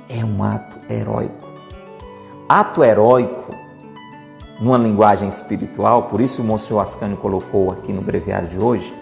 é 0.09 0.25
um 0.25 0.43
ato 0.43 0.79
heróico. 0.89 1.49
Ato 2.49 2.85
heróico, 2.85 3.55
numa 4.61 4.79
linguagem 4.79 5.29
espiritual, 5.29 6.05
por 6.05 6.21
isso 6.21 6.43
o 6.43 6.45
Monsenhor 6.45 6.83
Ascânio 6.83 7.17
colocou 7.17 7.71
aqui 7.71 7.93
no 7.93 8.03
breviário 8.03 8.49
de 8.49 8.59
hoje, 8.59 8.95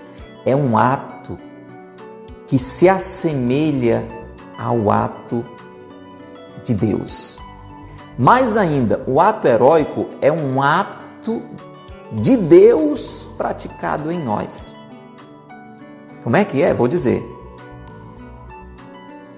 é 0.44 0.54
um 0.54 0.76
ato 0.76 1.38
que 2.46 2.58
se 2.58 2.88
assemelha 2.88 4.06
ao 4.58 4.90
ato 4.90 5.44
de 6.62 6.74
Deus. 6.74 7.38
Mais 8.18 8.56
ainda, 8.56 9.02
o 9.06 9.20
ato 9.20 9.46
heróico 9.46 10.06
é 10.20 10.30
um 10.30 10.62
ato 10.62 11.42
de 12.12 12.36
Deus 12.36 13.28
praticado 13.36 14.10
em 14.10 14.22
nós. 14.22 14.76
Como 16.22 16.36
é 16.36 16.44
que 16.44 16.62
é? 16.62 16.72
Vou 16.72 16.88
dizer 16.88 17.33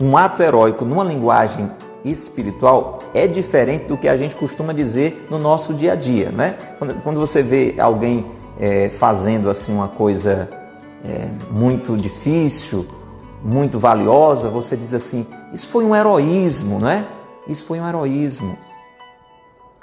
um 0.01 0.17
ato 0.17 0.43
heróico 0.43 0.85
numa 0.85 1.05
linguagem 1.05 1.71
espiritual 2.05 3.01
é 3.15 3.27
diferente 3.27 3.87
do 3.87 3.97
que 3.97 4.09
a 4.09 4.17
gente 4.17 4.37
costuma 4.37 4.73
dizer 4.73 5.27
no 5.31 5.39
nosso 5.39 5.75
dia 5.75 5.93
a 5.93 5.97
dia, 5.97 6.31
né? 6.31 6.57
Quando, 7.03 7.19
você 7.19 7.43
vê 7.43 7.75
alguém 7.79 8.27
é, 8.59 8.89
fazendo 8.91 9.51
assim 9.51 9.73
uma 9.73 9.89
coisa 9.89 10.49
é, 11.05 11.29
muito 11.51 11.97
difícil, 11.97 12.87
muito 13.43 13.79
valiosa, 13.79 14.49
você 14.49 14.77
diz 14.77 14.95
assim: 14.95 15.27
isso 15.53 15.69
foi 15.69 15.85
um 15.85 15.95
heroísmo, 15.95 16.79
não 16.79 16.89
é? 16.89 17.05
Isso 17.49 17.65
foi 17.65 17.81
um 17.81 17.89
heroísmo. 17.89 18.57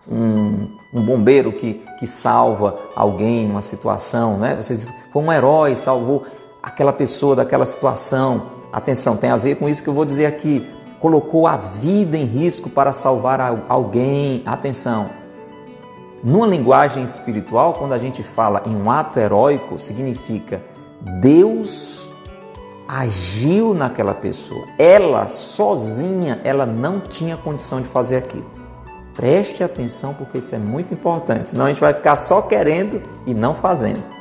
Um, 0.05 0.67
um 0.93 1.01
bombeiro 1.01 1.53
que, 1.53 1.81
que 1.97 2.05
salva 2.05 2.77
alguém 2.93 3.47
numa 3.47 3.61
situação, 3.61 4.37
né? 4.37 4.55
Diz, 4.55 4.85
foi 5.11 5.23
um 5.23 5.31
herói, 5.31 5.75
salvou 5.75 6.25
aquela 6.61 6.91
pessoa 6.93 7.35
daquela 7.35 7.65
situação 7.65 8.52
atenção, 8.73 9.15
tem 9.15 9.29
a 9.29 9.37
ver 9.37 9.55
com 9.55 9.69
isso 9.69 9.83
que 9.83 9.89
eu 9.89 9.93
vou 9.93 10.03
dizer 10.03 10.25
aqui. 10.25 10.67
Colocou 10.99 11.47
a 11.47 11.57
vida 11.57 12.17
em 12.17 12.25
risco 12.25 12.69
para 12.69 12.91
salvar 12.91 13.39
alguém. 13.69 14.41
Atenção. 14.45 15.09
Numa 16.23 16.47
linguagem 16.47 17.03
espiritual, 17.03 17.73
quando 17.73 17.93
a 17.93 17.99
gente 17.99 18.23
fala 18.23 18.63
em 18.65 18.75
um 18.75 18.89
ato 18.89 19.19
heróico, 19.19 19.77
significa 19.77 20.63
Deus 21.19 22.09
agiu 22.87 23.73
naquela 23.73 24.13
pessoa. 24.13 24.65
Ela 24.79 25.27
sozinha, 25.27 26.39
ela 26.43 26.65
não 26.65 26.99
tinha 26.99 27.35
condição 27.35 27.81
de 27.81 27.87
fazer 27.87 28.17
aquilo. 28.17 28.49
Preste 29.13 29.63
atenção 29.63 30.13
porque 30.13 30.39
isso 30.39 30.55
é 30.55 30.57
muito 30.57 30.93
importante, 30.93 31.49
senão 31.49 31.65
a 31.65 31.69
gente 31.69 31.81
vai 31.81 31.93
ficar 31.93 32.15
só 32.15 32.41
querendo 32.41 33.01
e 33.25 33.33
não 33.33 33.53
fazendo. 33.53 34.12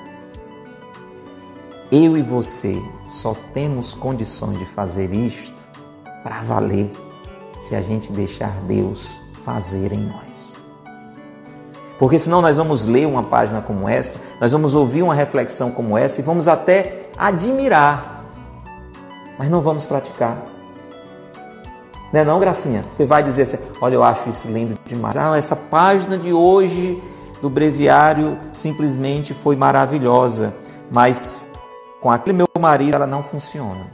Eu 1.94 2.16
e 2.16 2.22
você 2.22 2.82
só 3.04 3.36
temos 3.52 3.92
condições 3.92 4.58
de 4.58 4.64
fazer 4.64 5.12
isto 5.12 5.52
para 6.22 6.36
valer 6.36 6.90
se 7.58 7.74
a 7.74 7.82
gente 7.82 8.10
deixar 8.10 8.62
Deus 8.62 9.20
fazer 9.44 9.92
em 9.92 10.06
nós. 10.06 10.56
Porque 11.98 12.18
senão 12.18 12.40
nós 12.40 12.56
vamos 12.56 12.86
ler 12.86 13.06
uma 13.06 13.22
página 13.22 13.60
como 13.60 13.86
essa, 13.86 14.18
nós 14.40 14.52
vamos 14.52 14.74
ouvir 14.74 15.02
uma 15.02 15.14
reflexão 15.14 15.70
como 15.70 15.98
essa 15.98 16.22
e 16.22 16.24
vamos 16.24 16.48
até 16.48 17.10
admirar, 17.14 18.24
mas 19.38 19.50
não 19.50 19.60
vamos 19.60 19.84
praticar. 19.84 20.46
Não 22.10 22.20
é 22.20 22.24
não, 22.24 22.40
Gracinha? 22.40 22.86
Você 22.90 23.04
vai 23.04 23.22
dizer 23.22 23.42
assim, 23.42 23.58
olha, 23.82 23.96
eu 23.96 24.02
acho 24.02 24.30
isso 24.30 24.48
lindo 24.48 24.78
demais. 24.86 25.14
Ah, 25.14 25.36
essa 25.36 25.54
página 25.54 26.16
de 26.16 26.32
hoje 26.32 27.02
do 27.42 27.50
breviário 27.50 28.38
simplesmente 28.50 29.34
foi 29.34 29.56
maravilhosa, 29.56 30.54
mas 30.90 31.46
com 32.02 32.10
aquele 32.10 32.36
meu 32.36 32.48
marido, 32.58 32.96
ela 32.96 33.06
não 33.06 33.22
funciona. 33.22 33.86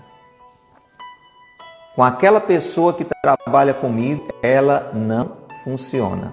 Com 1.94 2.02
aquela 2.02 2.40
pessoa 2.40 2.94
que 2.94 3.04
trabalha 3.04 3.74
comigo, 3.74 4.26
ela 4.42 4.90
não 4.94 5.32
funciona. 5.62 6.32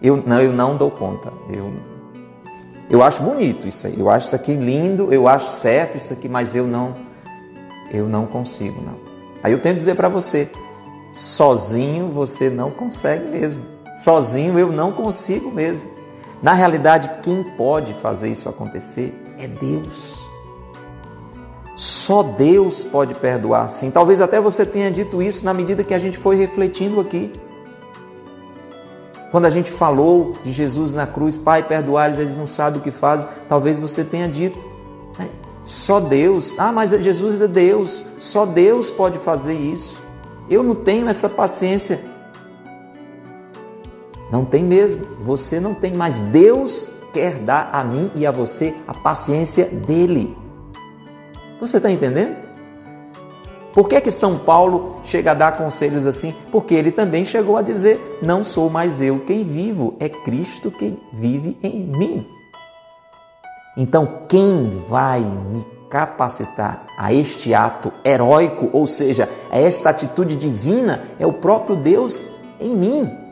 Eu 0.00 0.16
não, 0.16 0.40
eu 0.40 0.52
não 0.52 0.78
dou 0.78 0.90
conta. 0.90 1.30
Eu, 1.50 1.74
eu 2.88 3.02
acho 3.02 3.22
bonito 3.22 3.68
isso 3.68 3.86
aí. 3.86 4.00
Eu 4.00 4.08
acho 4.08 4.28
isso 4.28 4.36
aqui 4.36 4.54
lindo, 4.54 5.12
eu 5.12 5.28
acho 5.28 5.50
certo 5.50 5.98
isso 5.98 6.14
aqui, 6.14 6.26
mas 6.26 6.56
eu 6.56 6.66
não, 6.66 6.96
eu 7.90 8.08
não 8.08 8.24
consigo, 8.24 8.80
não. 8.80 8.98
Aí 9.42 9.52
eu 9.52 9.60
tenho 9.60 9.74
que 9.74 9.80
dizer 9.80 9.94
para 9.94 10.08
você, 10.08 10.50
sozinho 11.12 12.08
você 12.08 12.48
não 12.48 12.70
consegue 12.70 13.26
mesmo. 13.26 13.62
Sozinho 13.94 14.58
eu 14.58 14.72
não 14.72 14.90
consigo 14.90 15.50
mesmo. 15.50 15.90
Na 16.42 16.54
realidade, 16.54 17.10
quem 17.22 17.44
pode 17.44 17.92
fazer 17.92 18.30
isso 18.30 18.48
acontecer 18.48 19.23
é 19.38 19.46
Deus. 19.46 20.24
Só 21.74 22.22
Deus 22.22 22.84
pode 22.84 23.14
perdoar 23.14 23.68
sim. 23.68 23.90
Talvez 23.90 24.20
até 24.20 24.40
você 24.40 24.64
tenha 24.64 24.90
dito 24.90 25.20
isso 25.20 25.44
na 25.44 25.52
medida 25.52 25.82
que 25.82 25.92
a 25.92 25.98
gente 25.98 26.18
foi 26.18 26.36
refletindo 26.36 27.00
aqui. 27.00 27.32
Quando 29.30 29.46
a 29.46 29.50
gente 29.50 29.68
falou 29.68 30.32
de 30.44 30.52
Jesus 30.52 30.94
na 30.94 31.08
cruz, 31.08 31.36
Pai, 31.36 31.64
perdoar-lhes, 31.64 32.20
eles 32.20 32.38
não 32.38 32.46
sabem 32.46 32.78
o 32.78 32.82
que 32.82 32.92
fazem. 32.92 33.28
Talvez 33.48 33.78
você 33.78 34.04
tenha 34.04 34.28
dito. 34.28 34.64
Né? 35.18 35.28
Só 35.64 35.98
Deus. 35.98 36.54
Ah, 36.56 36.70
mas 36.70 36.90
Jesus 36.90 37.40
é 37.40 37.48
Deus. 37.48 38.04
Só 38.16 38.46
Deus 38.46 38.92
pode 38.92 39.18
fazer 39.18 39.54
isso. 39.54 40.00
Eu 40.48 40.62
não 40.62 40.76
tenho 40.76 41.08
essa 41.08 41.28
paciência. 41.28 42.00
Não 44.30 44.44
tem 44.44 44.62
mesmo. 44.62 45.04
Você 45.22 45.58
não 45.58 45.74
tem, 45.74 45.92
mas 45.92 46.20
Deus 46.20 46.90
quer 47.14 47.38
dar 47.38 47.70
a 47.72 47.84
mim 47.84 48.10
e 48.16 48.26
a 48.26 48.32
você 48.32 48.74
a 48.86 48.92
paciência 48.92 49.66
dele. 49.66 50.36
Você 51.60 51.76
está 51.76 51.90
entendendo? 51.90 52.36
Por 53.72 53.88
que, 53.88 54.00
que 54.00 54.10
São 54.10 54.38
Paulo 54.38 55.00
chega 55.04 55.30
a 55.30 55.34
dar 55.34 55.56
conselhos 55.56 56.06
assim? 56.06 56.34
Porque 56.50 56.74
ele 56.74 56.90
também 56.90 57.24
chegou 57.24 57.56
a 57.56 57.62
dizer: 57.62 58.18
Não 58.20 58.44
sou 58.44 58.68
mais 58.68 59.00
eu 59.00 59.20
quem 59.20 59.44
vivo, 59.44 59.96
é 59.98 60.08
Cristo 60.08 60.70
quem 60.70 61.00
vive 61.12 61.56
em 61.62 61.80
mim. 61.80 62.26
Então, 63.76 64.20
quem 64.28 64.70
vai 64.88 65.20
me 65.20 65.64
capacitar 65.88 66.86
a 66.96 67.12
este 67.12 67.54
ato 67.54 67.92
heróico, 68.04 68.70
ou 68.72 68.86
seja, 68.86 69.28
a 69.50 69.58
esta 69.58 69.90
atitude 69.90 70.36
divina, 70.36 71.02
é 71.18 71.26
o 71.26 71.32
próprio 71.32 71.74
Deus 71.74 72.26
em 72.60 72.74
mim. 72.74 73.23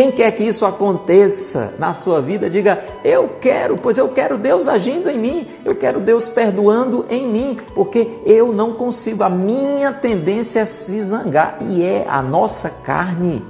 Quem 0.00 0.10
quer 0.10 0.30
que 0.32 0.44
isso 0.44 0.64
aconteça 0.64 1.74
na 1.78 1.92
sua 1.92 2.22
vida, 2.22 2.48
diga: 2.48 2.82
Eu 3.04 3.36
quero, 3.38 3.76
pois 3.76 3.98
eu 3.98 4.08
quero 4.08 4.38
Deus 4.38 4.66
agindo 4.66 5.10
em 5.10 5.18
mim, 5.18 5.46
eu 5.62 5.76
quero 5.76 6.00
Deus 6.00 6.26
perdoando 6.26 7.04
em 7.10 7.26
mim, 7.26 7.58
porque 7.74 8.08
eu 8.24 8.50
não 8.50 8.72
consigo. 8.72 9.22
A 9.22 9.28
minha 9.28 9.92
tendência 9.92 10.60
é 10.60 10.64
se 10.64 10.98
zangar 11.02 11.58
e 11.60 11.84
é 11.84 12.06
a 12.08 12.22
nossa 12.22 12.70
carne. 12.82 13.44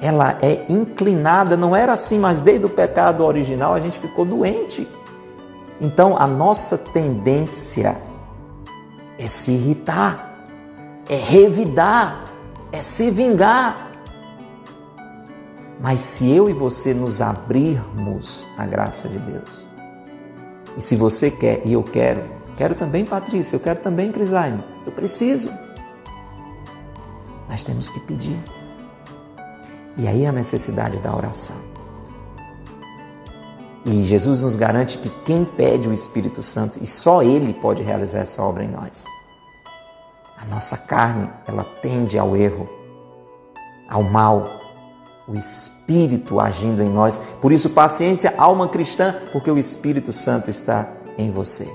Ela 0.00 0.38
é 0.40 0.64
inclinada, 0.68 1.56
não 1.56 1.74
era 1.74 1.94
assim, 1.94 2.16
mas 2.16 2.40
desde 2.40 2.66
o 2.66 2.70
pecado 2.70 3.24
original 3.24 3.74
a 3.74 3.80
gente 3.80 3.98
ficou 3.98 4.24
doente. 4.24 4.86
Então 5.80 6.16
a 6.16 6.28
nossa 6.28 6.78
tendência 6.78 8.00
é 9.18 9.26
se 9.26 9.50
irritar, 9.50 10.46
é 11.10 11.16
revidar, 11.16 12.26
é 12.70 12.80
se 12.80 13.10
vingar. 13.10 13.87
Mas 15.80 16.00
se 16.00 16.30
eu 16.30 16.50
e 16.50 16.52
você 16.52 16.92
nos 16.92 17.20
abrirmos 17.20 18.46
à 18.56 18.66
graça 18.66 19.08
de 19.08 19.18
Deus, 19.18 19.66
e 20.76 20.80
se 20.80 20.96
você 20.96 21.30
quer 21.30 21.64
e 21.64 21.72
eu 21.72 21.82
quero, 21.82 22.22
quero 22.56 22.74
também 22.74 23.04
Patrícia, 23.04 23.56
eu 23.56 23.60
quero 23.60 23.80
também 23.80 24.10
Crislaine, 24.10 24.62
eu 24.84 24.92
preciso. 24.92 25.50
Nós 27.48 27.62
temos 27.62 27.88
que 27.88 28.00
pedir. 28.00 28.38
E 29.96 30.06
aí 30.06 30.26
a 30.26 30.32
necessidade 30.32 30.98
da 30.98 31.14
oração. 31.14 31.56
E 33.84 34.02
Jesus 34.04 34.42
nos 34.42 34.54
garante 34.54 34.98
que 34.98 35.08
quem 35.24 35.44
pede 35.44 35.88
o 35.88 35.92
Espírito 35.92 36.42
Santo, 36.42 36.78
e 36.82 36.86
só 36.86 37.22
Ele 37.22 37.54
pode 37.54 37.82
realizar 37.82 38.18
essa 38.18 38.42
obra 38.42 38.62
em 38.62 38.68
nós. 38.68 39.04
A 40.36 40.44
nossa 40.46 40.76
carne, 40.76 41.30
ela 41.46 41.64
tende 41.82 42.18
ao 42.18 42.36
erro, 42.36 42.68
ao 43.88 44.02
mal, 44.02 44.44
o 45.28 45.36
Espírito 45.36 46.40
agindo 46.40 46.82
em 46.82 46.88
nós. 46.88 47.20
Por 47.40 47.52
isso, 47.52 47.70
paciência, 47.70 48.34
alma 48.38 48.66
cristã, 48.68 49.14
porque 49.30 49.50
o 49.50 49.58
Espírito 49.58 50.12
Santo 50.12 50.48
está 50.48 50.90
em 51.18 51.30
você. 51.30 51.68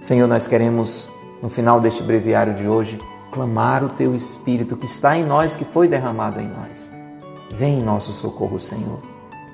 Senhor, 0.00 0.26
nós 0.26 0.46
queremos, 0.46 1.10
no 1.42 1.48
final 1.48 1.80
deste 1.80 2.02
breviário 2.02 2.54
de 2.54 2.66
hoje, 2.66 2.98
clamar 3.30 3.84
o 3.84 3.88
Teu 3.90 4.14
Espírito 4.14 4.76
que 4.76 4.86
está 4.86 5.16
em 5.16 5.24
nós, 5.24 5.56
que 5.56 5.64
foi 5.64 5.88
derramado 5.88 6.40
em 6.40 6.48
nós. 6.48 6.92
Vem 7.52 7.78
em 7.78 7.82
nosso 7.82 8.12
socorro, 8.12 8.58
Senhor. 8.58 9.00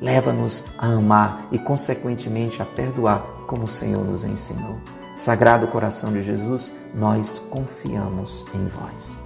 Leva-nos 0.01 0.64
a 0.78 0.87
amar 0.87 1.49
e, 1.51 1.59
consequentemente, 1.59 2.62
a 2.62 2.64
perdoar, 2.64 3.22
como 3.47 3.64
o 3.64 3.68
Senhor 3.68 4.05
nos 4.05 4.24
ensinou. 4.24 4.76
Sagrado 5.14 5.66
coração 5.66 6.12
de 6.12 6.20
Jesus, 6.20 6.72
nós 6.95 7.39
confiamos 7.51 8.45
em 8.55 8.66
vós. 8.66 9.20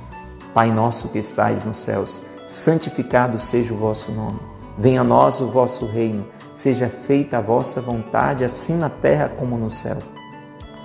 Pai 0.53 0.73
nosso 0.73 1.09
que 1.09 1.19
estais 1.19 1.65
nos 1.65 1.77
céus, 1.77 2.23
santificado 2.45 3.41
seja 3.41 3.73
o 3.73 3.77
vosso 3.77 4.13
nome. 4.13 4.39
Venha 4.77 5.01
a 5.01 5.05
nós 5.05 5.41
o 5.41 5.47
vosso 5.47 5.87
reino, 5.87 6.27
seja 6.53 6.89
feita 6.89 7.39
a 7.39 7.41
vossa 7.41 7.81
vontade, 7.81 8.45
assim 8.45 8.77
na 8.77 8.91
terra 8.91 9.29
como 9.29 9.57
no 9.57 9.71
céu. 9.71 9.99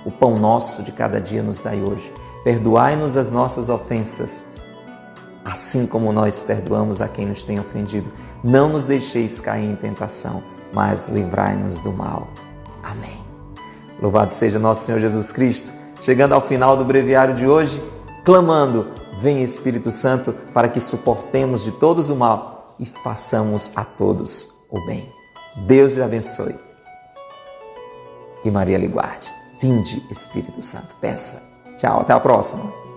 O 0.04 0.10
pão 0.10 0.38
nosso 0.38 0.82
de 0.82 0.92
cada 0.92 1.20
dia 1.20 1.42
nos 1.42 1.60
dai 1.60 1.80
hoje. 1.80 2.12
Perdoai-nos 2.42 3.16
as 3.16 3.30
nossas 3.30 3.68
ofensas, 3.68 4.46
assim 5.44 5.86
como 5.86 6.12
nós 6.12 6.40
perdoamos 6.40 7.02
a 7.02 7.08
quem 7.08 7.26
nos 7.26 7.44
tem 7.44 7.60
ofendido. 7.60 8.10
Não 8.42 8.70
nos 8.70 8.86
deixeis 8.86 9.40
cair 9.40 9.68
em 9.68 9.76
tentação, 9.76 10.42
mas 10.72 11.08
livrai-nos 11.08 11.80
do 11.80 11.92
mal. 11.92 12.28
Amém. 12.82 13.20
Louvado 14.00 14.32
seja 14.32 14.58
nosso 14.58 14.86
Senhor 14.86 15.00
Jesus 15.00 15.30
Cristo. 15.30 15.74
Chegando 16.00 16.32
ao 16.32 16.40
final 16.40 16.76
do 16.78 16.84
breviário 16.84 17.34
de 17.34 17.46
hoje, 17.46 17.82
clamando 18.24 18.88
Vem 19.20 19.42
Espírito 19.42 19.92
Santo 19.92 20.32
para 20.54 20.66
que 20.66 20.80
suportemos 20.80 21.62
de 21.62 21.72
todos 21.72 22.08
o 22.08 22.16
mal 22.16 22.74
e 22.78 22.86
façamos 22.86 23.70
a 23.76 23.84
todos 23.84 24.48
o 24.70 24.82
bem. 24.86 25.12
Deus 25.66 25.92
lhe 25.92 26.02
abençoe. 26.02 26.58
E 28.42 28.50
Maria 28.50 28.78
lhe 28.78 28.88
guarde. 28.88 29.30
Vinde, 29.60 30.02
Espírito 30.10 30.62
Santo. 30.62 30.96
Peça. 31.02 31.42
Tchau, 31.76 32.00
até 32.00 32.14
a 32.14 32.20
próxima. 32.20 32.89